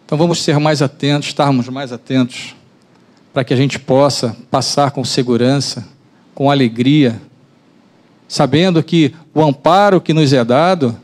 Então 0.07 0.17
vamos 0.17 0.43
ser 0.43 0.59
mais 0.59 0.81
atentos, 0.81 1.29
estarmos 1.29 1.69
mais 1.69 1.93
atentos, 1.93 2.57
para 3.35 3.45
que 3.45 3.53
a 3.53 3.57
gente 3.57 3.79
possa 3.79 4.35
passar 4.51 4.91
com 4.91 5.05
segurança, 5.05 5.87
com 6.35 6.51
alegria, 6.51 7.21
sabendo 8.27 8.83
que 8.83 9.15
o 9.35 9.43
amparo 9.43 10.01
que 10.01 10.15
nos 10.15 10.33
é 10.33 10.43
dado 10.43 10.99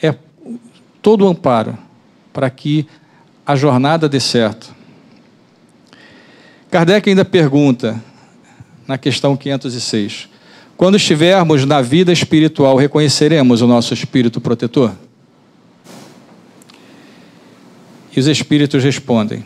é 0.00 0.14
todo 1.02 1.24
o 1.24 1.28
amparo 1.28 1.76
para 2.32 2.48
que 2.50 2.86
a 3.44 3.56
jornada 3.56 4.08
dê 4.08 4.20
certo. 4.20 4.75
Kardec 6.70 7.08
ainda 7.08 7.24
pergunta, 7.24 8.02
na 8.86 8.98
questão 8.98 9.36
506, 9.36 10.28
quando 10.76 10.96
estivermos 10.96 11.64
na 11.64 11.80
vida 11.80 12.12
espiritual, 12.12 12.76
reconheceremos 12.76 13.62
o 13.62 13.66
nosso 13.66 13.94
espírito 13.94 14.40
protetor? 14.40 14.92
E 18.14 18.20
os 18.20 18.26
espíritos 18.26 18.82
respondem. 18.82 19.44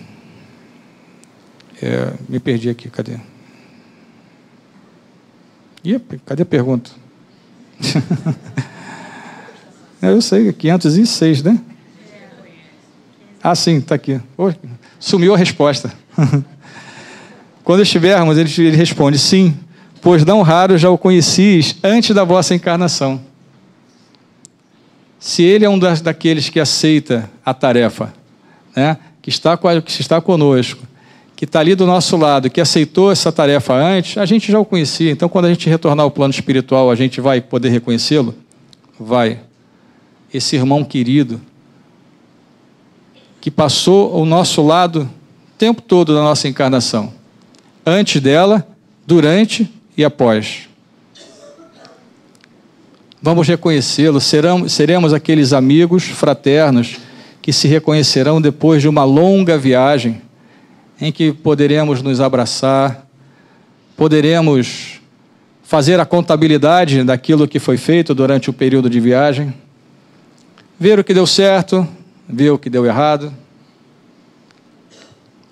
É, 1.83 2.13
me 2.29 2.39
perdi 2.39 2.69
aqui, 2.69 2.89
cadê? 2.89 3.19
Ih, 5.85 6.01
cadê 6.27 6.43
a 6.43 6.47
pergunta? 6.47 6.91
Eu 10.03 10.21
sei, 10.23 10.53
506, 10.53 11.43
né? 11.43 11.61
Ah, 13.43 13.55
sim, 13.55 13.79
está 13.79 13.95
aqui. 13.95 14.21
sumiu 14.99 15.35
a 15.35 15.37
resposta. 15.37 15.93
Quando 17.71 17.83
estivermos, 17.83 18.37
ele, 18.37 18.51
ele 18.67 18.77
responde: 18.77 19.17
Sim, 19.17 19.57
pois 20.03 20.25
não 20.25 20.43
raro 20.43 20.77
já 20.77 20.91
o 20.91 20.99
conhecis 20.99 21.77
antes 21.85 22.13
da 22.13 22.25
vossa 22.25 22.53
encarnação. 22.53 23.21
Se 25.21 25.45
ele 25.45 25.65
é 25.65 25.71
um 25.71 25.79
das, 25.79 26.01
daqueles 26.01 26.49
que 26.49 26.59
aceita 26.59 27.31
a 27.47 27.55
tarefa, 27.55 28.13
né, 28.75 28.97
que, 29.23 29.31
está, 29.31 29.57
que 29.57 30.01
está 30.01 30.21
conosco, 30.21 30.83
que 31.37 31.45
está 31.45 31.61
ali 31.61 31.77
do 31.77 31.87
nosso 31.87 32.17
lado, 32.17 32.51
que 32.51 32.61
aceitou 32.61 33.13
essa 33.13 33.31
tarefa 33.31 33.73
antes, 33.73 34.19
a 34.19 34.27
gente 34.27 34.51
já 34.51 34.59
o 34.59 34.65
conhecia. 34.65 35.13
Então, 35.13 35.29
quando 35.29 35.45
a 35.45 35.51
gente 35.51 35.71
retornar 35.71 36.03
ao 36.03 36.11
plano 36.11 36.33
espiritual, 36.33 36.91
a 36.91 36.97
gente 36.97 37.21
vai 37.21 37.41
poder 37.41 37.69
reconhecê-lo? 37.69 38.35
Vai. 38.99 39.39
Esse 40.35 40.57
irmão 40.57 40.83
querido, 40.83 41.41
que 43.41 43.49
passou 43.49 44.13
ao 44.13 44.25
nosso 44.25 44.61
lado 44.61 45.03
o 45.03 45.57
tempo 45.57 45.81
todo 45.81 46.13
da 46.13 46.21
nossa 46.21 46.49
encarnação 46.49 47.20
antes 47.85 48.21
dela, 48.21 48.67
durante 49.07 49.71
e 49.97 50.05
após. 50.05 50.69
Vamos 53.23 53.47
reconhecê-lo, 53.47 54.21
seremos 54.21 55.13
aqueles 55.13 55.53
amigos 55.53 56.05
fraternos 56.05 56.99
que 57.43 57.53
se 57.53 57.69
reconhecerão 57.69 58.41
depois 58.41 58.81
de 58.81 58.89
uma 58.89 59.05
longa 59.05 59.59
viagem, 59.59 60.23
em 61.01 61.11
que 61.11 61.33
poderemos 61.33 62.03
nos 62.03 62.21
abraçar, 62.21 63.07
poderemos 63.97 65.01
fazer 65.63 66.01
a 66.01 66.07
contabilidade 66.07 67.05
daquilo 67.05 67.47
que 67.47 67.59
foi 67.59 67.77
feito 67.77 68.15
durante 68.15 68.51
o 68.51 68.53
período 68.53 68.89
de 68.89 69.01
viagem, 69.01 69.53
ver 70.79 70.99
o 70.99 71.05
que 71.05 71.15
deu 71.15 71.27
certo, 71.27 71.87
ver 72.29 72.51
o 72.51 72.59
que 72.59 72.71
deu 72.71 72.87
errado 72.87 73.33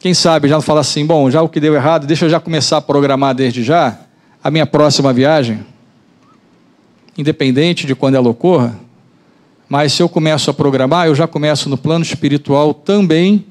quem 0.00 0.14
sabe 0.14 0.48
já 0.48 0.60
fala 0.60 0.80
assim, 0.80 1.04
bom, 1.04 1.30
já 1.30 1.42
o 1.42 1.48
que 1.48 1.58
deu 1.58 1.74
errado, 1.74 2.06
deixa 2.06 2.26
eu 2.26 2.30
já 2.30 2.38
começar 2.38 2.76
a 2.76 2.80
programar 2.80 3.34
desde 3.34 3.64
já 3.64 3.98
a 4.42 4.50
minha 4.50 4.66
próxima 4.66 5.12
viagem, 5.12 5.64
independente 7.16 7.86
de 7.86 7.94
quando 7.94 8.14
ela 8.14 8.28
ocorra. 8.28 8.78
Mas 9.68 9.92
se 9.92 10.02
eu 10.02 10.08
começo 10.08 10.50
a 10.50 10.54
programar, 10.54 11.08
eu 11.08 11.14
já 11.14 11.26
começo 11.26 11.68
no 11.68 11.76
plano 11.76 12.04
espiritual 12.04 12.72
também 12.72 13.44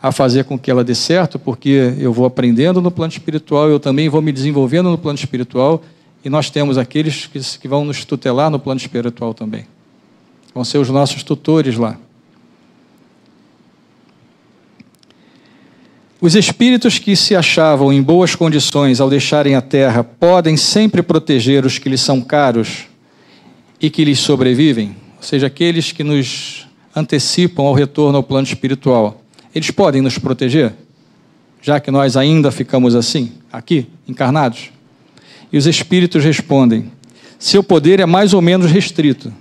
a 0.00 0.10
fazer 0.10 0.44
com 0.44 0.58
que 0.58 0.70
ela 0.70 0.82
dê 0.82 0.94
certo, 0.94 1.38
porque 1.38 1.94
eu 1.98 2.12
vou 2.12 2.24
aprendendo 2.24 2.80
no 2.80 2.90
plano 2.90 3.12
espiritual, 3.12 3.68
eu 3.68 3.78
também 3.78 4.08
vou 4.08 4.22
me 4.22 4.32
desenvolvendo 4.32 4.90
no 4.90 4.98
plano 4.98 5.18
espiritual 5.18 5.82
e 6.24 6.30
nós 6.30 6.50
temos 6.50 6.78
aqueles 6.78 7.26
que, 7.26 7.40
que 7.58 7.68
vão 7.68 7.84
nos 7.84 8.04
tutelar 8.04 8.48
no 8.48 8.58
plano 8.58 8.80
espiritual 8.80 9.34
também. 9.34 9.66
Vão 10.54 10.64
ser 10.64 10.78
os 10.78 10.88
nossos 10.88 11.22
tutores 11.22 11.76
lá. 11.76 11.98
Os 16.22 16.36
espíritos 16.36 17.00
que 17.00 17.16
se 17.16 17.34
achavam 17.34 17.92
em 17.92 18.00
boas 18.00 18.36
condições 18.36 19.00
ao 19.00 19.10
deixarem 19.10 19.56
a 19.56 19.60
terra 19.60 20.04
podem 20.04 20.56
sempre 20.56 21.02
proteger 21.02 21.66
os 21.66 21.80
que 21.80 21.88
lhes 21.88 22.00
são 22.00 22.20
caros 22.20 22.84
e 23.80 23.90
que 23.90 24.04
lhes 24.04 24.20
sobrevivem, 24.20 24.94
ou 25.16 25.22
seja, 25.24 25.48
aqueles 25.48 25.90
que 25.90 26.04
nos 26.04 26.64
antecipam 26.94 27.64
ao 27.64 27.74
retorno 27.74 28.18
ao 28.18 28.22
plano 28.22 28.46
espiritual. 28.46 29.20
Eles 29.52 29.72
podem 29.72 30.00
nos 30.00 30.16
proteger, 30.16 30.72
já 31.60 31.80
que 31.80 31.90
nós 31.90 32.16
ainda 32.16 32.52
ficamos 32.52 32.94
assim, 32.94 33.32
aqui, 33.52 33.88
encarnados? 34.06 34.70
E 35.52 35.58
os 35.58 35.66
espíritos 35.66 36.22
respondem: 36.22 36.92
seu 37.36 37.64
poder 37.64 37.98
é 37.98 38.06
mais 38.06 38.32
ou 38.32 38.40
menos 38.40 38.70
restrito. 38.70 39.32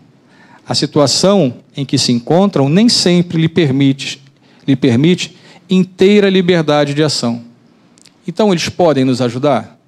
A 0.68 0.74
situação 0.74 1.54
em 1.78 1.86
que 1.86 2.00
se 2.00 2.12
encontram 2.12 2.68
nem 2.68 2.90
sempre 2.90 3.40
lhe 3.40 3.48
permite, 3.48 4.20
lhe 4.68 4.76
permite 4.76 5.40
inteira 5.72 6.30
liberdade 6.30 6.94
de 6.94 7.02
ação. 7.02 7.44
Então, 8.28 8.52
eles 8.52 8.68
podem 8.70 9.06
nos 9.06 9.22
ajudar? 9.22 9.80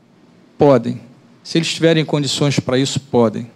Podem. 0.58 1.02
Se 1.44 1.58
eles 1.58 1.74
tiverem 1.74 2.06
condições 2.06 2.60
para 2.60 2.78
isso, 2.78 3.00
podem. 3.00 3.52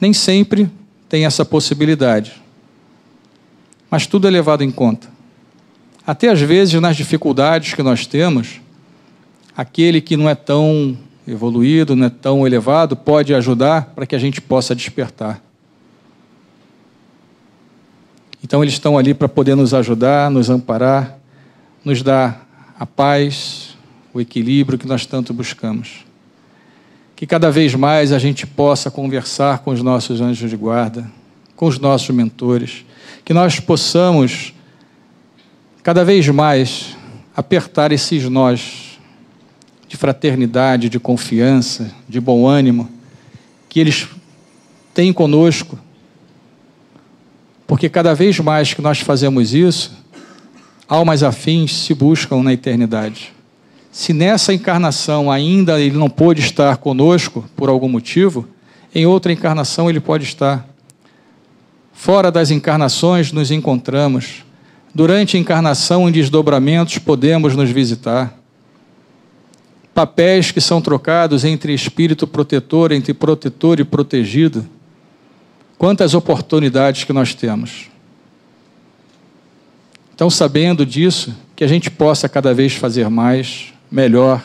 Nem 0.00 0.12
sempre 0.12 0.68
tem 1.08 1.24
essa 1.24 1.44
possibilidade. 1.44 2.42
Mas 3.88 4.06
tudo 4.06 4.26
é 4.26 4.30
levado 4.30 4.64
em 4.64 4.70
conta. 4.70 5.08
Até 6.06 6.28
às 6.28 6.40
vezes, 6.40 6.78
nas 6.80 6.96
dificuldades 6.96 7.72
que 7.72 7.82
nós 7.82 8.06
temos, 8.06 8.60
aquele 9.56 10.00
que 10.00 10.16
não 10.16 10.28
é 10.28 10.34
tão 10.34 10.98
evoluído, 11.26 11.96
não 11.96 12.06
é 12.06 12.10
tão 12.10 12.46
elevado, 12.46 12.96
pode 12.96 13.32
ajudar 13.32 13.92
para 13.94 14.04
que 14.04 14.14
a 14.14 14.18
gente 14.18 14.40
possa 14.40 14.74
despertar. 14.74 15.40
Então, 18.44 18.62
eles 18.62 18.74
estão 18.74 18.98
ali 18.98 19.14
para 19.14 19.26
poder 19.26 19.54
nos 19.54 19.72
ajudar, 19.72 20.30
nos 20.30 20.50
amparar, 20.50 21.18
nos 21.82 22.02
dar 22.02 22.46
a 22.78 22.84
paz, 22.84 23.74
o 24.12 24.20
equilíbrio 24.20 24.78
que 24.78 24.86
nós 24.86 25.06
tanto 25.06 25.32
buscamos. 25.32 26.04
Que 27.16 27.26
cada 27.26 27.50
vez 27.50 27.74
mais 27.74 28.12
a 28.12 28.18
gente 28.18 28.46
possa 28.46 28.90
conversar 28.90 29.60
com 29.60 29.70
os 29.70 29.80
nossos 29.80 30.20
anjos 30.20 30.50
de 30.50 30.56
guarda, 30.58 31.10
com 31.56 31.64
os 31.64 31.78
nossos 31.78 32.14
mentores, 32.14 32.84
que 33.24 33.32
nós 33.32 33.60
possamos 33.60 34.52
cada 35.82 36.04
vez 36.04 36.28
mais 36.28 36.94
apertar 37.34 37.92
esses 37.92 38.28
nós 38.28 38.98
de 39.88 39.96
fraternidade, 39.96 40.90
de 40.90 41.00
confiança, 41.00 41.90
de 42.06 42.20
bom 42.20 42.46
ânimo, 42.46 42.90
que 43.70 43.80
eles 43.80 44.06
têm 44.92 45.14
conosco 45.14 45.78
porque 47.66 47.88
cada 47.88 48.14
vez 48.14 48.38
mais 48.40 48.74
que 48.74 48.82
nós 48.82 49.00
fazemos 49.00 49.54
isso, 49.54 49.92
almas 50.88 51.22
afins 51.22 51.72
se 51.72 51.94
buscam 51.94 52.42
na 52.42 52.52
eternidade. 52.52 53.32
Se 53.90 54.12
nessa 54.12 54.52
encarnação 54.52 55.30
ainda 55.30 55.80
ele 55.80 55.96
não 55.96 56.10
pôde 56.10 56.40
estar 56.40 56.76
conosco 56.78 57.44
por 57.56 57.68
algum 57.68 57.88
motivo, 57.88 58.46
em 58.94 59.06
outra 59.06 59.32
encarnação 59.32 59.88
ele 59.88 60.00
pode 60.00 60.24
estar. 60.24 60.68
Fora 61.92 62.30
das 62.30 62.50
encarnações 62.50 63.32
nos 63.32 63.50
encontramos. 63.50 64.44
Durante 64.94 65.36
a 65.36 65.40
encarnação 65.40 66.08
em 66.08 66.12
desdobramentos 66.12 66.98
podemos 66.98 67.56
nos 67.56 67.70
visitar. 67.70 68.36
Papéis 69.94 70.50
que 70.50 70.60
são 70.60 70.82
trocados 70.82 71.44
entre 71.44 71.72
espírito 71.72 72.26
protetor, 72.26 72.90
entre 72.90 73.14
protetor 73.14 73.78
e 73.78 73.84
protegido 73.84 74.66
Quantas 75.84 76.14
oportunidades 76.14 77.04
que 77.04 77.12
nós 77.12 77.34
temos. 77.34 77.90
Então, 80.14 80.30
sabendo 80.30 80.86
disso, 80.86 81.36
que 81.54 81.62
a 81.62 81.66
gente 81.66 81.90
possa 81.90 82.26
cada 82.26 82.54
vez 82.54 82.72
fazer 82.72 83.10
mais, 83.10 83.66
melhor, 83.90 84.42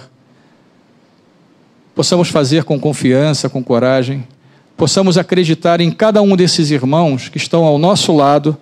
possamos 1.96 2.28
fazer 2.28 2.66
com 2.66 2.78
confiança, 2.78 3.48
com 3.48 3.64
coragem, 3.64 4.28
possamos 4.76 5.18
acreditar 5.18 5.80
em 5.80 5.90
cada 5.92 6.22
um 6.22 6.36
desses 6.36 6.72
irmãos 6.72 7.30
que 7.30 7.38
estão 7.38 7.64
ao 7.64 7.78
nosso 7.78 8.14
lado 8.14 8.58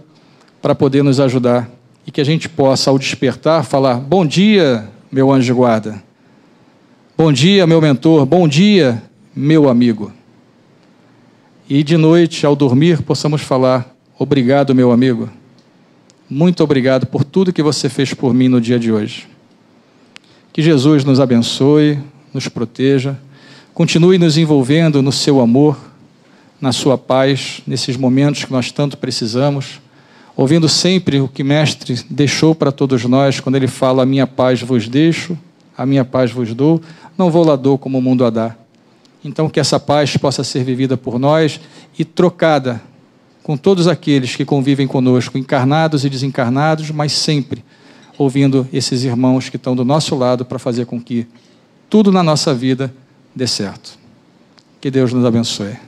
para 0.62 0.76
poder 0.76 1.04
nos 1.04 1.20
ajudar 1.20 1.68
e 2.06 2.12
que 2.12 2.22
a 2.22 2.24
gente 2.24 2.48
possa, 2.48 2.92
ao 2.92 3.00
despertar, 3.00 3.64
falar: 3.64 3.96
Bom 3.96 4.24
dia, 4.24 4.88
meu 5.12 5.32
anjo 5.32 5.56
guarda. 5.56 6.04
Bom 7.18 7.34
dia, 7.34 7.66
meu 7.66 7.82
mentor. 7.82 8.24
Bom 8.24 8.48
dia, 8.48 9.02
meu 9.36 9.68
amigo. 9.68 10.14
E 11.70 11.84
de 11.84 11.98
noite, 11.98 12.46
ao 12.46 12.56
dormir, 12.56 13.02
possamos 13.02 13.42
falar: 13.42 13.94
Obrigado, 14.18 14.74
meu 14.74 14.90
amigo. 14.90 15.30
Muito 16.30 16.64
obrigado 16.64 17.06
por 17.06 17.26
tudo 17.26 17.52
que 17.52 17.62
você 17.62 17.90
fez 17.90 18.14
por 18.14 18.34
mim 18.34 18.48
no 18.48 18.62
dia 18.62 18.80
de 18.80 18.90
hoje. 18.90 19.28
Que 20.54 20.62
Jesus 20.62 21.04
nos 21.04 21.20
abençoe, 21.20 22.00
nos 22.34 22.48
proteja, 22.48 23.20
continue 23.74 24.18
nos 24.18 24.38
envolvendo 24.38 25.02
no 25.02 25.12
seu 25.12 25.42
amor, 25.42 25.78
na 26.62 26.72
sua 26.72 26.98
paz, 26.98 27.62
nesses 27.68 27.98
momentos 27.98 28.46
que 28.46 28.52
nós 28.54 28.72
tanto 28.72 28.98
precisamos, 28.98 29.82
ouvindo 30.38 30.70
sempre 30.70 31.20
o 31.20 31.28
que 31.28 31.44
Mestre 31.44 32.02
deixou 32.10 32.56
para 32.56 32.72
todos 32.72 33.04
nós 33.04 33.42
quando 33.42 33.58
ele 33.58 33.68
fala: 33.68 34.04
A 34.04 34.06
minha 34.06 34.26
paz 34.26 34.62
vos 34.62 34.88
deixo, 34.88 35.38
a 35.78 35.86
minha 35.86 36.06
paz 36.06 36.32
vos 36.32 36.54
dou, 36.54 36.82
não 37.18 37.30
vou 37.30 37.44
lá 37.44 37.58
dou 37.58 37.78
como 37.78 37.98
o 37.98 38.02
mundo 38.02 38.24
a 38.24 38.30
dá. 38.30 38.56
Então, 39.24 39.50
que 39.50 39.60
essa 39.60 39.80
paz 39.80 40.16
possa 40.18 40.44
ser 40.44 40.64
vivida 40.64 40.96
por 40.96 41.20
nós 41.20 41.60
e 41.98 42.06
trocada 42.06 42.82
com 43.44 43.56
todos 43.56 43.88
aqueles 43.88 44.36
que 44.36 44.44
convivem 44.44 44.88
conosco, 44.88 45.38
encarnados 45.38 46.04
e 46.04 46.10
desencarnados, 46.10 46.92
mas 46.92 47.14
sempre 47.14 47.64
ouvindo 48.18 48.68
esses 48.74 49.04
irmãos 49.04 49.48
que 49.48 49.56
estão 49.56 49.76
do 49.76 49.86
nosso 49.86 50.16
lado 50.16 50.44
para 50.44 50.60
fazer 50.60 50.86
com 50.86 51.00
que 51.00 51.28
tudo 51.90 52.12
na 52.12 52.22
nossa 52.22 52.54
vida 52.54 52.94
dê 53.36 53.48
certo. 53.48 53.98
Que 54.82 54.92
Deus 54.92 55.14
nos 55.14 55.24
abençoe. 55.24 55.87